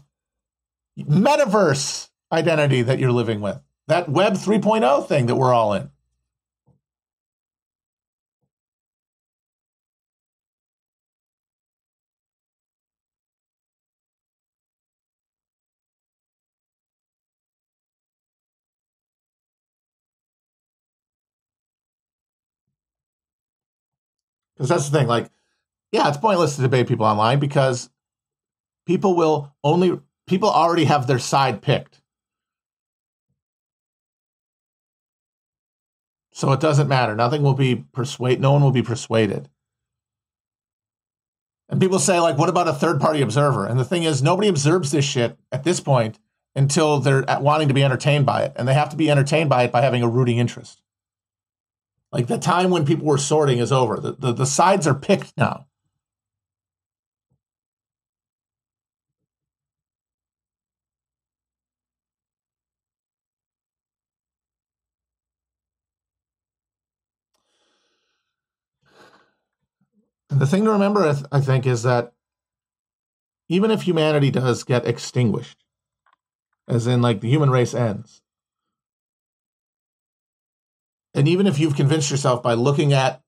metaverse 0.98 2.07
identity 2.32 2.82
that 2.82 3.00
you're 3.00 3.12
living 3.12 3.42
with, 3.42 3.60
that 3.88 4.10
Web 4.10 4.34
3.0 4.34 5.08
thing 5.08 5.26
that 5.28 5.36
we're 5.36 5.54
all 5.54 5.74
in. 5.74 5.90
Because 24.56 24.70
that's 24.70 24.90
the 24.90 24.98
thing, 24.98 25.08
like, 25.08 25.30
yeah, 25.92 26.08
it's 26.08 26.18
pointless 26.18 26.56
to 26.56 26.64
debate 26.64 26.88
people 26.88 27.06
online 27.06 27.40
because 27.40 27.90
people 28.88 29.16
will 29.16 29.54
only 29.64 30.00
people 30.26 30.50
already 30.50 30.86
have 30.86 31.06
their 31.08 31.20
side 31.20 31.62
picked. 31.62 32.02
So 36.38 36.52
it 36.52 36.60
doesn't 36.60 36.88
matter. 36.88 37.16
Nothing 37.16 37.42
will 37.42 37.56
be 37.56 37.78
persuade. 37.94 38.40
No 38.40 38.52
one 38.52 38.62
will 38.62 38.70
be 38.70 38.84
persuaded. 38.84 39.50
And 41.68 41.82
people 41.82 41.98
say, 41.98 42.20
like, 42.20 42.38
what 42.38 42.48
about 42.48 42.68
a 42.68 42.74
third 42.74 43.02
party 43.02 43.24
observer? 43.24 43.66
And 43.66 43.80
the 43.80 43.84
thing 43.84 44.04
is, 44.04 44.22
nobody 44.22 44.48
observes 44.48 44.92
this 44.92 45.04
shit 45.04 45.36
at 45.52 45.64
this 45.64 45.80
point 45.80 46.20
until 46.56 47.00
they're 47.00 47.26
wanting 47.40 47.70
to 47.70 47.74
be 47.74 47.84
entertained 47.84 48.28
by 48.28 48.44
it. 48.44 48.54
And 48.56 48.68
they 48.68 48.76
have 48.76 48.90
to 48.90 48.96
be 48.96 49.10
entertained 49.10 49.50
by 49.50 49.64
it 49.64 49.72
by 49.72 49.82
having 49.82 50.04
a 50.04 50.08
rooting 50.08 50.38
interest. 50.38 50.84
Like 52.12 52.28
the 52.28 52.38
time 52.38 52.70
when 52.70 52.86
people 52.86 53.08
were 53.08 53.18
sorting 53.18 53.58
is 53.58 53.72
over. 53.72 54.00
The, 54.00 54.12
the, 54.12 54.32
the 54.32 54.46
sides 54.46 54.86
are 54.86 54.94
picked 54.94 55.36
now. 55.38 55.66
And 70.30 70.40
the 70.40 70.48
thing 70.48 70.66
to 70.66 70.72
remember, 70.72 71.16
I 71.32 71.42
think, 71.42 71.66
is 71.66 71.84
that 71.84 72.14
even 73.50 73.72
if 73.72 73.84
humanity 73.84 74.30
does 74.32 74.64
get 74.64 74.86
extinguished, 74.86 75.64
as 76.68 76.86
in 76.86 77.02
like 77.02 77.22
the 77.22 77.30
human 77.30 77.50
race 77.50 77.74
ends, 77.74 78.22
and 81.14 81.28
even 81.28 81.48
if 81.48 81.60
you've 81.60 81.76
convinced 81.76 82.12
yourself 82.12 82.44
by 82.44 82.54
looking 82.54 82.94
at 82.94 83.22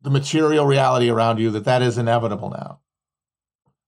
the 0.00 0.10
material 0.10 0.66
reality 0.66 1.10
around 1.10 1.38
you 1.38 1.50
that 1.50 1.64
that 1.64 1.82
is 1.82 1.98
inevitable 1.98 2.50
now, 2.50 2.80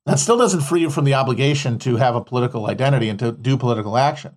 that 0.04 0.18
still 0.18 0.36
doesn't 0.38 0.60
free 0.60 0.80
you 0.80 0.90
from 0.90 1.04
the 1.04 1.14
obligation 1.14 1.78
to 1.78 1.96
have 1.96 2.14
a 2.14 2.24
political 2.24 2.66
identity 2.66 3.08
and 3.08 3.18
to 3.18 3.32
do 3.32 3.56
political 3.56 3.96
action. 3.96 4.36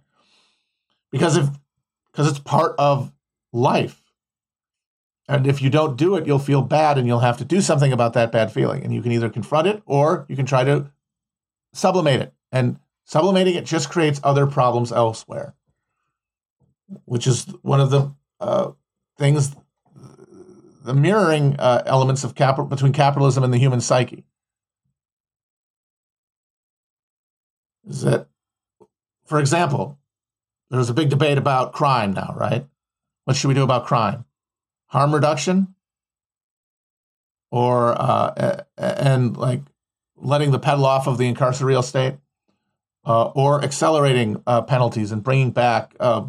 Because 1.12 1.38
if 1.38 1.50
because 2.12 2.30
it's 2.30 2.40
part 2.40 2.76
of 2.78 3.12
life. 3.54 4.01
And 5.32 5.48
if 5.48 5.62
you 5.62 5.70
don't 5.70 5.96
do 5.96 6.18
it, 6.18 6.28
you'll 6.28 6.40
feel 6.40 6.62
bad 6.62 6.98
and 6.98 7.08
you'll 7.08 7.20
have 7.20 7.38
to 7.38 7.46
do 7.46 7.62
something 7.62 7.94
about 7.94 8.12
that 8.14 8.34
bad 8.34 8.52
feeling. 8.52 8.84
And 8.84 8.94
you 8.94 9.02
can 9.02 9.14
either 9.14 9.30
confront 9.30 9.66
it 9.66 9.82
or 9.86 10.26
you 10.28 10.36
can 10.36 10.46
try 10.46 10.66
to 10.66 10.92
sublimate 11.74 12.20
it. 12.20 12.34
And 12.52 12.80
sublimating 13.06 13.56
it 13.56 13.66
just 13.66 13.90
creates 13.90 14.20
other 14.26 14.46
problems 14.46 14.92
elsewhere, 14.92 15.56
which 17.06 17.28
is 17.28 17.46
one 17.62 17.80
of 17.80 17.92
the 17.92 18.14
uh, 18.42 18.72
things, 19.18 19.56
the 20.84 20.94
mirroring 20.94 21.56
uh, 21.58 21.84
elements 21.86 22.26
of 22.26 22.36
capital 22.36 22.66
between 22.66 22.92
capitalism 22.92 23.42
and 23.42 23.54
the 23.54 23.58
human 23.58 23.80
psyche. 23.80 24.26
Is 27.88 28.02
that, 28.02 28.28
for 29.26 29.40
example, 29.40 29.98
there's 30.70 30.90
a 30.90 30.94
big 30.94 31.10
debate 31.10 31.38
about 31.38 31.72
crime 31.72 32.12
now, 32.12 32.34
right? 32.38 32.68
What 33.24 33.38
should 33.38 33.48
we 33.48 33.54
do 33.54 33.64
about 33.64 33.86
crime? 33.86 34.26
Harm 34.92 35.16
reduction 35.16 35.74
or 37.50 38.00
uh, 38.00 38.64
and 38.78 39.38
like 39.38 39.62
letting 40.18 40.52
the 40.52 40.60
pedal 40.60 40.86
off 40.86 41.08
of 41.08 41.18
the 41.18 41.34
incarceral 41.34 41.84
state 41.84 42.16
uh, 43.06 43.28
or 43.30 43.64
accelerating 43.64 44.44
uh, 44.46 44.62
penalties 44.62 45.12
and 45.12 45.24
bringing 45.24 45.52
back 45.52 45.96
uh, 46.00 46.22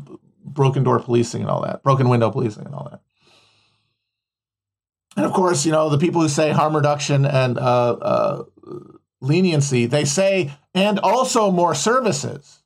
broken 0.45 0.85
door 0.85 1.01
policing 1.01 1.43
and 1.43 1.51
all 1.51 1.63
that 1.63 1.83
broken 1.83 2.09
window 2.09 2.31
policing 2.31 2.65
and 2.65 2.75
all 2.75 2.89
that. 2.89 3.01
And 5.17 5.27
of 5.27 5.33
course 5.33 5.67
you 5.67 5.73
know 5.73 5.89
the 5.89 5.99
people 5.99 6.21
who 6.21 6.29
say 6.29 6.53
harm 6.53 6.77
reduction 6.77 7.27
and 7.27 7.59
uh, 7.59 7.93
uh, 7.93 8.45
leniency 9.21 9.87
they 9.87 10.05
say 10.05 10.53
and 10.73 11.01
also 11.01 11.51
more 11.51 11.75
services. 11.75 12.63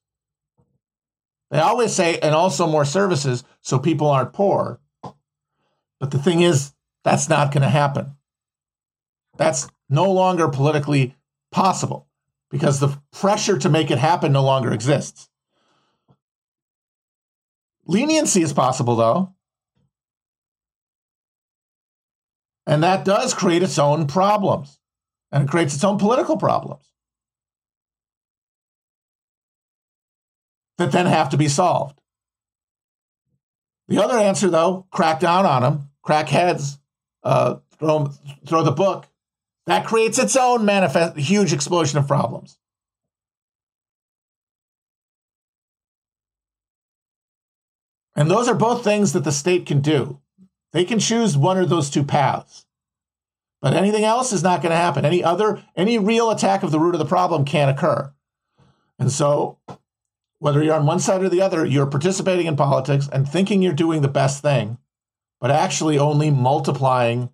They 1.50 1.58
always 1.58 1.94
say 1.94 2.18
and 2.18 2.34
also 2.34 2.66
more 2.66 2.84
services 2.84 3.44
so 3.62 3.78
people 3.78 4.10
aren't 4.10 4.34
poor 4.34 4.78
but 6.00 6.10
the 6.10 6.18
thing 6.18 6.40
is, 6.40 6.72
that's 7.04 7.28
not 7.28 7.52
going 7.52 7.62
to 7.62 7.68
happen. 7.68 8.16
That's 9.36 9.68
no 9.88 10.10
longer 10.10 10.48
politically 10.48 11.14
possible 11.52 12.08
because 12.50 12.80
the 12.80 12.98
pressure 13.12 13.58
to 13.58 13.68
make 13.68 13.90
it 13.90 13.98
happen 13.98 14.32
no 14.32 14.42
longer 14.42 14.72
exists. 14.72 15.28
Leniency 17.86 18.42
is 18.42 18.52
possible, 18.52 18.96
though. 18.96 19.32
And 22.66 22.82
that 22.82 23.04
does 23.04 23.32
create 23.32 23.62
its 23.62 23.78
own 23.78 24.08
problems, 24.08 24.80
and 25.30 25.44
it 25.44 25.50
creates 25.50 25.74
its 25.74 25.84
own 25.84 25.98
political 25.98 26.36
problems 26.36 26.82
that 30.78 30.90
then 30.90 31.06
have 31.06 31.30
to 31.30 31.36
be 31.36 31.48
solved. 31.48 32.00
The 33.88 34.02
other 34.02 34.18
answer, 34.18 34.50
though, 34.50 34.86
crack 34.90 35.20
down 35.20 35.46
on 35.46 35.62
them, 35.62 35.90
crack 36.02 36.28
heads, 36.28 36.78
uh, 37.22 37.56
throw, 37.78 38.10
throw 38.46 38.62
the 38.62 38.72
book. 38.72 39.06
That 39.66 39.86
creates 39.86 40.18
its 40.18 40.36
own 40.36 40.64
manifest, 40.64 41.16
huge 41.16 41.52
explosion 41.52 41.98
of 41.98 42.06
problems. 42.06 42.58
And 48.14 48.30
those 48.30 48.48
are 48.48 48.54
both 48.54 48.82
things 48.82 49.12
that 49.12 49.24
the 49.24 49.32
state 49.32 49.66
can 49.66 49.80
do. 49.80 50.20
They 50.72 50.84
can 50.84 50.98
choose 50.98 51.36
one 51.36 51.58
of 51.58 51.68
those 51.68 51.90
two 51.90 52.02
paths. 52.02 52.64
But 53.60 53.74
anything 53.74 54.04
else 54.04 54.32
is 54.32 54.42
not 54.42 54.62
going 54.62 54.70
to 54.70 54.76
happen. 54.76 55.04
Any 55.04 55.22
other, 55.22 55.62
any 55.74 55.98
real 55.98 56.30
attack 56.30 56.62
of 56.62 56.70
the 56.70 56.80
root 56.80 56.94
of 56.94 56.98
the 56.98 57.04
problem 57.04 57.44
can't 57.44 57.70
occur. 57.70 58.12
And 58.98 59.12
so 59.12 59.58
whether 60.38 60.62
you're 60.62 60.74
on 60.74 60.86
one 60.86 61.00
side 61.00 61.22
or 61.22 61.28
the 61.28 61.40
other, 61.40 61.64
you're 61.64 61.86
participating 61.86 62.46
in 62.46 62.56
politics 62.56 63.08
and 63.12 63.28
thinking 63.28 63.62
you're 63.62 63.72
doing 63.72 64.02
the 64.02 64.08
best 64.08 64.42
thing, 64.42 64.78
but 65.40 65.50
actually 65.50 65.98
only 65.98 66.30
multiplying 66.30 67.30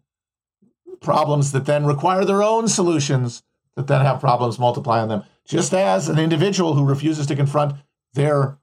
problems 1.00 1.53
that 1.53 1.66
then 1.66 1.84
require 1.84 2.24
their 2.24 2.42
own 2.42 2.68
solutions 2.68 3.42
that 3.76 3.86
then 3.86 4.05
have 4.05 4.20
problems 4.20 4.59
multiply 4.59 5.00
on 5.00 5.09
them. 5.09 5.24
Just 5.46 5.74
as 5.74 6.09
an 6.09 6.18
individual 6.18 6.74
who 6.74 6.84
refuses 6.84 7.26
to 7.26 7.36
confront 7.36 7.74
their 8.14 8.59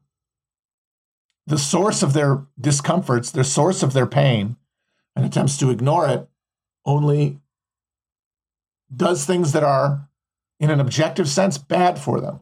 the 1.48 1.58
source 1.58 2.04
of 2.04 2.14
their 2.14 2.46
discomforts, 2.62 3.32
their 3.32 3.44
source 3.44 3.82
of 3.82 3.94
their 3.94 4.06
pain, 4.06 4.56
and 5.16 5.26
attempts 5.26 5.58
to 5.58 5.72
ignore 5.72 6.08
it, 6.08 6.30
only 6.86 7.40
does 8.96 9.26
things 9.26 9.52
that 9.54 9.64
are, 9.64 10.08
in 10.60 10.70
an 10.70 10.80
objective 10.80 11.28
sense, 11.28 11.58
bad 11.58 11.98
for 11.98 12.22
them. 12.22 12.40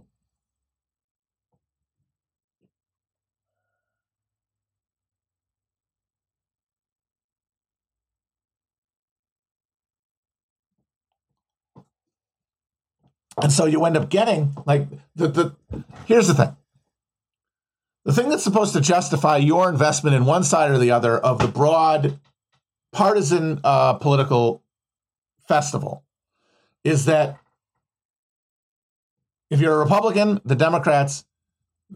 And 13.42 13.52
so 13.52 13.66
you 13.66 13.86
end 13.86 13.98
up 13.98 14.10
getting 14.10 14.56
like 14.66 14.88
the, 15.16 15.28
the 15.28 15.56
here's 16.06 16.28
the 16.28 16.34
thing. 16.34 16.56
The 18.06 18.14
thing 18.14 18.30
that's 18.30 18.44
supposed 18.44 18.74
to 18.74 18.82
justify 18.82 19.38
your 19.38 19.70
investment 19.70 20.16
in 20.16 20.26
one 20.26 20.44
side 20.44 20.72
or 20.72 20.78
the 20.78 20.92
other 20.92 21.18
of 21.18 21.40
the 21.40 21.48
broad 21.48 22.20
partisan 22.92 23.60
uh, 23.64 23.94
political 23.96 24.64
festival 25.48 26.04
is 26.84 27.06
that 27.06 27.38
if 29.50 29.60
you're 29.60 29.76
a 29.76 29.80
Republican, 29.80 30.42
the 30.46 30.56
Democrats, 30.56 31.26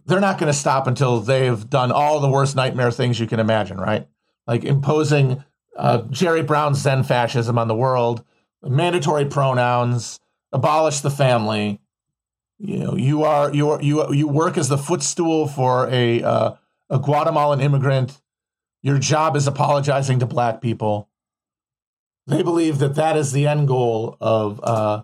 they're 0.05 0.19
not 0.19 0.37
going 0.37 0.51
to 0.51 0.57
stop 0.57 0.87
until 0.87 1.19
they've 1.19 1.69
done 1.69 1.91
all 1.91 2.19
the 2.19 2.29
worst 2.29 2.55
nightmare 2.55 2.91
things 2.91 3.19
you 3.19 3.27
can 3.27 3.39
imagine, 3.39 3.77
right? 3.77 4.07
Like 4.47 4.63
imposing 4.63 5.43
uh, 5.75 6.03
Jerry 6.09 6.43
Brown's 6.43 6.79
Zen 6.79 7.03
fascism 7.03 7.57
on 7.57 7.67
the 7.67 7.75
world, 7.75 8.23
mandatory 8.63 9.25
pronouns, 9.25 10.20
abolish 10.51 10.99
the 11.01 11.09
family. 11.09 11.79
You 12.59 12.77
know, 12.79 12.95
you 12.95 13.23
are 13.23 13.53
you 13.53 13.71
are 13.71 13.81
you 13.81 14.13
you 14.13 14.27
work 14.27 14.57
as 14.57 14.69
the 14.69 14.77
footstool 14.77 15.47
for 15.47 15.89
a 15.89 16.21
uh, 16.21 16.53
a 16.89 16.99
Guatemalan 16.99 17.61
immigrant. 17.61 18.21
Your 18.83 18.99
job 18.99 19.35
is 19.35 19.47
apologizing 19.47 20.19
to 20.19 20.25
black 20.25 20.61
people. 20.61 21.09
They 22.27 22.43
believe 22.43 22.79
that 22.79 22.95
that 22.95 23.17
is 23.17 23.31
the 23.31 23.47
end 23.47 23.67
goal 23.67 24.17
of 24.21 24.59
uh, 24.63 25.03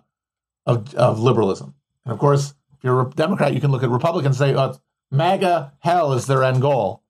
of, 0.66 0.94
of 0.94 1.18
liberalism. 1.18 1.74
And 2.04 2.12
of 2.12 2.18
course, 2.18 2.54
if 2.76 2.84
you're 2.84 3.08
a 3.08 3.10
Democrat, 3.10 3.54
you 3.54 3.60
can 3.60 3.72
look 3.72 3.82
at 3.82 3.90
Republicans 3.90 4.40
and 4.40 4.50
say, 4.50 4.60
oh, 4.60 4.78
MAGA 5.10 5.72
hell 5.80 6.12
is 6.12 6.26
their 6.26 6.44
end 6.44 6.60
goal. 6.60 7.02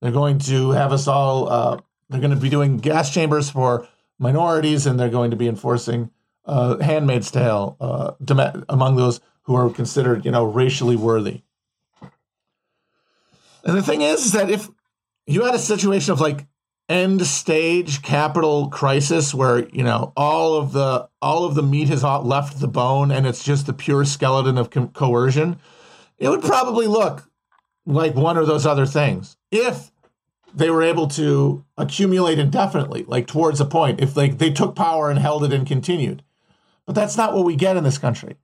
They're 0.00 0.12
going 0.12 0.38
to 0.40 0.70
have 0.70 0.92
us 0.92 1.08
all. 1.08 1.48
Uh, 1.48 1.80
they're 2.08 2.20
going 2.20 2.34
to 2.34 2.36
be 2.36 2.50
doing 2.50 2.76
gas 2.76 3.12
chambers 3.12 3.50
for 3.50 3.88
minorities, 4.18 4.86
and 4.86 5.00
they're 5.00 5.08
going 5.08 5.30
to 5.32 5.36
be 5.36 5.48
enforcing 5.48 6.10
uh, 6.46 6.78
Handmaid's 6.78 7.30
Tale 7.30 7.76
uh, 7.80 8.12
among 8.68 8.96
those 8.96 9.20
who 9.42 9.54
are 9.54 9.70
considered, 9.70 10.24
you 10.24 10.30
know, 10.30 10.44
racially 10.44 10.96
worthy. 10.96 11.42
And 13.64 13.76
the 13.76 13.82
thing 13.82 14.02
is, 14.02 14.26
is 14.26 14.32
that 14.32 14.50
if 14.50 14.68
you 15.26 15.44
had 15.44 15.54
a 15.54 15.58
situation 15.58 16.12
of 16.12 16.20
like 16.20 16.46
end 16.88 17.26
stage 17.26 18.02
capital 18.02 18.68
crisis 18.68 19.34
where 19.34 19.68
you 19.70 19.82
know 19.82 20.12
all 20.16 20.54
of 20.54 20.72
the 20.72 21.08
all 21.20 21.44
of 21.44 21.56
the 21.56 21.62
meat 21.62 21.88
has 21.88 22.04
left 22.04 22.60
the 22.60 22.68
bone 22.68 23.10
and 23.10 23.26
it's 23.26 23.42
just 23.42 23.66
the 23.66 23.72
pure 23.72 24.04
skeleton 24.04 24.56
of 24.56 24.70
co- 24.70 24.86
coercion 24.88 25.58
it 26.18 26.28
would 26.28 26.42
probably 26.42 26.86
look 26.86 27.28
like 27.86 28.14
one 28.14 28.36
of 28.36 28.46
those 28.46 28.64
other 28.64 28.86
things 28.86 29.36
if 29.50 29.90
they 30.54 30.70
were 30.70 30.82
able 30.82 31.08
to 31.08 31.64
accumulate 31.76 32.38
indefinitely 32.38 33.04
like 33.08 33.26
towards 33.26 33.60
a 33.60 33.64
point 33.64 34.00
if 34.00 34.14
they, 34.14 34.28
they 34.28 34.50
took 34.50 34.76
power 34.76 35.10
and 35.10 35.18
held 35.18 35.42
it 35.42 35.52
and 35.52 35.66
continued 35.66 36.22
but 36.86 36.94
that's 36.94 37.16
not 37.16 37.34
what 37.34 37.44
we 37.44 37.56
get 37.56 37.76
in 37.76 37.84
this 37.84 37.98
country 37.98 38.36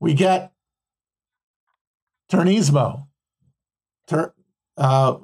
we 0.00 0.14
get 0.14 0.52
turnismo 2.30 3.06
tur- 4.06 4.34
uh, 4.76 5.16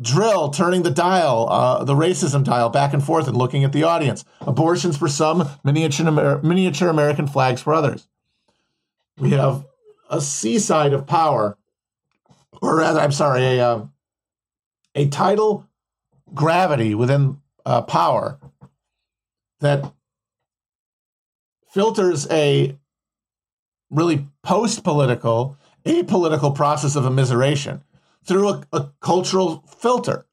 drill 0.00 0.50
turning 0.50 0.82
the 0.82 0.90
dial, 0.90 1.48
uh, 1.50 1.84
the 1.84 1.94
racism 1.94 2.44
dial 2.44 2.68
back 2.70 2.92
and 2.92 3.04
forth 3.04 3.26
and 3.28 3.36
looking 3.36 3.64
at 3.64 3.72
the 3.72 3.82
audience. 3.82 4.24
Abortions 4.40 4.96
for 4.96 5.08
some, 5.08 5.48
miniature, 5.64 6.06
Amer- 6.06 6.42
miniature 6.42 6.88
American 6.88 7.26
flags 7.26 7.60
for 7.60 7.74
others. 7.74 8.08
We 9.18 9.30
have 9.30 9.66
a 10.08 10.20
seaside 10.20 10.92
of 10.92 11.06
power, 11.06 11.58
or 12.62 12.78
rather, 12.78 13.00
I'm 13.00 13.12
sorry, 13.12 13.42
a, 13.42 13.60
uh, 13.66 13.86
a 14.94 15.08
tidal 15.08 15.66
gravity 16.32 16.94
within 16.94 17.40
uh, 17.66 17.82
power 17.82 18.38
that 19.60 19.92
filters 21.70 22.26
a 22.30 22.76
really 23.90 24.26
post 24.42 24.84
political, 24.84 25.56
apolitical 25.84 26.54
process 26.54 26.96
of 26.96 27.04
immiseration 27.04 27.82
through 28.24 28.48
a, 28.48 28.62
a 28.72 28.90
cultural 29.00 29.64
filter, 29.78 30.26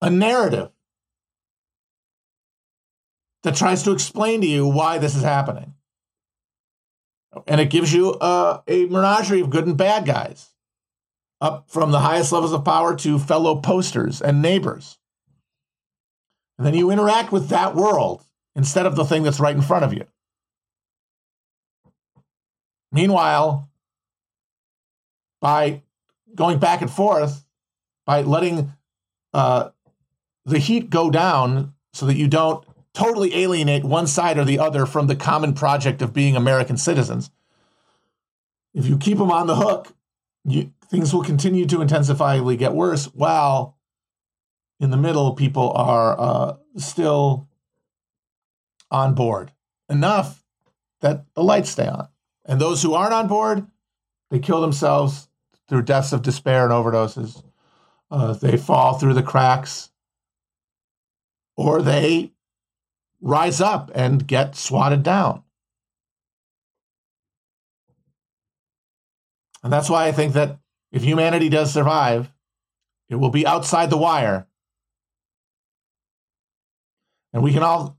a 0.00 0.10
narrative 0.10 0.70
that 3.42 3.56
tries 3.56 3.82
to 3.82 3.92
explain 3.92 4.40
to 4.40 4.46
you 4.46 4.66
why 4.66 4.98
this 4.98 5.14
is 5.14 5.22
happening. 5.22 5.74
And 7.46 7.60
it 7.60 7.70
gives 7.70 7.92
you 7.92 8.16
a, 8.20 8.62
a 8.66 8.86
menagerie 8.86 9.40
of 9.40 9.50
good 9.50 9.66
and 9.66 9.76
bad 9.76 10.06
guys, 10.06 10.50
up 11.40 11.70
from 11.70 11.92
the 11.92 12.00
highest 12.00 12.32
levels 12.32 12.52
of 12.52 12.64
power 12.64 12.96
to 12.96 13.18
fellow 13.18 13.56
posters 13.56 14.20
and 14.20 14.42
neighbors. 14.42 14.98
And 16.56 16.66
then 16.66 16.74
you 16.74 16.90
interact 16.90 17.30
with 17.30 17.48
that 17.50 17.76
world 17.76 18.24
instead 18.56 18.86
of 18.86 18.96
the 18.96 19.04
thing 19.04 19.22
that's 19.22 19.38
right 19.38 19.54
in 19.54 19.62
front 19.62 19.84
of 19.84 19.92
you. 19.92 20.04
Meanwhile, 22.92 23.68
by 25.40 25.82
going 26.34 26.58
back 26.58 26.80
and 26.80 26.90
forth 26.90 27.44
by 28.06 28.22
letting 28.22 28.72
uh, 29.34 29.70
the 30.44 30.58
heat 30.58 30.90
go 30.90 31.10
down 31.10 31.74
so 31.92 32.06
that 32.06 32.16
you 32.16 32.28
don't 32.28 32.64
totally 32.94 33.34
alienate 33.34 33.84
one 33.84 34.06
side 34.06 34.38
or 34.38 34.44
the 34.44 34.58
other 34.58 34.86
from 34.86 35.06
the 35.06 35.16
common 35.16 35.52
project 35.52 36.02
of 36.02 36.12
being 36.12 36.34
American 36.34 36.76
citizens. 36.76 37.30
If 38.74 38.86
you 38.86 38.98
keep 38.98 39.18
them 39.18 39.30
on 39.30 39.46
the 39.46 39.56
hook, 39.56 39.94
you, 40.44 40.72
things 40.88 41.12
will 41.12 41.22
continue 41.22 41.66
to 41.66 41.80
intensifyly 41.80 42.56
get 42.56 42.72
worse 42.72 43.06
while 43.06 43.76
in 44.80 44.90
the 44.90 44.96
middle 44.96 45.34
people 45.34 45.72
are 45.72 46.18
uh, 46.18 46.56
still 46.76 47.48
on 48.90 49.14
board 49.14 49.52
enough 49.88 50.44
that 51.00 51.26
the 51.34 51.42
lights 51.42 51.70
stay 51.70 51.86
on. 51.86 52.08
And 52.48 52.58
those 52.58 52.82
who 52.82 52.94
aren't 52.94 53.12
on 53.12 53.28
board, 53.28 53.66
they 54.30 54.38
kill 54.38 54.62
themselves 54.62 55.28
through 55.68 55.82
deaths 55.82 56.12
of 56.14 56.22
despair 56.22 56.64
and 56.64 56.72
overdoses. 56.72 57.42
Uh, 58.10 58.32
they 58.32 58.56
fall 58.56 58.98
through 58.98 59.12
the 59.12 59.22
cracks, 59.22 59.90
or 61.56 61.82
they 61.82 62.32
rise 63.20 63.60
up 63.60 63.90
and 63.94 64.26
get 64.26 64.56
swatted 64.56 65.02
down. 65.02 65.42
And 69.62 69.70
that's 69.70 69.90
why 69.90 70.06
I 70.06 70.12
think 70.12 70.32
that 70.32 70.58
if 70.90 71.02
humanity 71.02 71.50
does 71.50 71.70
survive, 71.70 72.32
it 73.10 73.16
will 73.16 73.28
be 73.28 73.46
outside 73.46 73.90
the 73.90 73.98
wire. 73.98 74.46
And 77.34 77.42
we 77.42 77.52
can 77.52 77.62
all 77.62 77.98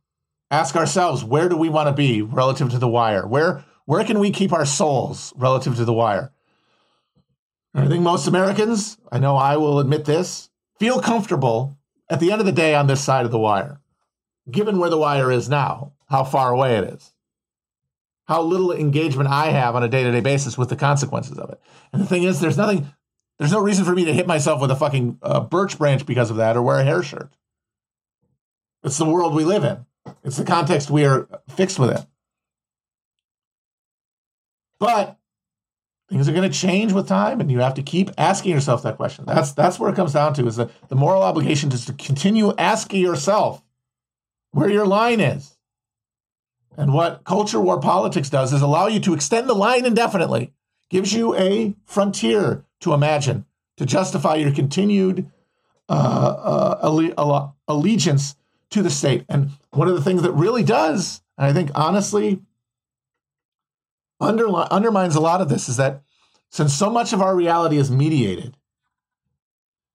ask 0.50 0.76
ourselves, 0.76 1.24
where 1.24 1.50
do 1.50 1.56
we 1.56 1.70
want 1.70 1.88
to 1.88 1.94
be 1.94 2.24
relative 2.24 2.72
to 2.72 2.80
the 2.80 2.88
wire? 2.88 3.28
Where 3.28 3.64
where 3.90 4.04
can 4.04 4.20
we 4.20 4.30
keep 4.30 4.54
our 4.54 4.68
souls 4.68 5.34
relative 5.36 5.76
to 5.76 5.84
the 5.84 5.92
wire? 5.92 6.32
I 7.74 7.88
think 7.88 8.04
most 8.04 8.28
Americans, 8.28 9.00
I 9.12 9.18
know 9.18 9.36
I 9.36 9.58
will 9.58 9.80
admit 9.80 10.06
this, 10.06 10.52
feel 10.78 11.02
comfortable 11.02 11.76
at 12.08 12.20
the 12.20 12.32
end 12.32 12.40
of 12.40 12.46
the 12.46 12.52
day 12.52 12.76
on 12.76 12.86
this 12.86 13.04
side 13.04 13.26
of 13.26 13.32
the 13.32 13.40
wire, 13.40 13.82
given 14.52 14.78
where 14.78 14.92
the 14.92 14.98
wire 15.00 15.32
is 15.32 15.50
now, 15.50 15.94
how 16.08 16.24
far 16.24 16.52
away 16.52 16.76
it 16.76 16.84
is, 16.84 17.14
how 18.28 18.44
little 18.44 18.72
engagement 18.72 19.28
I 19.28 19.48
have 19.48 19.76
on 19.76 19.82
a 19.82 19.90
day 19.90 20.04
to 20.04 20.12
day 20.12 20.22
basis 20.22 20.56
with 20.56 20.70
the 20.70 20.76
consequences 20.76 21.40
of 21.40 21.50
it. 21.50 21.60
And 21.92 22.00
the 22.00 22.06
thing 22.06 22.22
is, 22.22 22.40
there's 22.40 22.58
nothing, 22.58 22.94
there's 23.40 23.52
no 23.52 23.60
reason 23.60 23.86
for 23.86 23.96
me 23.96 24.06
to 24.06 24.14
hit 24.14 24.28
myself 24.28 24.62
with 24.62 24.70
a 24.70 24.76
fucking 24.76 25.18
uh, 25.24 25.40
birch 25.40 25.80
branch 25.80 26.06
because 26.06 26.30
of 26.30 26.38
that 26.38 26.56
or 26.56 26.62
wear 26.62 26.78
a 26.78 26.84
hair 26.84 27.02
shirt. 27.02 27.32
It's 28.84 29.00
the 29.00 29.06
world 29.06 29.34
we 29.34 29.46
live 29.46 29.64
in, 29.64 29.88
it's 30.24 30.38
the 30.38 30.46
context 30.46 30.92
we 30.92 31.06
are 31.06 31.28
fixed 31.50 31.80
within. 31.80 32.06
But 34.80 35.18
things 36.10 36.28
are 36.28 36.34
going 36.34 36.50
to 36.50 36.58
change 36.58 36.92
with 36.92 37.08
time 37.08 37.40
and 37.40 37.52
you 37.52 37.60
have 37.60 37.76
to 37.76 37.84
keep 37.84 38.10
asking 38.18 38.52
yourself 38.52 38.84
that 38.84 38.98
question. 38.98 39.26
That's 39.26 39.52
that's 39.52 39.80
where 39.80 39.92
it 39.92 39.96
comes 39.96 40.14
down 40.14 40.34
to 40.36 40.48
is 40.48 40.56
that 40.56 40.72
the 40.90 40.96
moral 40.96 41.22
obligation 41.22 41.72
is 41.72 41.86
to 41.86 41.94
continue 41.94 42.54
asking 42.58 43.02
yourself 43.02 43.62
where 44.52 44.70
your 44.70 44.88
line 44.88 45.20
is. 45.20 45.56
And 46.78 46.94
what 46.94 47.24
culture 47.26 47.60
war 47.60 47.80
politics 47.80 48.30
does 48.30 48.54
is 48.54 48.62
allow 48.62 48.88
you 48.88 49.00
to 49.02 49.14
extend 49.14 49.50
the 49.50 49.54
line 49.54 49.86
indefinitely. 49.86 50.54
Gives 50.90 51.14
you 51.14 51.36
a 51.36 51.76
frontier 51.86 52.66
to 52.80 52.94
imagine 52.94 53.46
to 53.78 53.86
justify 53.86 54.36
your 54.36 54.52
continued 54.52 55.30
uh, 55.88 56.76
uh, 56.82 57.50
allegiance 57.68 58.36
to 58.72 58.82
the 58.82 58.90
state. 58.90 59.26
And 59.30 59.52
one 59.72 59.88
of 59.88 59.96
the 59.96 60.02
things 60.02 60.22
that 60.24 60.32
really 60.32 60.64
does 60.64 61.22
and 61.40 61.48
i 61.48 61.54
think 61.54 61.72
honestly 61.74 62.42
underli- 64.22 64.70
undermines 64.70 65.16
a 65.16 65.22
lot 65.22 65.42
of 65.42 65.50
this 65.50 65.70
is 65.70 65.78
that 65.78 66.04
since 66.52 66.74
so 66.74 66.90
much 66.90 67.14
of 67.14 67.22
our 67.22 67.36
reality 67.36 67.78
is 67.78 67.92
mediated, 67.92 68.58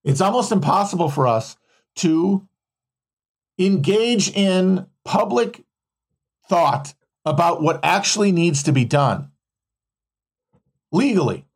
it's 0.04 0.20
almost 0.20 0.52
impossible 0.52 1.08
for 1.08 1.26
us 1.26 1.56
to 1.96 2.46
engage 3.58 4.30
in 4.30 4.86
public 5.04 5.64
thought 6.48 6.94
about 7.24 7.62
what 7.62 7.80
actually 7.82 8.32
needs 8.32 8.62
to 8.62 8.72
be 8.72 8.84
done 8.84 9.30
legally. 10.92 11.46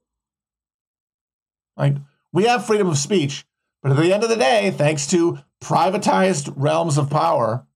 Like 1.76 1.96
we 2.32 2.44
have 2.44 2.66
freedom 2.66 2.88
of 2.88 2.98
speech, 2.98 3.44
but 3.82 3.92
at 3.92 3.98
the 3.98 4.12
end 4.12 4.24
of 4.24 4.30
the 4.30 4.36
day, 4.36 4.70
thanks 4.70 5.06
to 5.08 5.38
privatized 5.62 6.52
realms 6.56 6.98
of 6.98 7.10
power, 7.10 7.66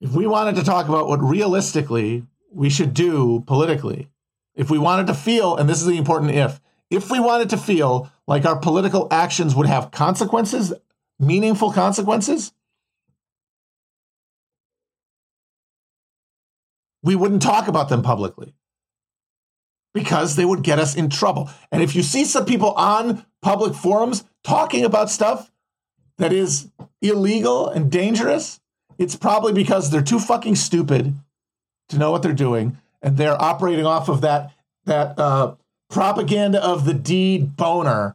if 0.00 0.12
we 0.12 0.26
wanted 0.26 0.56
to 0.56 0.64
talk 0.64 0.88
about 0.88 1.08
what 1.08 1.22
realistically 1.22 2.24
we 2.54 2.70
should 2.70 2.94
do 2.94 3.42
politically. 3.46 4.08
If 4.54 4.70
we 4.70 4.78
wanted 4.78 5.08
to 5.08 5.14
feel, 5.14 5.56
and 5.56 5.68
this 5.68 5.80
is 5.80 5.86
the 5.86 5.98
important 5.98 6.32
if, 6.32 6.60
if 6.90 7.10
we 7.10 7.18
wanted 7.18 7.50
to 7.50 7.56
feel 7.56 8.10
like 8.26 8.44
our 8.44 8.56
political 8.56 9.08
actions 9.10 9.54
would 9.54 9.66
have 9.66 9.90
consequences, 9.90 10.72
meaningful 11.18 11.72
consequences, 11.72 12.52
we 17.02 17.16
wouldn't 17.16 17.42
talk 17.42 17.68
about 17.68 17.88
them 17.88 18.02
publicly 18.02 18.54
because 19.92 20.36
they 20.36 20.44
would 20.44 20.62
get 20.62 20.78
us 20.78 20.94
in 20.94 21.08
trouble. 21.10 21.50
And 21.70 21.82
if 21.82 21.94
you 21.94 22.02
see 22.02 22.24
some 22.24 22.44
people 22.44 22.72
on 22.72 23.24
public 23.42 23.74
forums 23.74 24.24
talking 24.42 24.84
about 24.84 25.10
stuff 25.10 25.50
that 26.18 26.32
is 26.32 26.70
illegal 27.02 27.68
and 27.68 27.90
dangerous, 27.90 28.60
it's 28.98 29.16
probably 29.16 29.52
because 29.52 29.90
they're 29.90 30.02
too 30.02 30.20
fucking 30.20 30.54
stupid 30.54 31.14
to 31.88 31.98
know 31.98 32.10
what 32.10 32.22
they're 32.22 32.32
doing, 32.32 32.78
and 33.02 33.16
they're 33.16 33.40
operating 33.40 33.86
off 33.86 34.08
of 34.08 34.20
that 34.22 34.52
that 34.86 35.18
uh, 35.18 35.54
propaganda 35.90 36.62
of 36.62 36.84
the 36.84 36.94
deed 36.94 37.56
boner, 37.56 38.14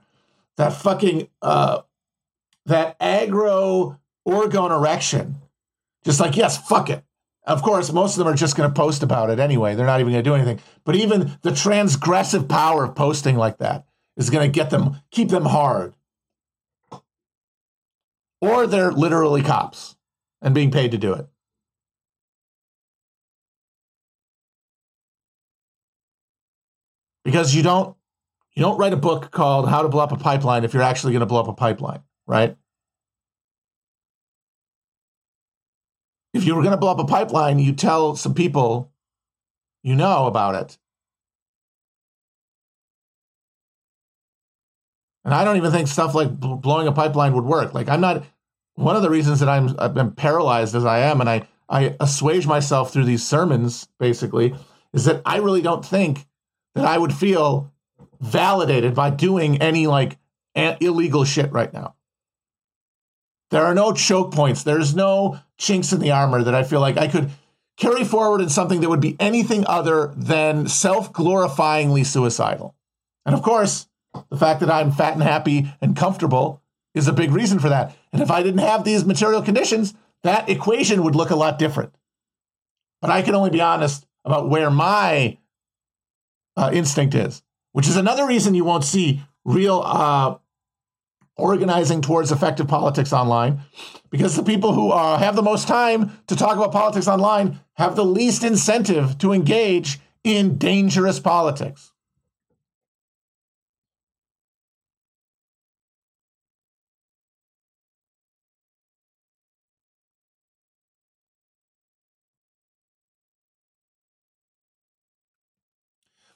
that 0.57 0.73
fucking 0.73 1.27
uh, 1.41 1.81
that 2.65 2.99
aggro 2.99 3.97
orgone 4.27 4.71
erection. 4.71 5.35
Just 6.03 6.19
like 6.19 6.35
yes, 6.35 6.57
fuck 6.67 6.89
it. 6.89 7.03
Of 7.45 7.63
course, 7.63 7.91
most 7.91 8.13
of 8.13 8.19
them 8.19 8.27
are 8.31 8.37
just 8.37 8.55
going 8.55 8.69
to 8.69 8.75
post 8.75 9.01
about 9.01 9.31
it 9.31 9.39
anyway. 9.39 9.73
They're 9.73 9.85
not 9.85 9.99
even 9.99 10.13
going 10.13 10.23
to 10.23 10.29
do 10.29 10.35
anything. 10.35 10.59
But 10.83 10.95
even 10.95 11.37
the 11.41 11.49
transgressive 11.49 12.47
power 12.47 12.83
of 12.83 12.95
posting 12.95 13.37
like 13.37 13.57
that 13.57 13.85
is 14.17 14.29
going 14.29 14.47
to 14.47 14.53
get 14.53 14.69
them, 14.69 14.97
keep 15.09 15.29
them 15.29 15.45
hard. 15.45 15.95
Or 18.39 18.67
they're 18.67 18.91
literally 18.91 19.41
cops 19.41 19.95
and 20.41 20.53
being 20.53 20.69
paid 20.69 20.91
to 20.91 20.97
do 20.97 21.13
it. 21.13 21.27
Because 27.23 27.53
you 27.55 27.63
don't 27.63 27.95
you 28.55 28.63
don't 28.63 28.77
write 28.77 28.93
a 28.93 28.97
book 28.97 29.31
called 29.31 29.69
How 29.69 29.81
to 29.81 29.89
Blow 29.89 30.03
Up 30.03 30.11
a 30.11 30.17
Pipeline 30.17 30.63
if 30.63 30.73
you're 30.73 30.83
actually 30.83 31.13
going 31.13 31.21
to 31.21 31.25
blow 31.25 31.39
up 31.39 31.47
a 31.47 31.53
pipeline, 31.53 32.01
right? 32.27 32.57
if 36.33 36.45
you 36.45 36.55
were 36.55 36.61
going 36.61 36.71
to 36.71 36.77
blow 36.77 36.91
up 36.91 36.99
a 36.99 37.05
pipeline, 37.05 37.59
you 37.59 37.73
tell 37.73 38.15
some 38.15 38.33
people 38.33 38.91
you 39.83 39.95
know 39.95 40.27
about 40.27 40.55
it. 40.55 40.77
And 45.25 45.33
I 45.33 45.43
don't 45.43 45.57
even 45.57 45.71
think 45.71 45.87
stuff 45.87 46.15
like 46.15 46.39
blowing 46.39 46.87
a 46.87 46.91
pipeline 46.91 47.33
would 47.33 47.45
work. 47.45 47.73
Like 47.73 47.89
I'm 47.89 48.01
not 48.01 48.23
one 48.75 48.95
of 48.95 49.01
the 49.01 49.09
reasons 49.09 49.39
that 49.41 49.49
I'm 49.49 49.75
I've 49.77 49.93
been 49.93 50.11
paralyzed 50.11 50.75
as 50.75 50.85
I 50.85 50.99
am, 50.99 51.19
and 51.19 51.29
I 51.29 51.47
I 51.67 51.95
assuage 51.99 52.47
myself 52.47 52.91
through 52.91 53.05
these 53.05 53.25
sermons 53.25 53.87
basically 53.99 54.55
is 54.93 55.05
that 55.05 55.21
I 55.25 55.37
really 55.37 55.61
don't 55.61 55.85
think 55.85 56.25
that 56.75 56.85
I 56.85 56.97
would 56.97 57.13
feel 57.13 57.71
validated 58.19 58.93
by 58.93 59.09
doing 59.09 59.61
any 59.61 59.87
like 59.87 60.17
illegal 60.55 61.23
shit 61.23 61.51
right 61.51 61.73
now. 61.73 61.95
There 63.51 63.65
are 63.65 63.73
no 63.73 63.93
choke 63.93 64.33
points. 64.33 64.63
There's 64.63 64.95
no 64.95 65.39
chinks 65.57 65.91
in 65.91 65.99
the 65.99 66.11
armor 66.11 66.43
that 66.43 66.55
I 66.55 66.63
feel 66.63 66.79
like 66.79 66.97
I 66.97 67.07
could 67.07 67.31
carry 67.77 68.03
forward 68.03 68.41
in 68.41 68.49
something 68.49 68.81
that 68.81 68.89
would 68.89 68.99
be 68.99 69.15
anything 69.19 69.65
other 69.67 70.13
than 70.15 70.67
self 70.67 71.11
glorifyingly 71.13 72.05
suicidal. 72.05 72.75
And 73.25 73.33
of 73.33 73.41
course, 73.41 73.87
the 74.29 74.37
fact 74.37 74.59
that 74.59 74.71
I'm 74.71 74.91
fat 74.91 75.13
and 75.13 75.23
happy 75.23 75.71
and 75.81 75.95
comfortable 75.95 76.61
is 76.93 77.07
a 77.07 77.13
big 77.13 77.31
reason 77.31 77.59
for 77.59 77.69
that. 77.69 77.95
And 78.11 78.21
if 78.21 78.29
I 78.29 78.43
didn't 78.43 78.59
have 78.59 78.83
these 78.83 79.05
material 79.05 79.41
conditions, 79.41 79.93
that 80.23 80.49
equation 80.49 81.03
would 81.03 81.15
look 81.15 81.29
a 81.29 81.35
lot 81.35 81.59
different. 81.59 81.95
But 83.01 83.11
I 83.11 83.21
can 83.21 83.35
only 83.35 83.49
be 83.49 83.61
honest 83.61 84.05
about 84.25 84.49
where 84.49 84.69
my 84.69 85.37
uh, 86.59 86.69
instinct 86.73 87.15
is, 87.15 87.41
which 87.71 87.87
is 87.87 87.95
another 87.95 88.27
reason 88.27 88.53
you 88.53 88.65
won't 88.65 88.83
see 88.83 89.21
real 89.45 89.81
uh, 89.85 90.35
organizing 91.35 92.01
towards 92.01 92.31
effective 92.31 92.67
politics 92.67 93.13
online, 93.13 93.61
because 94.09 94.35
the 94.35 94.43
people 94.43 94.73
who 94.73 94.91
uh, 94.91 95.17
have 95.17 95.35
the 95.35 95.41
most 95.41 95.67
time 95.67 96.11
to 96.27 96.35
talk 96.35 96.57
about 96.57 96.71
politics 96.71 97.07
online 97.07 97.59
have 97.73 97.95
the 97.95 98.03
least 98.03 98.43
incentive 98.43 99.17
to 99.17 99.31
engage 99.31 99.99
in 100.23 100.57
dangerous 100.57 101.19
politics. 101.19 101.93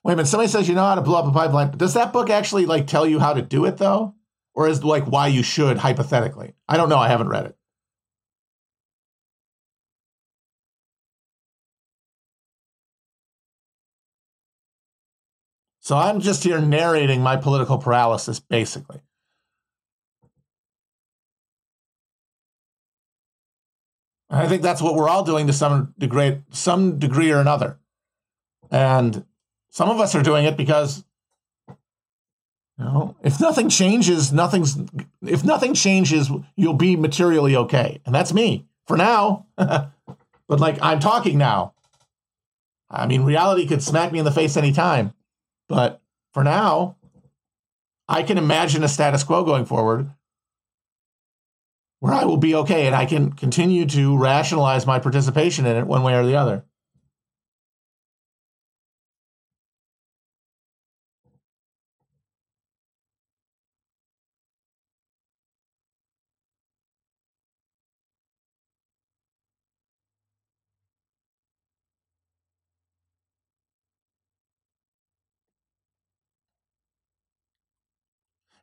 Wait 0.04 0.14
a 0.14 0.16
minute. 0.18 0.28
Somebody 0.28 0.50
says 0.50 0.68
you 0.68 0.76
know 0.76 0.84
how 0.84 0.96
to 0.96 1.02
blow 1.02 1.20
up 1.20 1.26
a 1.26 1.32
pipeline. 1.32 1.72
Does 1.72 1.94
that 1.94 2.12
book 2.12 2.30
actually 2.30 2.66
like 2.66 2.88
tell 2.88 3.08
you 3.08 3.20
how 3.20 3.34
to 3.34 3.42
do 3.42 3.66
it 3.66 3.78
though, 3.78 4.16
or 4.54 4.68
is 4.68 4.84
like 4.84 5.06
why 5.06 5.28
you 5.28 5.44
should 5.44 5.78
hypothetically? 5.78 6.54
I 6.68 6.78
don't 6.78 6.90
know. 6.90 6.98
I 6.98 7.08
haven't 7.08 7.30
read 7.30 7.46
it. 7.46 7.58
So 15.80 15.98
I'm 15.98 16.22
just 16.22 16.44
here 16.46 16.62
narrating 16.62 17.22
my 17.22 17.36
political 17.36 17.78
paralysis, 17.78 18.40
basically. 18.40 19.02
I 24.30 24.48
think 24.48 24.62
that's 24.62 24.82
what 24.82 24.96
we're 24.96 25.10
all 25.10 25.24
doing 25.24 25.48
to 25.48 25.54
some 25.54 25.94
degree, 25.98 26.42
some 26.52 27.00
degree 27.00 27.32
or 27.32 27.40
another. 27.40 27.80
And 28.72 29.26
some 29.74 29.90
of 29.90 30.00
us 30.00 30.14
are 30.14 30.22
doing 30.22 30.46
it 30.46 30.56
because 30.56 31.04
you 32.78 32.86
know, 32.86 33.16
if 33.24 33.42
nothing 33.42 33.70
changes, 33.70 34.32
nothing's 34.32 34.78
if 35.24 35.44
nothing 35.44 35.74
changes, 35.74 36.30
you'll 36.56 36.76
be 36.76 36.96
materially 36.96 37.56
okay. 37.56 38.00
And 38.06 38.14
that's 38.14 38.34
me 38.34 38.68
for 38.86 38.98
now. 38.98 39.48
but 39.58 39.90
like 40.48 40.78
I'm 40.82 41.00
talking 41.00 41.40
now. 41.40 41.74
I 42.88 43.08
mean, 43.08 43.24
reality 43.24 43.66
could 43.66 43.82
smack 43.82 44.12
me 44.12 44.20
in 44.20 44.26
the 44.26 44.32
face 44.32 44.56
anytime. 44.56 45.14
But 45.68 46.02
for 46.34 46.44
now, 46.44 46.96
I 48.08 48.22
can 48.22 48.38
imagine 48.38 48.84
a 48.84 48.88
status 48.88 49.24
quo 49.24 49.44
going 49.44 49.66
forward 49.66 50.12
where 52.00 52.14
I 52.14 52.26
will 52.26 52.38
be 52.38 52.54
okay 52.54 52.86
and 52.86 52.96
I 52.96 53.08
can 53.08 53.34
continue 53.34 53.88
to 53.88 54.16
rationalize 54.18 54.86
my 54.86 55.00
participation 55.00 55.66
in 55.66 55.78
it 55.78 55.88
one 55.88 56.04
way 56.04 56.14
or 56.14 56.26
the 56.26 56.36
other. 56.36 56.64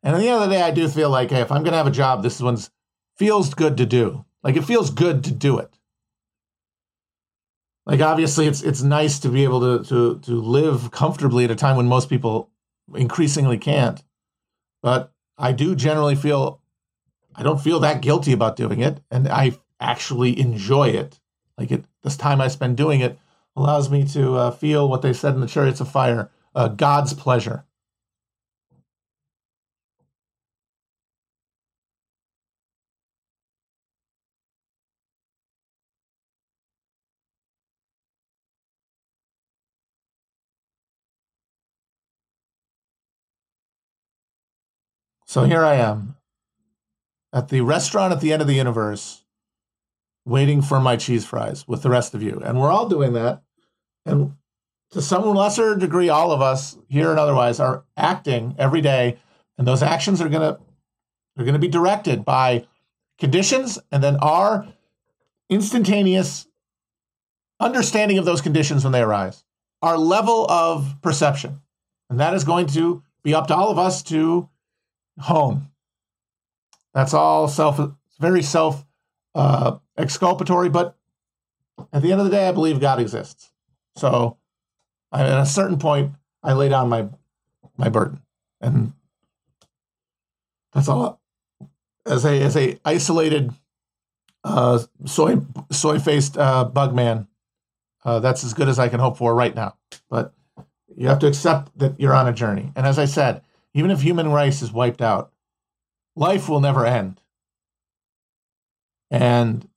And 0.02 0.14
at 0.14 0.18
the 0.18 0.28
end 0.28 0.42
of 0.42 0.48
the 0.48 0.54
day, 0.54 0.62
I 0.62 0.70
do 0.70 0.88
feel 0.88 1.10
like 1.10 1.30
hey, 1.30 1.40
if 1.40 1.52
I'm 1.52 1.62
going 1.62 1.72
to 1.72 1.78
have 1.78 1.86
a 1.86 1.90
job, 1.90 2.22
this 2.22 2.40
one's 2.40 2.70
feels 3.16 3.54
good 3.54 3.76
to 3.76 3.86
do. 3.86 4.24
Like 4.42 4.56
it 4.56 4.64
feels 4.64 4.90
good 4.90 5.24
to 5.24 5.30
do 5.30 5.58
it. 5.58 5.78
Like 7.86 8.00
obviously, 8.00 8.46
it's 8.46 8.62
it's 8.62 8.82
nice 8.82 9.18
to 9.20 9.28
be 9.28 9.44
able 9.44 9.60
to 9.60 9.84
to 9.88 10.18
to 10.20 10.32
live 10.40 10.90
comfortably 10.90 11.44
at 11.44 11.50
a 11.50 11.56
time 11.56 11.76
when 11.76 11.86
most 11.86 12.08
people 12.08 12.50
increasingly 12.94 13.58
can't. 13.58 14.02
But 14.82 15.12
I 15.36 15.52
do 15.52 15.74
generally 15.74 16.14
feel 16.14 16.60
I 17.34 17.42
don't 17.42 17.60
feel 17.60 17.80
that 17.80 18.02
guilty 18.02 18.32
about 18.32 18.56
doing 18.56 18.80
it, 18.80 19.00
and 19.10 19.28
I 19.28 19.58
actually 19.80 20.38
enjoy 20.38 20.88
it. 20.88 21.20
Like 21.58 21.70
it, 21.70 21.84
this 22.02 22.16
time 22.16 22.40
I 22.40 22.48
spend 22.48 22.76
doing 22.76 23.00
it 23.00 23.18
allows 23.56 23.90
me 23.90 24.04
to 24.06 24.34
uh, 24.36 24.50
feel 24.50 24.88
what 24.88 25.02
they 25.02 25.12
said 25.12 25.34
in 25.34 25.40
the 25.40 25.46
Chariots 25.46 25.80
of 25.80 25.90
Fire, 25.90 26.30
uh, 26.54 26.68
God's 26.68 27.12
pleasure. 27.14 27.64
So 45.30 45.44
here 45.44 45.64
I 45.64 45.76
am 45.76 46.16
at 47.32 47.50
the 47.50 47.60
restaurant 47.60 48.12
at 48.12 48.20
the 48.20 48.32
end 48.32 48.42
of 48.42 48.48
the 48.48 48.56
universe, 48.56 49.24
waiting 50.24 50.60
for 50.60 50.80
my 50.80 50.96
cheese 50.96 51.24
fries 51.24 51.68
with 51.68 51.84
the 51.84 51.88
rest 51.88 52.14
of 52.14 52.22
you. 52.24 52.42
And 52.44 52.58
we're 52.58 52.72
all 52.72 52.88
doing 52.88 53.12
that. 53.12 53.40
And 54.04 54.32
to 54.90 55.00
some 55.00 55.22
lesser 55.32 55.76
degree, 55.76 56.08
all 56.08 56.32
of 56.32 56.42
us 56.42 56.76
here 56.88 57.10
and 57.10 57.20
otherwise 57.20 57.60
are 57.60 57.84
acting 57.96 58.56
every 58.58 58.80
day. 58.80 59.20
And 59.56 59.68
those 59.68 59.84
actions 59.84 60.20
are 60.20 60.28
gonna 60.28 60.58
are 61.38 61.44
gonna 61.44 61.60
be 61.60 61.68
directed 61.68 62.24
by 62.24 62.66
conditions 63.20 63.78
and 63.92 64.02
then 64.02 64.16
our 64.16 64.66
instantaneous 65.48 66.48
understanding 67.60 68.18
of 68.18 68.24
those 68.24 68.40
conditions 68.40 68.82
when 68.82 68.92
they 68.92 69.02
arise, 69.02 69.44
our 69.80 69.96
level 69.96 70.50
of 70.50 70.96
perception. 71.02 71.60
And 72.08 72.18
that 72.18 72.34
is 72.34 72.42
going 72.42 72.66
to 72.66 73.04
be 73.22 73.32
up 73.32 73.46
to 73.46 73.54
all 73.54 73.70
of 73.70 73.78
us 73.78 74.02
to 74.04 74.49
home. 75.20 75.70
That's 76.94 77.14
all 77.14 77.48
self, 77.48 77.80
very 78.18 78.42
self 78.42 78.84
uh, 79.34 79.78
exculpatory, 79.96 80.68
but 80.68 80.96
at 81.92 82.02
the 82.02 82.12
end 82.12 82.20
of 82.20 82.26
the 82.26 82.32
day, 82.32 82.48
I 82.48 82.52
believe 82.52 82.80
God 82.80 83.00
exists. 83.00 83.50
So 83.96 84.38
I, 85.12 85.22
at 85.22 85.40
a 85.40 85.46
certain 85.46 85.78
point, 85.78 86.12
I 86.42 86.52
lay 86.52 86.68
down 86.68 86.88
my 86.88 87.08
my 87.76 87.88
burden, 87.88 88.20
and 88.60 88.92
that's 90.72 90.88
all. 90.88 91.20
As 92.06 92.24
a 92.24 92.40
as 92.40 92.56
a 92.56 92.78
isolated 92.84 93.52
uh, 94.42 94.80
soy 95.04 95.38
soy 95.70 95.98
faced 95.98 96.38
uh, 96.38 96.64
bug 96.64 96.94
man, 96.94 97.28
uh, 98.04 98.20
that's 98.20 98.42
as 98.42 98.54
good 98.54 98.68
as 98.68 98.78
I 98.78 98.88
can 98.88 99.00
hope 99.00 99.18
for 99.18 99.34
right 99.34 99.54
now. 99.54 99.76
But 100.08 100.32
you 100.96 101.08
have 101.08 101.18
to 101.20 101.26
accept 101.26 101.78
that 101.78 102.00
you're 102.00 102.14
on 102.14 102.26
a 102.26 102.32
journey, 102.32 102.72
and 102.74 102.86
as 102.86 102.98
I 102.98 103.04
said, 103.04 103.42
even 103.74 103.90
if 103.90 104.02
human 104.02 104.32
race 104.32 104.62
is 104.62 104.72
wiped 104.72 105.00
out, 105.00 105.32
life 106.16 106.48
will 106.48 106.60
never 106.60 106.84
end. 106.84 107.20
And 109.10 109.68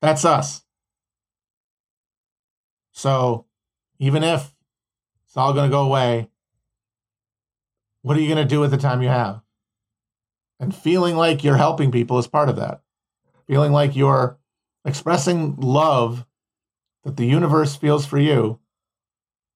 that's 0.00 0.24
us. 0.24 0.62
So 2.92 3.46
even 3.98 4.24
if 4.24 4.52
it's 5.26 5.36
all 5.36 5.52
going 5.52 5.68
to 5.68 5.74
go 5.74 5.84
away, 5.84 6.28
what 8.02 8.16
are 8.16 8.20
you 8.20 8.32
going 8.32 8.44
to 8.46 8.54
do 8.54 8.60
with 8.60 8.70
the 8.70 8.76
time 8.76 9.02
you 9.02 9.08
have? 9.08 9.42
And 10.60 10.74
feeling 10.74 11.16
like 11.16 11.44
you're 11.44 11.56
helping 11.56 11.92
people 11.92 12.18
is 12.18 12.26
part 12.26 12.48
of 12.48 12.56
that. 12.56 12.80
Feeling 13.46 13.72
like 13.72 13.94
you're 13.94 14.38
expressing 14.84 15.56
love 15.56 16.26
that 17.04 17.16
the 17.16 17.26
universe 17.26 17.76
feels 17.76 18.06
for 18.06 18.18
you 18.18 18.58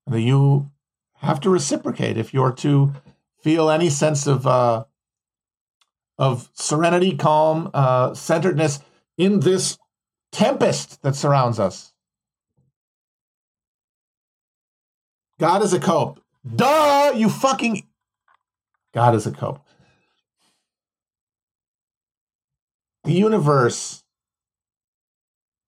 and 0.07 0.15
that 0.15 0.21
you 0.21 0.71
have 1.17 1.41
to 1.41 1.51
reciprocate 1.51 2.17
if 2.17 2.33
you're 2.33 2.53
to 2.53 2.93
feel 3.43 3.71
any 3.71 3.91
sense 3.91 4.27
of 4.27 4.47
uh, 4.47 4.85
of 6.19 6.51
serenity, 6.55 7.17
calm, 7.17 7.71
uh, 7.75 8.15
centeredness 8.15 8.81
in 9.19 9.41
this 9.41 9.79
tempest 10.31 11.03
that 11.03 11.17
surrounds 11.17 11.59
us. 11.59 11.93
God 15.39 15.63
is 15.63 15.73
a 15.73 15.81
cope. 15.81 16.21
Duh, 16.55 17.13
you 17.17 17.29
fucking. 17.29 17.87
God 18.95 19.15
is 19.15 19.27
a 19.27 19.33
cope. 19.33 19.61
The 23.05 23.13
universe 23.13 24.05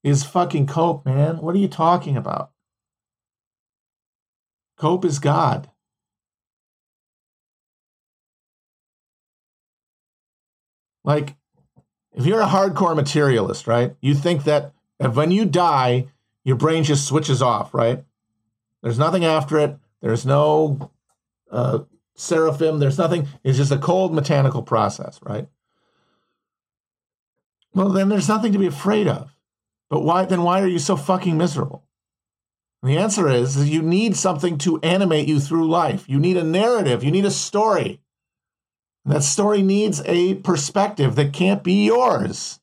is 0.04 0.22
fucking 0.22 0.66
cope, 0.66 1.04
man. 1.04 1.38
What 1.38 1.54
are 1.54 1.58
you 1.58 1.68
talking 1.68 2.16
about? 2.16 2.50
Cope 4.76 5.04
is 5.04 5.18
God. 5.18 5.70
Like, 11.04 11.36
if 12.14 12.26
you're 12.26 12.40
a 12.40 12.46
hardcore 12.46 12.96
materialist, 12.96 13.66
right, 13.66 13.94
you 14.00 14.14
think 14.14 14.44
that 14.44 14.72
when 14.98 15.30
you 15.30 15.44
die, 15.44 16.06
your 16.44 16.56
brain 16.56 16.84
just 16.84 17.06
switches 17.06 17.42
off, 17.42 17.74
right? 17.74 18.04
There's 18.82 18.98
nothing 18.98 19.24
after 19.24 19.58
it. 19.58 19.76
There's 20.00 20.26
no 20.26 20.90
uh, 21.50 21.80
seraphim. 22.14 22.78
There's 22.78 22.98
nothing. 22.98 23.28
It's 23.42 23.58
just 23.58 23.72
a 23.72 23.78
cold 23.78 24.14
mechanical 24.14 24.62
process, 24.62 25.18
right? 25.22 25.48
Well, 27.74 27.88
then 27.88 28.08
there's 28.08 28.28
nothing 28.28 28.52
to 28.52 28.58
be 28.58 28.66
afraid 28.66 29.08
of. 29.08 29.34
But 29.90 30.00
why? 30.00 30.24
Then 30.24 30.42
why 30.42 30.60
are 30.60 30.68
you 30.68 30.78
so 30.78 30.96
fucking 30.96 31.36
miserable? 31.36 31.84
And 32.82 32.92
the 32.92 32.98
answer 32.98 33.28
is, 33.28 33.56
is 33.56 33.70
you 33.70 33.82
need 33.82 34.14
something 34.16 34.58
to 34.58 34.78
animate 34.82 35.26
you 35.26 35.40
through 35.40 35.68
life. 35.68 36.04
You 36.06 36.20
need 36.20 36.36
a 36.36 36.44
narrative. 36.44 37.02
You 37.02 37.10
need 37.10 37.24
a 37.24 37.30
story. 37.30 38.00
And 39.04 39.14
that 39.14 39.22
story 39.22 39.62
needs 39.62 40.02
a 40.06 40.34
perspective 40.36 41.14
that 41.16 41.32
can't 41.32 41.62
be 41.62 41.84
yours. 41.86 42.60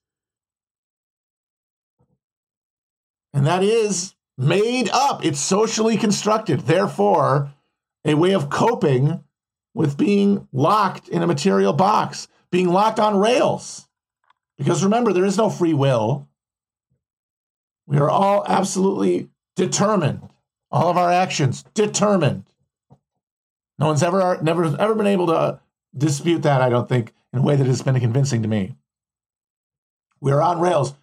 And 3.34 3.46
that 3.46 3.64
is 3.64 4.16
made 4.38 4.89
up. 4.89 5.24
It's 5.24 5.39
socially 5.39 5.98
constructed. 5.98 6.62
Therefore, 6.62 7.54
a 8.04 8.16
way 8.16 8.34
of 8.34 8.50
coping 8.50 9.24
with 9.74 9.98
being 9.98 10.48
locked 10.52 11.08
in 11.08 11.22
a 11.22 11.28
material 11.28 11.74
box, 11.74 12.28
being 12.52 12.70
locked 12.70 13.00
on 13.00 13.20
rails. 13.20 13.88
Because 14.58 14.84
remember, 14.84 15.14
there 15.14 15.26
is 15.26 15.38
no 15.38 15.50
free 15.50 15.74
will. 15.74 16.28
We 17.88 17.98
are 17.98 18.10
all 18.10 18.44
absolutely 18.48 19.30
determined. 19.56 20.30
All 20.72 20.89
of 20.89 20.98
our 20.98 21.12
actions 21.12 21.64
determined. 21.74 22.46
No 23.78 23.88
one's 23.88 24.04
ever 24.04 24.39
never 24.42 24.64
ever 24.80 24.96
been 24.96 25.08
able 25.08 25.28
to 25.28 25.60
dispute 25.96 26.44
that, 26.44 26.62
I 26.62 26.70
don't 26.70 26.89
think, 26.89 27.14
in 27.34 27.39
a 27.39 27.42
way 27.42 27.56
that 27.56 27.68
has 27.68 27.82
been 27.82 28.00
convincing 28.00 28.42
to 28.42 28.48
me. 28.48 28.76
We're 30.20 30.42
on 30.42 30.60
rails. 30.60 30.94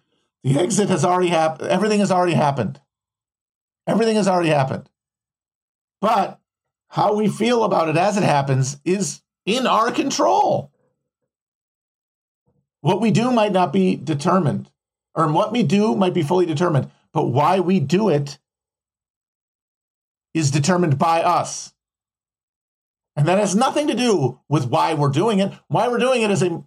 The 0.43 0.57
exit 0.57 0.89
has 0.89 1.03
already 1.03 1.29
happened. 1.29 1.69
Everything 1.69 1.99
has 1.99 2.11
already 2.11 2.33
happened. 2.33 2.79
Everything 3.87 4.15
has 4.15 4.27
already 4.27 4.49
happened. 4.49 4.89
But 6.01 6.39
how 6.87 7.15
we 7.15 7.27
feel 7.27 7.63
about 7.63 7.89
it 7.89 7.97
as 7.97 8.17
it 8.17 8.23
happens 8.23 8.79
is 8.85 9.21
in 9.45 9.67
our 9.67 9.91
control. 9.91 10.71
What 12.81 13.01
we 13.01 13.11
do 13.11 13.31
might 13.31 13.51
not 13.51 13.73
be 13.73 13.95
determined, 13.95 14.71
or 15.13 15.29
what 15.31 15.51
we 15.51 15.63
do 15.63 15.95
might 15.95 16.13
be 16.13 16.23
fully 16.23 16.45
determined, 16.45 16.89
but 17.11 17.25
why 17.25 17.59
we 17.59 17.79
do 17.79 18.09
it 18.09 18.39
is 20.33 20.51
determined 20.51 20.97
by 20.97 21.21
us. 21.21 21.73
And 23.19 23.27
that 23.27 23.37
has 23.37 23.53
nothing 23.53 23.87
to 23.87 23.93
do 23.93 24.39
with 24.47 24.67
why 24.67 24.93
we're 24.93 25.09
doing 25.09 25.39
it. 25.39 25.51
Why 25.67 25.89
we're 25.89 25.97
doing 25.97 26.21
it 26.21 26.31
is 26.31 26.41
a 26.41 26.63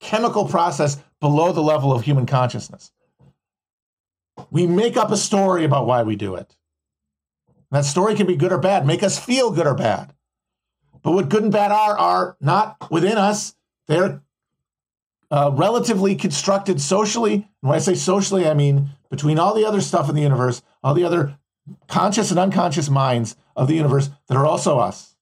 chemical 0.00 0.46
process 0.46 1.02
below 1.18 1.50
the 1.50 1.62
level 1.62 1.94
of 1.94 2.02
human 2.02 2.26
consciousness. 2.26 2.92
We 4.50 4.66
make 4.66 4.98
up 4.98 5.10
a 5.10 5.16
story 5.16 5.64
about 5.64 5.86
why 5.86 6.02
we 6.02 6.14
do 6.14 6.34
it. 6.34 6.56
That 7.70 7.86
story 7.86 8.14
can 8.16 8.26
be 8.26 8.36
good 8.36 8.52
or 8.52 8.58
bad, 8.58 8.86
make 8.86 9.02
us 9.02 9.18
feel 9.18 9.50
good 9.50 9.66
or 9.66 9.72
bad. 9.72 10.12
But 11.02 11.12
what 11.12 11.30
good 11.30 11.42
and 11.42 11.52
bad 11.52 11.72
are, 11.72 11.96
are 11.96 12.36
not 12.38 12.90
within 12.90 13.16
us. 13.16 13.54
They're 13.88 14.20
uh, 15.30 15.52
relatively 15.54 16.16
constructed 16.16 16.82
socially. 16.82 17.32
And 17.32 17.70
when 17.70 17.76
I 17.76 17.78
say 17.78 17.94
socially, 17.94 18.46
I 18.46 18.52
mean 18.52 18.90
between 19.08 19.38
all 19.38 19.54
the 19.54 19.64
other 19.64 19.80
stuff 19.80 20.10
in 20.10 20.14
the 20.14 20.20
universe, 20.20 20.60
all 20.82 20.92
the 20.92 21.04
other 21.04 21.38
conscious 21.88 22.30
and 22.30 22.38
unconscious 22.38 22.90
minds 22.90 23.36
of 23.56 23.68
the 23.68 23.74
universe 23.74 24.10
that 24.28 24.36
are 24.36 24.44
also 24.44 24.78
us. 24.78 25.13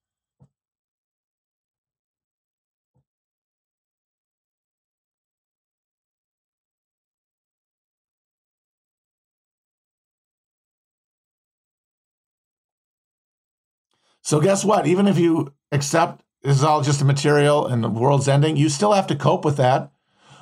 So 14.22 14.40
guess 14.40 14.64
what? 14.64 14.86
Even 14.86 15.06
if 15.06 15.18
you 15.18 15.52
accept 15.72 16.22
this 16.42 16.56
is 16.56 16.64
all 16.64 16.82
just 16.82 17.00
a 17.00 17.04
material 17.04 17.66
and 17.66 17.84
the 17.84 17.88
world's 17.88 18.28
ending, 18.28 18.56
you 18.56 18.68
still 18.68 18.92
have 18.92 19.06
to 19.08 19.16
cope 19.16 19.44
with 19.44 19.56
that. 19.58 19.92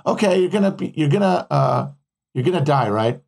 Okay, 0.07 0.41
you're 0.41 0.51
gonna 0.51 0.71
be, 0.71 0.93
you're 0.97 1.09
gonna 1.09 1.47
uh, 1.51 1.91
you're 2.33 2.45
gonna 2.45 2.65
die, 2.65 2.89
right? 2.89 3.23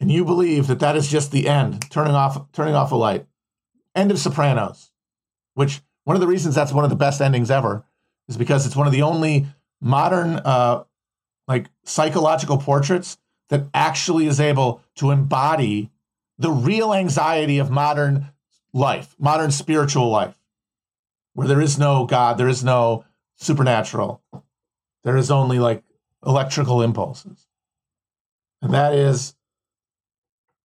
And 0.00 0.12
you 0.12 0.24
believe 0.24 0.66
that 0.66 0.80
that 0.80 0.96
is 0.96 1.08
just 1.08 1.32
the 1.32 1.48
end, 1.48 1.90
turning 1.90 2.14
off 2.14 2.52
turning 2.52 2.74
off 2.74 2.92
a 2.92 2.96
light, 2.96 3.26
end 3.94 4.10
of 4.10 4.18
Sopranos. 4.18 4.90
Which 5.54 5.80
one 6.04 6.16
of 6.16 6.20
the 6.20 6.26
reasons 6.26 6.54
that's 6.54 6.72
one 6.72 6.84
of 6.84 6.90
the 6.90 6.96
best 6.96 7.20
endings 7.20 7.50
ever 7.50 7.84
is 8.28 8.36
because 8.36 8.66
it's 8.66 8.76
one 8.76 8.86
of 8.86 8.92
the 8.92 9.02
only 9.02 9.46
modern 9.80 10.36
uh, 10.36 10.84
like 11.48 11.70
psychological 11.84 12.58
portraits 12.58 13.16
that 13.48 13.66
actually 13.72 14.26
is 14.26 14.40
able 14.40 14.82
to 14.96 15.10
embody 15.10 15.90
the 16.38 16.50
real 16.50 16.92
anxiety 16.92 17.58
of 17.58 17.70
modern 17.70 18.30
life, 18.76 19.16
modern 19.18 19.50
spiritual 19.50 20.10
life, 20.10 20.38
where 21.32 21.48
there 21.48 21.62
is 21.62 21.78
no 21.78 22.04
God, 22.04 22.36
there 22.36 22.48
is 22.48 22.62
no 22.62 23.04
supernatural, 23.36 24.22
there 25.02 25.16
is 25.16 25.30
only 25.30 25.58
like 25.58 25.82
electrical 26.24 26.82
impulses. 26.82 27.46
And 28.60 28.74
that 28.74 28.94
is 28.94 29.34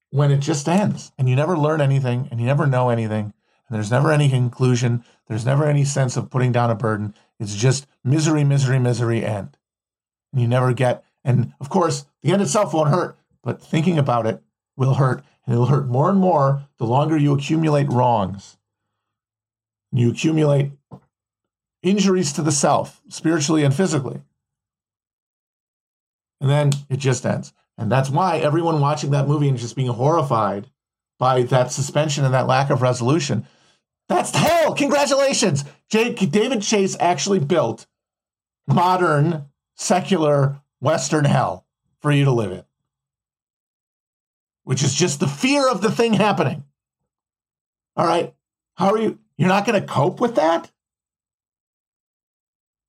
when 0.09 0.29
it 0.29 0.39
just 0.39 0.67
ends 0.67 1.13
and 1.17 1.29
you 1.29 1.35
never 1.35 1.57
learn 1.57 1.79
anything 1.79 2.27
and 2.29 2.39
you 2.39 2.45
never 2.45 2.67
know 2.67 2.89
anything 2.89 3.33
and 3.67 3.75
there's 3.75 3.91
never 3.91 4.11
any 4.11 4.29
conclusion, 4.29 5.05
there's 5.27 5.45
never 5.45 5.65
any 5.65 5.85
sense 5.85 6.17
of 6.17 6.29
putting 6.29 6.51
down 6.51 6.69
a 6.69 6.75
burden. 6.75 7.13
It's 7.39 7.55
just 7.55 7.87
misery, 8.03 8.43
misery, 8.43 8.79
misery, 8.79 9.23
end. 9.23 9.57
And 10.33 10.41
you 10.41 10.47
never 10.49 10.73
get, 10.73 11.05
and 11.23 11.53
of 11.61 11.69
course, 11.69 12.05
the 12.21 12.33
end 12.33 12.41
itself 12.41 12.73
won't 12.73 12.89
hurt, 12.89 13.17
but 13.41 13.61
thinking 13.61 13.97
about 13.97 14.25
it 14.27 14.41
will 14.75 14.95
hurt 14.95 15.23
and 15.45 15.53
it'll 15.53 15.67
hurt 15.67 15.87
more 15.87 16.09
and 16.09 16.19
more 16.19 16.63
the 16.77 16.85
longer 16.85 17.17
you 17.17 17.33
accumulate 17.33 17.89
wrongs. 17.89 18.57
You 19.91 20.11
accumulate 20.11 20.71
injuries 21.83 22.31
to 22.33 22.41
the 22.41 22.51
self, 22.51 23.01
spiritually 23.09 23.63
and 23.63 23.73
physically. 23.73 24.21
And 26.39 26.49
then 26.49 26.71
it 26.89 26.97
just 26.97 27.25
ends. 27.25 27.53
And 27.77 27.91
that's 27.91 28.09
why 28.09 28.37
everyone 28.37 28.79
watching 28.79 29.11
that 29.11 29.27
movie 29.27 29.49
and 29.49 29.57
just 29.57 29.75
being 29.75 29.89
horrified 29.89 30.69
by 31.19 31.43
that 31.43 31.71
suspension 31.71 32.25
and 32.25 32.33
that 32.33 32.47
lack 32.47 32.69
of 32.69 32.81
resolution. 32.81 33.45
That's 34.09 34.35
hell. 34.35 34.73
Congratulations. 34.73 35.63
Jake, 35.89 36.31
David 36.31 36.61
Chase 36.61 36.97
actually 36.99 37.39
built 37.39 37.85
modern, 38.67 39.45
secular, 39.75 40.61
Western 40.79 41.25
hell 41.25 41.65
for 42.01 42.11
you 42.11 42.25
to 42.25 42.31
live 42.31 42.51
in 42.51 42.63
which 44.63 44.83
is 44.83 44.93
just 44.93 45.19
the 45.19 45.27
fear 45.27 45.69
of 45.69 45.81
the 45.81 45.91
thing 45.91 46.13
happening. 46.13 46.63
All 47.95 48.05
right. 48.05 48.33
How 48.75 48.91
are 48.91 48.97
you? 48.97 49.19
You're 49.37 49.49
not 49.49 49.65
going 49.65 49.79
to 49.79 49.87
cope 49.87 50.19
with 50.19 50.35
that? 50.35 50.71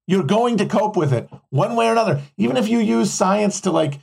You're 0.07 0.25
going 0.25 0.59
to 0.59 0.67
cope 0.67 0.97
with 0.97 1.13
it 1.13 1.29
one 1.51 1.77
way 1.77 1.89
or 1.89 1.93
another. 1.93 2.21
Even 2.37 2.57
if 2.57 2.69
you 2.69 2.79
use 2.79 3.11
science 3.13 3.63
to 3.63 3.71
like 3.71 4.01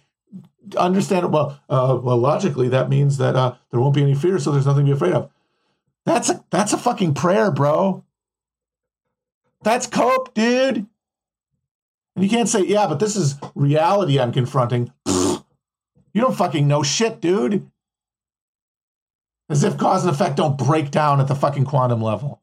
understand 0.77 1.25
it, 1.25 1.31
well, 1.31 1.59
uh, 1.69 1.99
well, 2.01 2.17
logically, 2.17 2.69
that 2.69 2.89
means 2.89 3.17
that 3.17 3.35
uh, 3.35 3.55
there 3.71 3.79
won't 3.79 3.95
be 3.95 4.01
any 4.01 4.15
fear, 4.15 4.39
so 4.39 4.51
there's 4.51 4.65
nothing 4.65 4.85
to 4.85 4.91
be 4.91 4.95
afraid 4.95 5.13
of. 5.13 5.29
That's 6.05 6.29
a, 6.29 6.43
that's 6.49 6.73
a 6.73 6.77
fucking 6.77 7.13
prayer, 7.13 7.51
bro. 7.51 8.03
That's 9.61 9.87
cope, 9.87 10.33
dude. 10.33 10.87
And 12.15 12.23
you 12.23 12.29
can't 12.29 12.49
say, 12.49 12.63
yeah, 12.65 12.87
but 12.87 12.99
this 12.99 13.15
is 13.15 13.35
reality 13.55 14.19
I'm 14.19 14.31
confronting. 14.31 14.91
You 16.13 16.21
don't 16.21 16.35
fucking 16.35 16.67
know 16.67 16.83
shit, 16.83 17.21
dude. 17.21 17.69
As 19.49 19.63
if 19.63 19.77
cause 19.77 20.05
and 20.05 20.13
effect 20.13 20.37
don't 20.37 20.57
break 20.57 20.91
down 20.91 21.19
at 21.19 21.27
the 21.27 21.35
fucking 21.35 21.65
quantum 21.65 22.01
level. 22.01 22.41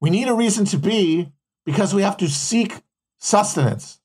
We 0.00 0.08
need 0.08 0.28
a 0.28 0.34
reason 0.34 0.64
to 0.66 0.78
be 0.78 1.30
because 1.66 1.94
we 1.94 2.02
have 2.02 2.16
to 2.18 2.28
seek 2.28 2.80
sustenance. 3.18 3.99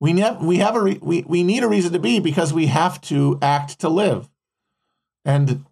We, 0.00 0.12
ne- 0.12 0.36
we, 0.40 0.58
have 0.58 0.76
a 0.76 0.82
re- 0.82 0.98
we, 1.00 1.22
we 1.22 1.42
need 1.42 1.62
a 1.62 1.68
reason 1.68 1.92
to 1.92 1.98
be 1.98 2.20
because 2.20 2.52
we 2.52 2.66
have 2.66 3.00
to 3.02 3.38
act 3.40 3.80
to 3.80 3.88
live. 3.88 4.28
And 5.24 5.64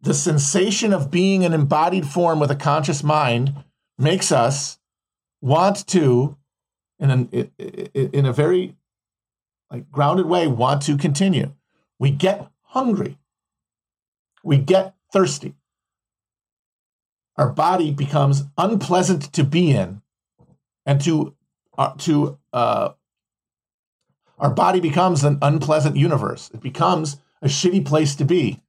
the 0.00 0.14
sensation 0.14 0.92
of 0.92 1.10
being 1.10 1.44
an 1.44 1.52
embodied 1.52 2.06
form 2.06 2.40
with 2.40 2.50
a 2.50 2.56
conscious 2.56 3.02
mind 3.02 3.54
makes 3.98 4.32
us 4.32 4.78
want 5.40 5.86
to, 5.88 6.36
in, 6.98 7.10
an, 7.10 7.50
in 7.94 8.26
a 8.26 8.32
very 8.32 8.76
like 9.70 9.90
grounded 9.90 10.26
way, 10.26 10.46
want 10.46 10.82
to 10.82 10.96
continue. 10.96 11.52
We 11.98 12.10
get 12.10 12.50
hungry. 12.62 13.18
We 14.42 14.58
get 14.58 14.94
thirsty. 15.12 15.54
Our 17.36 17.48
body 17.48 17.92
becomes 17.92 18.44
unpleasant 18.58 19.32
to 19.32 19.44
be 19.44 19.70
in, 19.70 20.02
and 20.84 21.00
to 21.02 21.34
uh, 21.78 21.94
to 21.98 22.38
uh, 22.52 22.90
our 24.40 24.50
body 24.50 24.80
becomes 24.80 25.22
an 25.22 25.38
unpleasant 25.42 25.96
universe. 25.96 26.50
It 26.52 26.60
becomes 26.60 27.18
a 27.42 27.46
shitty 27.46 27.84
place 27.86 28.14
to 28.16 28.24
be 28.24 28.62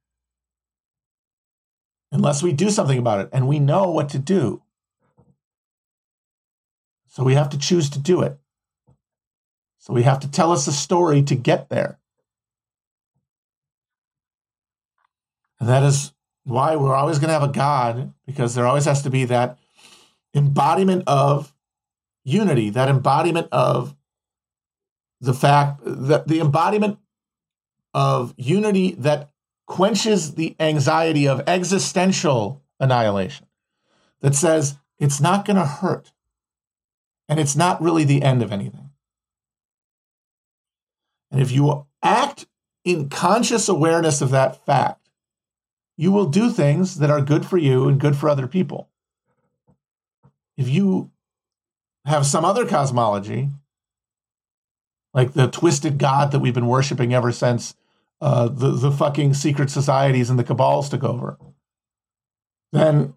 unless 2.12 2.42
we 2.42 2.52
do 2.52 2.68
something 2.68 2.98
about 2.98 3.20
it, 3.20 3.30
and 3.32 3.48
we 3.48 3.58
know 3.58 3.90
what 3.90 4.10
to 4.10 4.18
do. 4.18 4.62
So 7.08 7.24
we 7.24 7.34
have 7.34 7.48
to 7.50 7.58
choose 7.58 7.88
to 7.90 7.98
do 7.98 8.20
it. 8.20 8.38
So 9.78 9.94
we 9.94 10.02
have 10.02 10.20
to 10.20 10.30
tell 10.30 10.52
us 10.52 10.66
a 10.66 10.72
story 10.72 11.22
to 11.22 11.34
get 11.34 11.70
there. 11.70 11.98
And 15.58 15.68
that 15.68 15.82
is 15.82 16.12
why 16.44 16.76
we're 16.76 16.94
always 16.94 17.18
going 17.18 17.28
to 17.28 17.34
have 17.38 17.48
a 17.48 17.52
God, 17.52 18.12
because 18.26 18.54
there 18.54 18.66
always 18.66 18.84
has 18.84 19.02
to 19.02 19.10
be 19.10 19.24
that 19.24 19.58
embodiment 20.34 21.04
of 21.06 21.54
unity, 22.24 22.68
that 22.70 22.88
embodiment 22.88 23.48
of 23.52 23.96
the 25.22 25.32
fact 25.32 25.80
that 25.84 26.26
the 26.26 26.40
embodiment 26.40 26.98
of 27.94 28.34
unity 28.36 28.96
that 28.98 29.30
quenches 29.66 30.34
the 30.34 30.56
anxiety 30.58 31.28
of 31.28 31.40
existential 31.46 32.60
annihilation, 32.80 33.46
that 34.20 34.34
says 34.34 34.74
it's 34.98 35.20
not 35.20 35.44
going 35.44 35.56
to 35.56 35.64
hurt 35.64 36.10
and 37.28 37.38
it's 37.38 37.54
not 37.54 37.80
really 37.80 38.02
the 38.02 38.22
end 38.22 38.42
of 38.42 38.52
anything. 38.52 38.90
And 41.30 41.40
if 41.40 41.52
you 41.52 41.86
act 42.02 42.46
in 42.84 43.08
conscious 43.08 43.68
awareness 43.68 44.20
of 44.20 44.30
that 44.30 44.66
fact, 44.66 45.08
you 45.96 46.10
will 46.10 46.26
do 46.26 46.50
things 46.50 46.98
that 46.98 47.10
are 47.10 47.22
good 47.22 47.46
for 47.46 47.58
you 47.58 47.88
and 47.88 48.00
good 48.00 48.16
for 48.16 48.28
other 48.28 48.48
people. 48.48 48.88
If 50.56 50.68
you 50.68 51.12
have 52.04 52.26
some 52.26 52.44
other 52.44 52.66
cosmology, 52.66 53.50
like 55.14 55.34
the 55.34 55.48
twisted 55.48 55.98
God 55.98 56.32
that 56.32 56.38
we've 56.38 56.54
been 56.54 56.66
worshiping 56.66 57.12
ever 57.12 57.32
since 57.32 57.74
uh, 58.20 58.48
the, 58.48 58.70
the 58.70 58.92
fucking 58.92 59.34
secret 59.34 59.70
societies 59.70 60.30
and 60.30 60.38
the 60.38 60.44
cabals 60.44 60.88
took 60.88 61.04
over, 61.04 61.38
then 62.72 63.14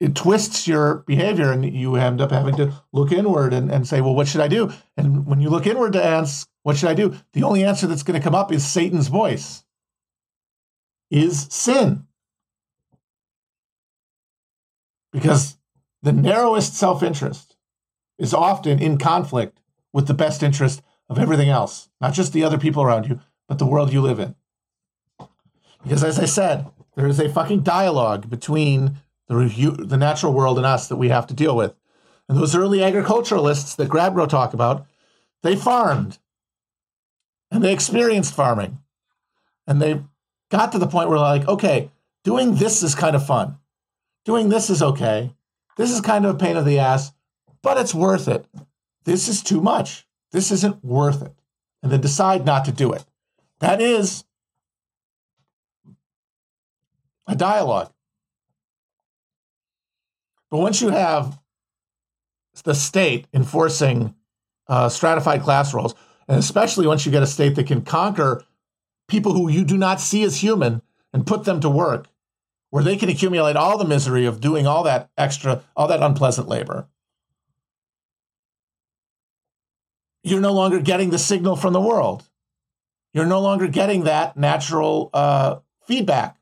it 0.00 0.14
twists 0.14 0.66
your 0.66 0.96
behavior 1.06 1.50
and 1.50 1.64
you 1.64 1.96
end 1.96 2.20
up 2.20 2.30
having 2.30 2.56
to 2.56 2.72
look 2.92 3.12
inward 3.12 3.52
and, 3.52 3.70
and 3.70 3.86
say, 3.86 4.00
well, 4.00 4.14
what 4.14 4.28
should 4.28 4.40
I 4.40 4.48
do? 4.48 4.72
And 4.96 5.26
when 5.26 5.40
you 5.40 5.48
look 5.48 5.66
inward 5.66 5.92
to 5.94 6.04
ask, 6.04 6.48
what 6.62 6.76
should 6.76 6.88
I 6.88 6.94
do? 6.94 7.14
The 7.32 7.42
only 7.42 7.64
answer 7.64 7.86
that's 7.86 8.02
going 8.02 8.18
to 8.18 8.24
come 8.24 8.34
up 8.34 8.52
is 8.52 8.66
Satan's 8.66 9.08
voice, 9.08 9.64
is 11.10 11.46
sin. 11.50 12.06
Because 15.12 15.56
the 16.02 16.12
narrowest 16.12 16.74
self 16.74 17.02
interest 17.02 17.56
is 18.18 18.34
often 18.34 18.80
in 18.80 18.98
conflict 18.98 19.60
with 19.94 20.08
the 20.08 20.12
best 20.12 20.42
interest 20.42 20.82
of 21.08 21.18
everything 21.18 21.48
else, 21.48 21.88
not 22.00 22.12
just 22.12 22.34
the 22.34 22.44
other 22.44 22.58
people 22.58 22.82
around 22.82 23.08
you, 23.08 23.20
but 23.48 23.58
the 23.58 23.66
world 23.66 23.92
you 23.92 24.02
live 24.02 24.18
in. 24.18 24.34
Because 25.82 26.02
as 26.02 26.18
I 26.18 26.24
said, 26.24 26.66
there 26.96 27.06
is 27.06 27.20
a 27.20 27.28
fucking 27.28 27.60
dialogue 27.60 28.28
between 28.28 28.96
the, 29.28 29.76
the 29.78 29.96
natural 29.96 30.32
world 30.32 30.58
and 30.58 30.66
us 30.66 30.88
that 30.88 30.96
we 30.96 31.08
have 31.08 31.26
to 31.28 31.34
deal 31.34 31.56
with. 31.56 31.74
And 32.28 32.36
those 32.36 32.56
early 32.56 32.82
agriculturalists 32.82 33.76
that 33.76 33.88
Graeber 33.88 34.28
talk 34.28 34.52
about, 34.52 34.86
they 35.42 35.56
farmed 35.56 36.18
and 37.50 37.62
they 37.62 37.72
experienced 37.72 38.34
farming. 38.34 38.78
And 39.66 39.80
they 39.80 40.02
got 40.50 40.72
to 40.72 40.78
the 40.78 40.86
point 40.86 41.08
where 41.08 41.18
like, 41.18 41.46
okay, 41.46 41.90
doing 42.24 42.56
this 42.56 42.82
is 42.82 42.94
kind 42.94 43.14
of 43.14 43.26
fun. 43.26 43.58
Doing 44.24 44.48
this 44.48 44.70
is 44.70 44.82
okay. 44.82 45.34
This 45.76 45.90
is 45.90 46.00
kind 46.00 46.24
of 46.24 46.34
a 46.34 46.38
pain 46.38 46.56
in 46.56 46.64
the 46.64 46.78
ass, 46.78 47.12
but 47.62 47.76
it's 47.76 47.94
worth 47.94 48.26
it. 48.26 48.46
This 49.04 49.28
is 49.28 49.42
too 49.42 49.60
much. 49.60 50.06
This 50.32 50.50
isn't 50.50 50.84
worth 50.84 51.22
it. 51.22 51.34
And 51.82 51.92
then 51.92 52.00
decide 52.00 52.44
not 52.44 52.64
to 52.64 52.72
do 52.72 52.92
it. 52.92 53.04
That 53.60 53.80
is 53.80 54.24
a 57.26 57.36
dialogue. 57.36 57.92
But 60.50 60.58
once 60.58 60.80
you 60.80 60.90
have 60.90 61.38
the 62.64 62.74
state 62.74 63.26
enforcing 63.34 64.14
uh, 64.68 64.88
stratified 64.88 65.42
class 65.42 65.74
roles, 65.74 65.94
and 66.28 66.38
especially 66.38 66.86
once 66.86 67.04
you 67.04 67.12
get 67.12 67.22
a 67.22 67.26
state 67.26 67.54
that 67.56 67.66
can 67.66 67.82
conquer 67.82 68.44
people 69.08 69.34
who 69.34 69.50
you 69.50 69.64
do 69.64 69.76
not 69.76 70.00
see 70.00 70.22
as 70.22 70.42
human 70.42 70.80
and 71.12 71.26
put 71.26 71.44
them 71.44 71.60
to 71.60 71.68
work, 71.68 72.06
where 72.70 72.82
they 72.82 72.96
can 72.96 73.08
accumulate 73.08 73.56
all 73.56 73.78
the 73.78 73.84
misery 73.84 74.26
of 74.26 74.40
doing 74.40 74.66
all 74.66 74.82
that 74.82 75.10
extra, 75.18 75.62
all 75.76 75.86
that 75.88 76.02
unpleasant 76.02 76.48
labor. 76.48 76.88
You're 80.24 80.40
no 80.40 80.54
longer 80.54 80.80
getting 80.80 81.10
the 81.10 81.18
signal 81.18 81.54
from 81.54 81.74
the 81.74 81.80
world. 81.80 82.26
You're 83.12 83.26
no 83.26 83.40
longer 83.40 83.68
getting 83.68 84.04
that 84.04 84.36
natural 84.36 85.10
uh, 85.12 85.56
feedback. 85.86 86.38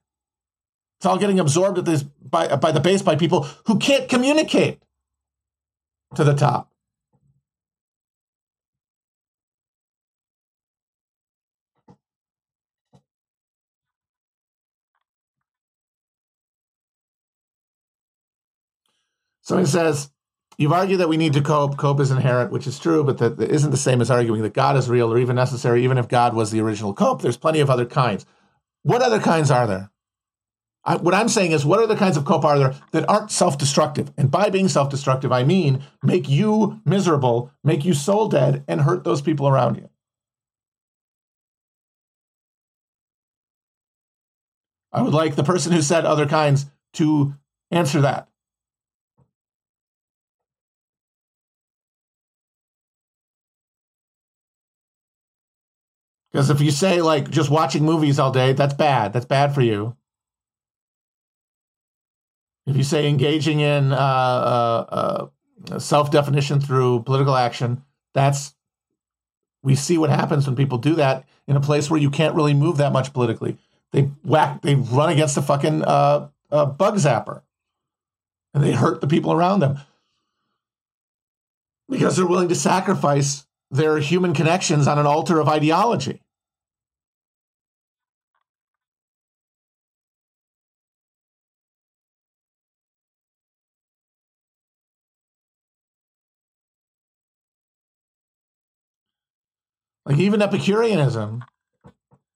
It's 0.99 1.07
all 1.07 1.19
getting 1.19 1.41
absorbed 1.41 1.79
at 1.79 1.85
this 1.85 2.05
by 2.05 2.55
by 2.57 2.71
the 2.71 2.81
base 2.81 3.03
by 3.03 3.17
people 3.17 3.43
who 3.67 3.79
can't 3.79 4.09
communicate 4.09 4.81
to 6.15 6.23
the 6.23 6.35
top. 6.35 6.73
So 19.41 19.59
he 19.59 19.67
says, 19.67 20.09
You've 20.59 20.73
argued 20.73 21.01
that 21.01 21.09
we 21.09 21.17
need 21.17 21.33
to 21.33 21.41
cope. 21.41 21.77
Cope 21.77 22.01
is 22.01 22.11
inherent, 22.11 22.53
which 22.53 22.67
is 22.67 22.79
true, 22.79 23.03
but 23.05 23.19
that 23.19 23.41
isn't 23.41 23.71
the 23.71 23.77
same 23.77 24.01
as 24.01 24.11
arguing 24.11 24.43
that 24.43 24.55
God 24.55 24.77
is 24.77 24.89
real 24.89 25.13
or 25.13 25.19
even 25.19 25.37
necessary, 25.37 25.85
even 25.85 25.99
if 25.99 26.09
God 26.09 26.35
was 26.35 26.51
the 26.51 26.61
original 26.61 26.95
cope. 26.95 27.23
There's 27.23 27.37
plenty 27.37 27.61
of 27.61 27.71
other 27.71 27.87
kinds. 27.87 28.27
What 28.83 29.03
other 29.03 29.21
kinds 29.21 29.51
are 29.51 29.67
there? 29.67 29.91
I, 30.85 30.97
what 30.97 31.15
I'm 31.15 31.29
saying 31.29 31.53
is, 31.53 31.65
what 31.65 31.81
other 31.81 31.97
kinds 31.97 32.17
of 32.17 32.25
cope 32.25 32.45
are 32.45 32.59
there 32.59 32.75
that 32.91 33.09
aren't 33.09 33.31
self 33.31 33.57
destructive? 33.57 34.13
And 34.19 34.31
by 34.31 34.51
being 34.51 34.69
self 34.69 34.91
destructive, 34.91 35.33
I 35.33 35.45
mean 35.45 35.83
make 36.03 36.29
you 36.29 36.81
miserable, 36.85 37.53
make 37.63 37.85
you 37.85 37.95
soul 37.95 38.29
dead, 38.29 38.65
and 38.67 38.81
hurt 38.81 39.05
those 39.05 39.23
people 39.23 39.49
around 39.49 39.77
you. 39.77 39.89
I 44.93 45.03
would 45.03 45.15
like 45.15 45.37
the 45.37 45.45
person 45.45 45.73
who 45.73 45.83
said 45.83 46.05
other 46.05 46.27
kinds 46.27 46.67
to 46.95 47.35
answer 47.71 48.01
that. 48.03 48.29
Because 56.33 56.49
if 56.49 56.61
you 56.61 56.71
say, 56.71 57.03
like, 57.03 57.31
just 57.31 57.51
watching 57.51 57.85
movies 57.85 58.19
all 58.19 58.33
day, 58.33 58.53
that's 58.55 58.75
bad. 58.75 59.13
That's 59.13 59.27
bad 59.27 59.55
for 59.55 59.61
you. 59.61 59.97
If 62.67 62.77
you 62.77 62.85
say 62.85 63.09
engaging 63.09 63.61
in 63.61 63.93
uh, 63.93 63.97
uh, 63.97 65.29
uh, 65.71 65.79
self 65.79 66.11
definition 66.11 66.61
through 66.61 67.03
political 67.03 67.37
action, 67.37 67.83
that's 68.15 68.55
we 69.63 69.75
see 69.75 69.99
what 69.99 70.11
happens 70.11 70.47
when 70.47 70.57
people 70.57 70.79
do 70.79 70.95
that 70.95 71.25
in 71.47 71.57
a 71.57 71.61
place 71.61 71.91
where 71.91 72.01
you 72.01 72.11
can't 72.11 72.35
really 72.35 72.55
move 72.55 72.79
that 72.79 72.93
much 72.93 73.13
politically. 73.13 73.59
They 73.91 74.11
whack, 74.25 74.63
they 74.63 74.77
run 74.77 75.11
against 75.11 75.37
a 75.37 75.43
fucking 75.43 75.83
uh, 75.83 76.29
bug 76.51 76.97
zapper, 76.97 77.43
and 78.55 78.63
they 78.63 78.73
hurt 78.73 79.01
the 79.01 79.07
people 79.07 79.33
around 79.33 79.61
them 79.61 79.79
because 81.89 82.17
they're 82.17 82.27
willing 82.27 82.49
to 82.49 82.55
sacrifice 82.55 83.45
their 83.73 83.99
human 83.99 84.35
connections 84.35 84.87
on 84.87 84.99
an 84.99 85.07
altar 85.07 85.41
of 85.41 85.49
ideology. 85.49 86.23
Like 100.05 100.19
even 100.19 100.43
Epicureanism 100.43 101.45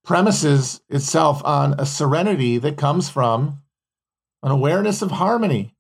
premises 0.05 0.81
itself 0.89 1.43
on 1.45 1.75
a 1.79 1.85
serenity 1.85 2.59
that 2.59 2.77
comes 2.77 3.11
from 3.11 3.61
an 4.43 4.51
awareness 4.53 5.03
of 5.03 5.11
harmony. 5.11 5.77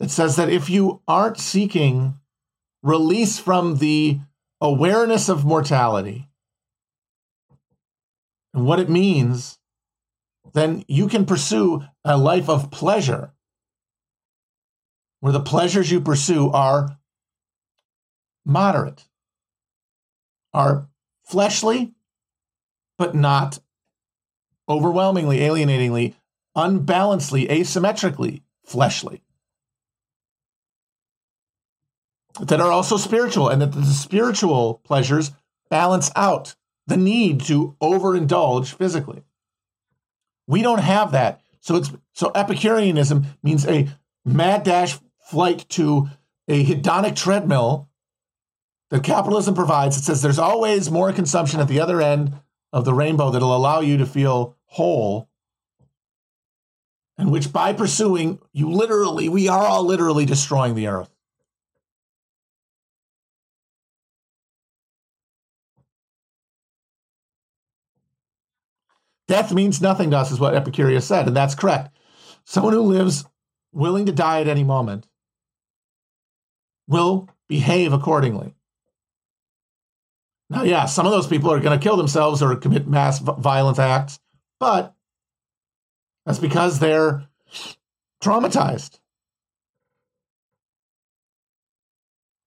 that 0.00 0.10
says 0.10 0.36
that 0.36 0.48
if 0.48 0.68
you 0.68 1.02
aren't 1.06 1.38
seeking 1.38 2.18
release 2.82 3.38
from 3.38 3.76
the 3.76 4.20
awareness 4.60 5.28
of 5.28 5.44
mortality 5.44 6.28
and 8.52 8.64
what 8.64 8.80
it 8.80 8.88
means, 8.88 9.58
then 10.52 10.84
you 10.88 11.08
can 11.08 11.24
pursue 11.24 11.84
a 12.04 12.16
life 12.16 12.48
of 12.48 12.70
pleasure 12.70 13.32
where 15.20 15.32
the 15.32 15.40
pleasures 15.40 15.90
you 15.90 16.00
pursue 16.00 16.50
are 16.50 16.98
moderate, 18.44 19.04
are 20.52 20.88
fleshly, 21.24 21.92
but 22.98 23.14
not 23.14 23.60
overwhelmingly, 24.68 25.44
alienatingly, 25.44 26.16
unbalancedly, 26.56 27.46
asymmetrically 27.48 28.42
fleshly. 28.64 29.22
That 32.40 32.60
are 32.60 32.72
also 32.72 32.96
spiritual, 32.96 33.48
and 33.48 33.60
that 33.60 33.72
the 33.72 33.84
spiritual 33.84 34.80
pleasures 34.84 35.32
balance 35.68 36.10
out 36.16 36.56
the 36.86 36.96
need 36.96 37.42
to 37.42 37.76
overindulge 37.80 38.74
physically. 38.74 39.22
We 40.46 40.62
don't 40.62 40.80
have 40.80 41.12
that. 41.12 41.40
So 41.60 41.76
it's 41.76 41.92
so 42.12 42.32
Epicureanism 42.34 43.26
means 43.42 43.66
a 43.66 43.88
mad 44.24 44.64
dash 44.64 44.98
flight 45.26 45.66
to 45.70 46.08
a 46.48 46.64
hedonic 46.64 47.14
treadmill 47.14 47.88
that 48.90 49.04
capitalism 49.04 49.54
provides. 49.54 49.96
It 49.96 50.02
says 50.02 50.22
there's 50.22 50.38
always 50.38 50.90
more 50.90 51.12
consumption 51.12 51.60
at 51.60 51.68
the 51.68 51.80
other 51.80 52.00
end 52.00 52.34
of 52.72 52.84
the 52.84 52.94
rainbow 52.94 53.30
that'll 53.30 53.56
allow 53.56 53.80
you 53.80 53.98
to 53.98 54.06
feel 54.06 54.56
whole. 54.64 55.28
And 57.16 57.30
which 57.30 57.52
by 57.52 57.72
pursuing, 57.72 58.40
you 58.52 58.70
literally, 58.70 59.28
we 59.28 59.46
are 59.48 59.66
all 59.66 59.84
literally 59.84 60.24
destroying 60.24 60.74
the 60.74 60.86
earth. 60.86 61.10
Death 69.30 69.52
means 69.52 69.80
nothing 69.80 70.10
to 70.10 70.16
us, 70.16 70.32
is 70.32 70.40
what 70.40 70.56
Epicurus 70.56 71.06
said, 71.06 71.28
and 71.28 71.36
that's 71.36 71.54
correct. 71.54 71.96
Someone 72.44 72.72
who 72.72 72.80
lives 72.80 73.24
willing 73.70 74.06
to 74.06 74.12
die 74.12 74.40
at 74.40 74.48
any 74.48 74.64
moment 74.64 75.06
will 76.88 77.28
behave 77.46 77.92
accordingly. 77.92 78.56
Now, 80.50 80.64
yeah, 80.64 80.86
some 80.86 81.06
of 81.06 81.12
those 81.12 81.28
people 81.28 81.52
are 81.52 81.60
going 81.60 81.78
to 81.78 81.82
kill 81.82 81.96
themselves 81.96 82.42
or 82.42 82.56
commit 82.56 82.88
mass 82.88 83.20
violent 83.20 83.78
acts, 83.78 84.18
but 84.58 84.96
that's 86.26 86.40
because 86.40 86.80
they're 86.80 87.22
traumatized 88.20 88.98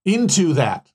into 0.03 0.51
that. 0.55 0.91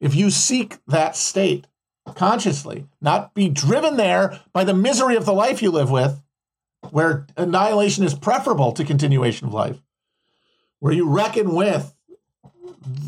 If 0.00 0.14
you 0.14 0.30
seek 0.30 0.78
that 0.86 1.16
state 1.16 1.66
consciously, 2.14 2.86
not 3.00 3.34
be 3.34 3.48
driven 3.48 3.96
there 3.96 4.40
by 4.52 4.64
the 4.64 4.74
misery 4.74 5.16
of 5.16 5.24
the 5.24 5.32
life 5.32 5.62
you 5.62 5.70
live 5.70 5.90
with, 5.90 6.22
where 6.90 7.26
annihilation 7.36 8.04
is 8.04 8.14
preferable 8.14 8.72
to 8.72 8.84
continuation 8.84 9.46
of 9.46 9.54
life, 9.54 9.80
where 10.80 10.92
you 10.92 11.08
reckon 11.08 11.54
with 11.54 11.94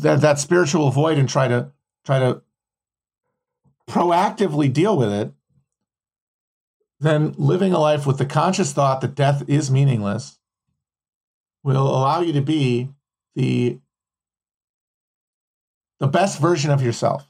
that, 0.01 0.21
that 0.21 0.39
spiritual 0.39 0.89
void 0.91 1.17
and 1.17 1.27
try 1.27 1.47
to 1.47 1.71
try 2.05 2.19
to 2.19 2.41
proactively 3.87 4.71
deal 4.71 4.97
with 4.97 5.11
it, 5.11 5.31
then 6.99 7.33
living 7.37 7.73
a 7.73 7.79
life 7.79 8.05
with 8.05 8.17
the 8.17 8.25
conscious 8.25 8.71
thought 8.71 9.01
that 9.01 9.15
death 9.15 9.43
is 9.47 9.69
meaningless 9.69 10.39
will 11.63 11.87
allow 11.87 12.21
you 12.21 12.31
to 12.31 12.41
be 12.41 12.89
the 13.35 13.79
the 15.99 16.07
best 16.07 16.39
version 16.39 16.71
of 16.71 16.81
yourself. 16.81 17.27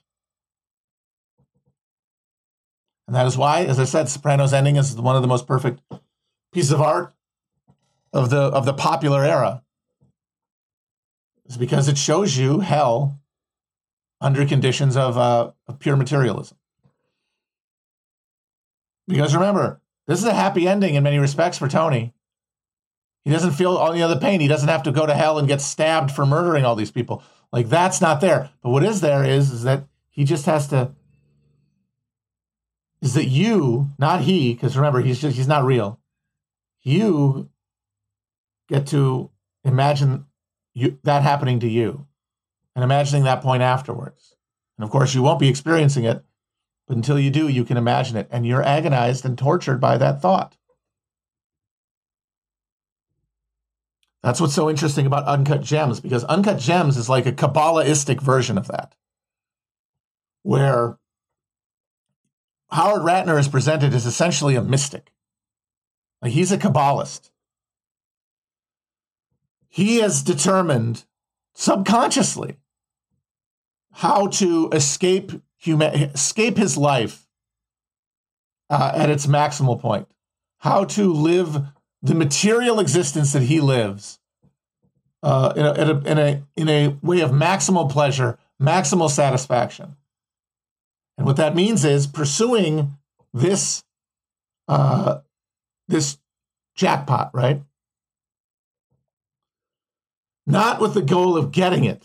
And 3.08 3.16
that 3.16 3.28
is 3.28 3.38
why, 3.38 3.64
as 3.64 3.80
I 3.80 3.84
said, 3.84 4.10
Sopranos 4.10 4.54
ending 4.54 4.78
is 4.78 4.96
one 4.96 5.16
of 5.16 5.22
the 5.22 5.28
most 5.28 5.46
perfect 5.46 5.82
pieces 6.52 6.72
of 6.72 6.82
art 6.82 7.14
of 8.14 8.30
the 8.30 8.38
of 8.38 8.66
the 8.66 8.74
popular 8.74 9.24
era. 9.24 9.64
It's 11.46 11.58
because 11.58 11.88
it 11.88 11.98
shows 11.98 12.38
you 12.38 12.62
hell 12.62 13.20
under 14.20 14.46
conditions 14.46 14.98
of, 14.98 15.18
uh, 15.18 15.52
of 15.68 15.78
pure 15.78 15.96
materialism. 15.96 16.58
Because 19.08 19.36
remember, 19.36 19.82
this 20.08 20.20
is 20.20 20.26
a 20.26 20.34
happy 20.34 20.68
ending 20.68 20.96
in 20.96 21.04
many 21.04 21.20
respects 21.20 21.60
for 21.60 21.68
Tony. 21.68 22.14
He 23.24 23.32
doesn't 23.32 23.52
feel 23.52 23.78
any 23.92 24.02
other 24.02 24.20
pain. 24.20 24.40
He 24.40 24.48
doesn't 24.48 24.70
have 24.70 24.84
to 24.84 24.92
go 24.92 25.06
to 25.06 25.14
hell 25.14 25.38
and 25.38 25.48
get 25.48 25.62
stabbed 25.62 26.12
for 26.12 26.26
murdering 26.26 26.66
all 26.66 26.76
these 26.76 26.92
people. 26.92 27.24
Like 27.52 27.70
that's 27.70 28.02
not 28.02 28.22
there. 28.22 28.50
But 28.62 28.70
what 28.70 28.84
is 28.84 29.02
there 29.02 29.24
is, 29.24 29.52
is 29.52 29.64
that 29.64 29.88
he 30.10 30.24
just 30.24 30.46
has 30.46 30.68
to 30.70 30.94
is 33.02 33.14
that 33.14 33.26
you, 33.26 33.90
not 34.00 34.22
he, 34.22 34.54
because 34.54 34.76
remember 34.76 35.02
he's 35.02 35.20
just 35.20 35.36
he's 35.36 35.48
not 35.48 35.66
real. 35.66 36.00
You 36.82 37.50
get 38.68 38.88
to 38.88 39.30
imagine 39.64 40.26
you 40.74 41.00
that 41.04 41.24
happening 41.24 41.60
to 41.60 41.70
you 41.70 42.08
and 42.76 42.84
imagining 42.84 43.24
that 43.24 43.42
point 43.42 43.64
afterwards. 43.64 44.36
And 44.78 44.84
of 44.84 44.92
course, 44.92 45.14
you 45.14 45.22
won't 45.22 45.40
be 45.40 45.48
experiencing 45.48 46.04
it, 46.04 46.24
but 46.88 46.98
until 46.98 47.20
you 47.20 47.32
do, 47.32 47.48
you 47.48 47.64
can 47.64 47.78
imagine 47.78 48.18
it. 48.18 48.28
And 48.30 48.46
you're 48.46 48.64
agonized 48.64 49.26
and 49.26 49.38
tortured 49.38 49.80
by 49.80 49.98
that 49.98 50.22
thought. 50.22 50.58
That's 54.22 54.42
what's 54.42 54.56
so 54.56 54.70
interesting 54.70 55.06
about 55.06 55.28
Uncut 55.28 55.62
Gems, 55.62 56.00
because 56.00 56.24
Uncut 56.24 56.58
Gems 56.58 56.98
is 56.98 57.08
like 57.08 57.28
a 57.28 57.32
Kabbalistic 57.32 58.20
version 58.20 58.58
of 58.58 58.68
that, 58.68 58.96
where 60.42 60.98
Howard 62.70 63.04
Ratner 63.04 63.40
is 63.40 63.48
presented 63.48 63.94
as 63.94 64.06
essentially 64.06 64.56
a 64.56 64.62
mystic. 64.62 65.12
Like 66.22 66.32
he's 66.32 66.52
a 66.52 66.58
Kabbalist. 66.58 67.30
He 69.68 69.98
has 69.98 70.24
determined 70.24 71.06
subconsciously 71.54 72.58
how 73.92 74.28
to 74.28 74.70
escape 74.72 75.32
human, 75.58 75.94
escape 75.94 76.58
his 76.58 76.78
life 76.78 77.28
uh, 78.70 78.92
at 78.96 79.10
its 79.10 79.26
maximal 79.26 79.80
point, 79.80 80.08
how 80.60 80.86
to 80.86 81.14
live 81.14 81.58
the 82.02 82.16
material 82.16 82.80
existence 82.80 83.34
that 83.34 83.44
he 83.44 83.60
lives 83.60 84.20
uh, 85.24 85.54
in, 85.56 85.66
a, 85.66 85.74
in, 85.74 85.90
a, 85.90 86.00
in, 86.06 86.18
a, 86.18 86.44
in 86.56 86.70
a 86.70 86.98
way 87.02 87.22
of 87.22 87.32
maximal 87.32 87.90
pleasure, 87.90 88.38
maximal 88.62 89.10
satisfaction. 89.10 89.96
And 91.18 91.26
what 91.26 91.38
that 91.38 91.56
means 91.56 91.86
is 91.86 92.08
pursuing 92.08 92.98
this 93.34 93.84
uh, 94.68 95.20
this 95.88 96.18
jackpot, 96.76 97.32
right? 97.34 97.62
Not 100.48 100.80
with 100.80 100.94
the 100.94 101.02
goal 101.02 101.38
of 101.38 101.52
getting 101.52 101.86
it, 101.86 102.04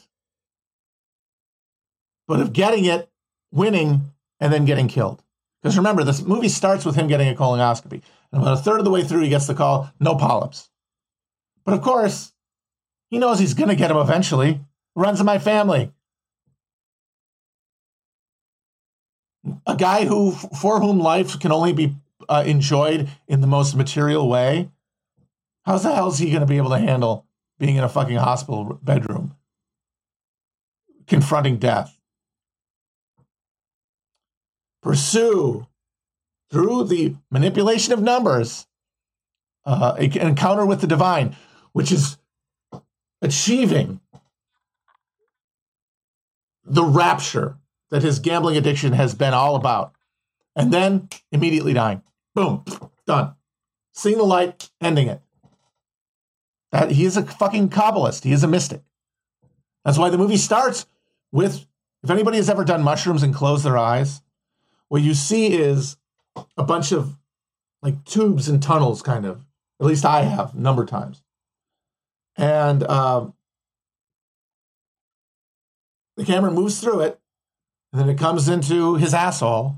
but 2.27 2.41
of 2.41 2.53
getting 2.53 2.85
it, 2.85 3.11
winning, 3.53 4.13
and 4.39 4.53
then 4.53 4.65
getting 4.65 4.89
killed. 4.89 5.23
Because 5.63 5.77
remember, 5.77 6.05
this 6.05 6.23
movie 6.23 6.49
starts 6.49 6.85
with 6.85 6.95
him 6.95 7.07
getting 7.07 7.29
a 7.29 7.35
colonoscopy. 7.35 8.03
And 8.33 8.43
about 8.43 8.59
a 8.59 8.63
third 8.63 8.79
of 8.79 8.85
the 8.85 8.91
way 8.91 9.03
through, 9.03 9.23
he 9.23 9.29
gets 9.29 9.47
the 9.47 9.55
call, 9.55 9.91
no 10.01 10.15
polyps. 10.15 10.71
But 11.65 11.75
of 11.75 11.83
course, 11.83 12.33
he 13.11 13.19
knows 13.19 13.39
he's 13.39 13.55
going 13.55 13.69
to 13.69 13.77
get 13.77 13.89
them 13.89 13.99
eventually. 13.99 14.61
Runs 14.95 15.21
in 15.21 15.27
my 15.27 15.39
family. 15.39 15.93
A 19.67 19.77
guy 19.77 20.05
who, 20.05 20.33
for 20.33 20.81
whom 20.81 20.99
life 20.99 21.39
can 21.39 21.53
only 21.53 21.73
be 21.73 21.97
uh, 22.29 22.45
enjoyed 22.47 23.09
in 23.27 23.41
the 23.41 23.47
most 23.47 23.75
material 23.75 24.29
way. 24.29 24.71
How 25.63 25.79
the 25.79 25.95
hell 25.95 26.09
is 26.09 26.19
he 26.19 26.31
going 26.31 26.41
to 26.41 26.47
be 26.47 26.57
able 26.57 26.71
to 26.71 26.79
handle 26.79 27.27
being 27.59 27.77
in 27.77 27.85
a 27.85 27.89
fucking 27.89 28.17
hospital 28.17 28.79
bedroom, 28.83 29.37
confronting 31.07 31.57
death? 31.57 32.01
pursue 34.83 35.67
through 36.51 36.85
the 36.85 37.17
manipulation 37.31 37.93
of 37.93 38.03
numbers 38.03 38.67
uh, 39.65 39.95
an 39.99 40.13
encounter 40.19 40.65
with 40.65 40.81
the 40.81 40.87
divine, 40.87 41.37
which 41.73 41.93
is 41.93 42.17
achieving 43.23 44.01
the 46.65 46.83
rapture 46.83 47.57
that 47.91 48.03
his 48.03 48.19
gambling 48.19 48.57
addiction 48.57 48.93
has 48.93 49.15
been 49.15 49.35
all 49.35 49.57
about, 49.57 49.93
and 50.55 50.73
then 50.73 51.09
immediately 51.33 51.73
dying. 51.73 52.03
Boom, 52.35 52.65
done. 53.07 53.35
Seeing 53.93 54.19
the 54.19 54.25
light, 54.25 54.71
ending 54.81 55.09
it. 55.09 55.21
That 56.73 56.93
he 56.93 57.05
is 57.05 57.17
a 57.17 57.23
fucking 57.23 57.71
kabbalist. 57.71 58.25
He 58.25 58.33
is 58.33 58.45
a 58.45 58.49
mystic. 58.49 58.83
That's 59.85 59.99
why 59.99 60.11
the 60.11 60.19
movie 60.19 60.37
starts 60.37 60.87
with 61.33 61.67
if 62.03 62.11
anybody 62.11 62.39
has 62.39 62.49
ever 62.49 62.65
done 62.65 62.83
mushrooms 62.83 63.23
and 63.23 63.35
closed 63.35 63.65
their 63.65 63.77
eyes, 63.77 64.23
what 64.89 65.03
you 65.03 65.15
see 65.15 65.53
is 65.53 65.97
a 66.57 66.65
bunch 66.65 66.93
of 66.93 67.17
like 67.83 68.05
tubes 68.05 68.49
and 68.49 68.63
tunnels, 68.63 69.03
kind 69.03 69.27
of. 69.27 69.45
At 69.81 69.87
least 69.87 70.05
I 70.05 70.23
have 70.23 70.55
a 70.55 70.59
number 70.59 70.83
of 70.83 70.89
times. 70.89 71.23
And 72.37 72.83
um, 72.85 73.35
the 76.17 76.25
camera 76.25 76.51
moves 76.51 76.81
through 76.81 77.01
it, 77.01 77.20
and 77.93 78.01
then 78.01 78.09
it 78.09 78.19
comes 78.19 78.49
into 78.49 78.97
his 78.97 79.15
asshole, 79.15 79.77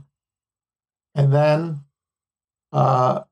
and 1.15 1.33
then 1.33 1.81
uh, 2.73 3.23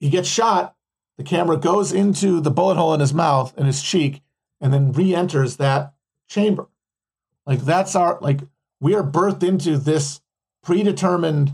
he 0.00 0.08
gets 0.08 0.28
shot. 0.28 0.76
The 1.18 1.24
camera 1.24 1.56
goes 1.56 1.92
into 1.92 2.40
the 2.40 2.50
bullet 2.50 2.76
hole 2.76 2.94
in 2.94 3.00
his 3.00 3.14
mouth 3.14 3.54
and 3.56 3.66
his 3.66 3.82
cheek, 3.82 4.22
and 4.60 4.72
then 4.72 4.92
re-enters 4.92 5.56
that 5.56 5.94
chamber. 6.28 6.66
Like 7.46 7.60
that's 7.60 7.94
our 7.94 8.18
like 8.20 8.40
we 8.80 8.94
are 8.94 9.02
birthed 9.02 9.42
into 9.42 9.76
this 9.76 10.20
predetermined 10.62 11.52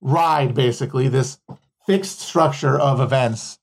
ride, 0.00 0.54
basically 0.54 1.08
this 1.08 1.38
fixed 1.86 2.20
structure 2.20 2.78
of 2.78 3.00
events, 3.00 3.58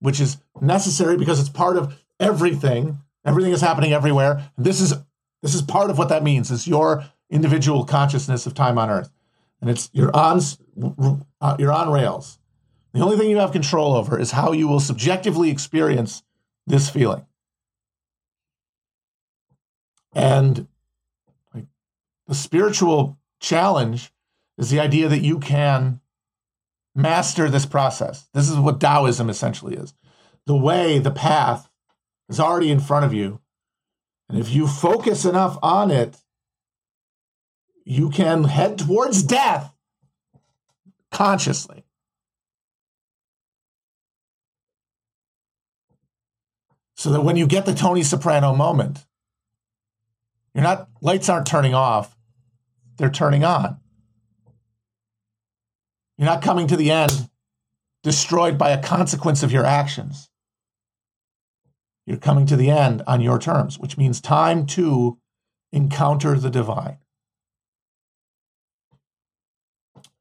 which 0.00 0.20
is 0.20 0.38
necessary 0.60 1.16
because 1.16 1.40
it's 1.40 1.48
part 1.48 1.76
of 1.76 1.96
everything. 2.18 2.98
Everything 3.24 3.52
is 3.52 3.60
happening 3.60 3.92
everywhere. 3.92 4.50
This 4.56 4.80
is 4.80 4.94
this 5.42 5.54
is 5.54 5.62
part 5.62 5.90
of 5.90 5.98
what 5.98 6.08
that 6.08 6.22
means. 6.22 6.50
It's 6.50 6.66
your 6.66 7.04
individual 7.30 7.84
consciousness 7.84 8.46
of 8.46 8.54
time 8.54 8.78
on 8.78 8.90
Earth, 8.90 9.10
and 9.60 9.70
it's 9.70 9.88
you're 9.92 10.14
on 10.14 10.40
uh, 11.40 11.56
you're 11.58 11.72
on 11.72 11.90
rails. 11.90 12.38
The 12.92 13.00
only 13.00 13.16
thing 13.16 13.30
you 13.30 13.38
have 13.38 13.52
control 13.52 13.94
over 13.94 14.18
is 14.18 14.32
how 14.32 14.52
you 14.52 14.66
will 14.66 14.80
subjectively 14.80 15.50
experience 15.50 16.22
this 16.66 16.90
feeling. 16.90 17.24
And 20.12 20.66
like, 21.54 21.66
the 22.26 22.34
spiritual 22.34 23.18
challenge 23.38 24.12
is 24.58 24.70
the 24.70 24.80
idea 24.80 25.08
that 25.08 25.22
you 25.22 25.38
can 25.38 26.00
master 26.94 27.48
this 27.48 27.64
process. 27.64 28.28
This 28.34 28.50
is 28.50 28.56
what 28.56 28.80
Taoism 28.80 29.30
essentially 29.30 29.76
is. 29.76 29.94
The 30.46 30.56
way, 30.56 30.98
the 30.98 31.12
path 31.12 31.70
is 32.28 32.40
already 32.40 32.70
in 32.70 32.80
front 32.80 33.04
of 33.04 33.14
you. 33.14 33.40
And 34.28 34.38
if 34.38 34.50
you 34.50 34.66
focus 34.66 35.24
enough 35.24 35.58
on 35.62 35.90
it, 35.90 36.16
you 37.84 38.10
can 38.10 38.44
head 38.44 38.78
towards 38.78 39.22
death 39.22 39.72
consciously. 41.10 41.84
So 46.94 47.10
that 47.12 47.22
when 47.22 47.36
you 47.36 47.46
get 47.46 47.66
the 47.66 47.74
Tony 47.74 48.02
Soprano 48.02 48.54
moment, 48.54 49.06
you're 50.54 50.64
not, 50.64 50.88
lights 51.00 51.28
aren't 51.28 51.46
turning 51.46 51.74
off, 51.74 52.16
they're 52.96 53.10
turning 53.10 53.44
on. 53.44 53.80
You're 56.18 56.26
not 56.26 56.42
coming 56.42 56.66
to 56.66 56.76
the 56.76 56.90
end 56.90 57.30
destroyed 58.02 58.58
by 58.58 58.70
a 58.70 58.82
consequence 58.82 59.42
of 59.42 59.52
your 59.52 59.64
actions. 59.64 60.30
You're 62.06 62.18
coming 62.18 62.46
to 62.46 62.56
the 62.56 62.70
end 62.70 63.02
on 63.06 63.20
your 63.20 63.38
terms, 63.38 63.78
which 63.78 63.96
means 63.96 64.20
time 64.20 64.66
to 64.66 65.18
encounter 65.72 66.38
the 66.38 66.50
divine. 66.50 66.98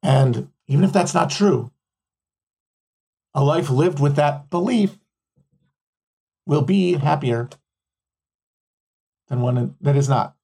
And 0.01 0.49
even 0.67 0.83
if 0.83 0.93
that's 0.93 1.13
not 1.13 1.29
true, 1.29 1.71
a 3.33 3.43
life 3.43 3.69
lived 3.69 3.99
with 3.99 4.15
that 4.15 4.49
belief 4.49 4.97
will 6.45 6.61
be 6.61 6.93
happier 6.93 7.49
than 9.27 9.41
one 9.41 9.75
that 9.81 9.95
is 9.95 10.09
not. 10.09 10.35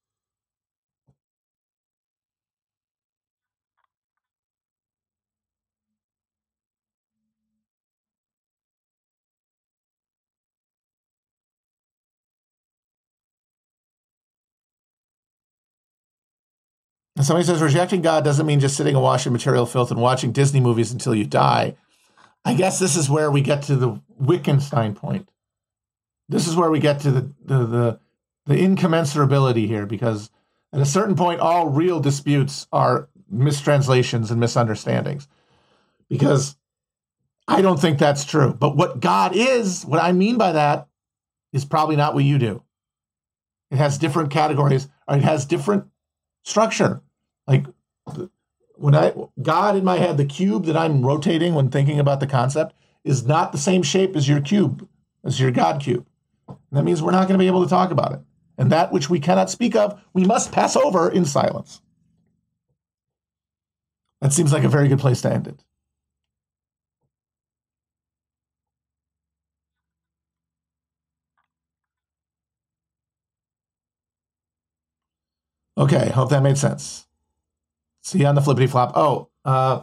And 17.16 17.24
somebody 17.24 17.46
says 17.46 17.62
rejecting 17.62 18.02
God 18.02 18.24
doesn't 18.24 18.46
mean 18.46 18.60
just 18.60 18.76
sitting 18.76 18.94
and 18.94 19.02
washing 19.02 19.32
material 19.32 19.64
filth 19.64 19.90
and 19.90 20.00
watching 20.00 20.32
Disney 20.32 20.60
movies 20.60 20.92
until 20.92 21.14
you 21.14 21.24
die. 21.24 21.76
I 22.44 22.54
guess 22.54 22.78
this 22.78 22.94
is 22.94 23.10
where 23.10 23.30
we 23.30 23.40
get 23.40 23.62
to 23.62 23.76
the 23.76 24.00
Wittgenstein 24.18 24.94
point. 24.94 25.28
This 26.28 26.46
is 26.46 26.54
where 26.54 26.70
we 26.70 26.78
get 26.78 27.00
to 27.00 27.10
the 27.10 27.32
the 27.42 27.66
the, 27.66 28.00
the 28.44 28.54
incommensurability 28.54 29.66
here, 29.66 29.86
because 29.86 30.30
at 30.72 30.80
a 30.80 30.86
certain 30.86 31.16
point, 31.16 31.40
all 31.40 31.68
real 31.68 32.00
disputes 32.00 32.66
are 32.70 33.08
mistranslations 33.30 34.30
and 34.30 34.38
misunderstandings. 34.38 35.26
Because 36.08 36.56
I 37.48 37.62
don't 37.62 37.80
think 37.80 37.98
that's 37.98 38.24
true. 38.24 38.52
But 38.52 38.76
what 38.76 39.00
God 39.00 39.34
is, 39.34 39.84
what 39.86 40.02
I 40.02 40.12
mean 40.12 40.36
by 40.36 40.52
that, 40.52 40.88
is 41.52 41.64
probably 41.64 41.96
not 41.96 42.14
what 42.14 42.24
you 42.24 42.38
do. 42.38 42.62
It 43.70 43.78
has 43.78 43.98
different 43.98 44.30
categories, 44.30 44.88
or 45.08 45.16
it 45.16 45.24
has 45.24 45.46
different 45.46 45.86
structure. 46.44 47.00
Like 47.46 47.66
when 48.74 48.94
I 48.94 49.12
God 49.40 49.76
in 49.76 49.84
my 49.84 49.96
head, 49.96 50.16
the 50.16 50.24
cube 50.24 50.64
that 50.66 50.76
I'm 50.76 51.04
rotating 51.04 51.54
when 51.54 51.70
thinking 51.70 51.98
about 51.98 52.20
the 52.20 52.26
concept 52.26 52.74
is 53.04 53.26
not 53.26 53.52
the 53.52 53.58
same 53.58 53.82
shape 53.82 54.16
as 54.16 54.28
your 54.28 54.40
cube, 54.40 54.88
as 55.24 55.40
your 55.40 55.50
God 55.50 55.80
cube. 55.80 56.06
And 56.48 56.56
that 56.72 56.84
means 56.84 57.02
we're 57.02 57.12
not 57.12 57.28
going 57.28 57.38
to 57.38 57.42
be 57.42 57.46
able 57.46 57.62
to 57.62 57.70
talk 57.70 57.90
about 57.90 58.12
it. 58.12 58.20
And 58.58 58.72
that 58.72 58.92
which 58.92 59.10
we 59.10 59.20
cannot 59.20 59.50
speak 59.50 59.76
of, 59.76 60.00
we 60.12 60.24
must 60.24 60.52
pass 60.52 60.76
over 60.76 61.10
in 61.10 61.24
silence. 61.24 61.80
That 64.20 64.32
seems 64.32 64.52
like 64.52 64.64
a 64.64 64.68
very 64.68 64.88
good 64.88 64.98
place 64.98 65.22
to 65.22 65.32
end 65.32 65.46
it. 65.46 65.62
Okay, 75.78 76.08
hope 76.08 76.30
that 76.30 76.42
made 76.42 76.56
sense. 76.56 77.05
See 78.06 78.20
you 78.20 78.26
on 78.26 78.36
the 78.36 78.40
flippity 78.40 78.68
flop. 78.68 78.92
Oh, 78.94 79.30
uh, 79.44 79.82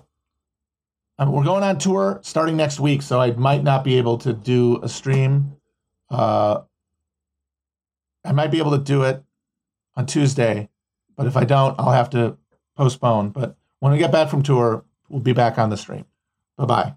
we're 1.19 1.43
going 1.43 1.61
on 1.61 1.77
tour 1.77 2.21
starting 2.23 2.55
next 2.55 2.79
week, 2.79 3.01
so 3.01 3.19
I 3.19 3.31
might 3.31 3.63
not 3.63 3.83
be 3.83 3.97
able 3.97 4.17
to 4.19 4.31
do 4.31 4.79
a 4.81 4.87
stream. 4.87 5.57
Uh, 6.09 6.61
I 8.23 8.31
might 8.31 8.49
be 8.49 8.59
able 8.59 8.71
to 8.71 8.77
do 8.77 9.03
it 9.03 9.21
on 9.97 10.05
Tuesday, 10.05 10.69
but 11.17 11.27
if 11.27 11.35
I 11.35 11.43
don't, 11.43 11.77
I'll 11.77 11.91
have 11.91 12.09
to 12.11 12.37
postpone. 12.77 13.31
But 13.31 13.57
when 13.79 13.91
we 13.91 13.97
get 13.97 14.13
back 14.13 14.29
from 14.29 14.41
tour, 14.41 14.85
we'll 15.09 15.19
be 15.19 15.33
back 15.33 15.57
on 15.57 15.69
the 15.69 15.75
stream. 15.75 16.05
Bye 16.55 16.65
bye. 16.65 16.95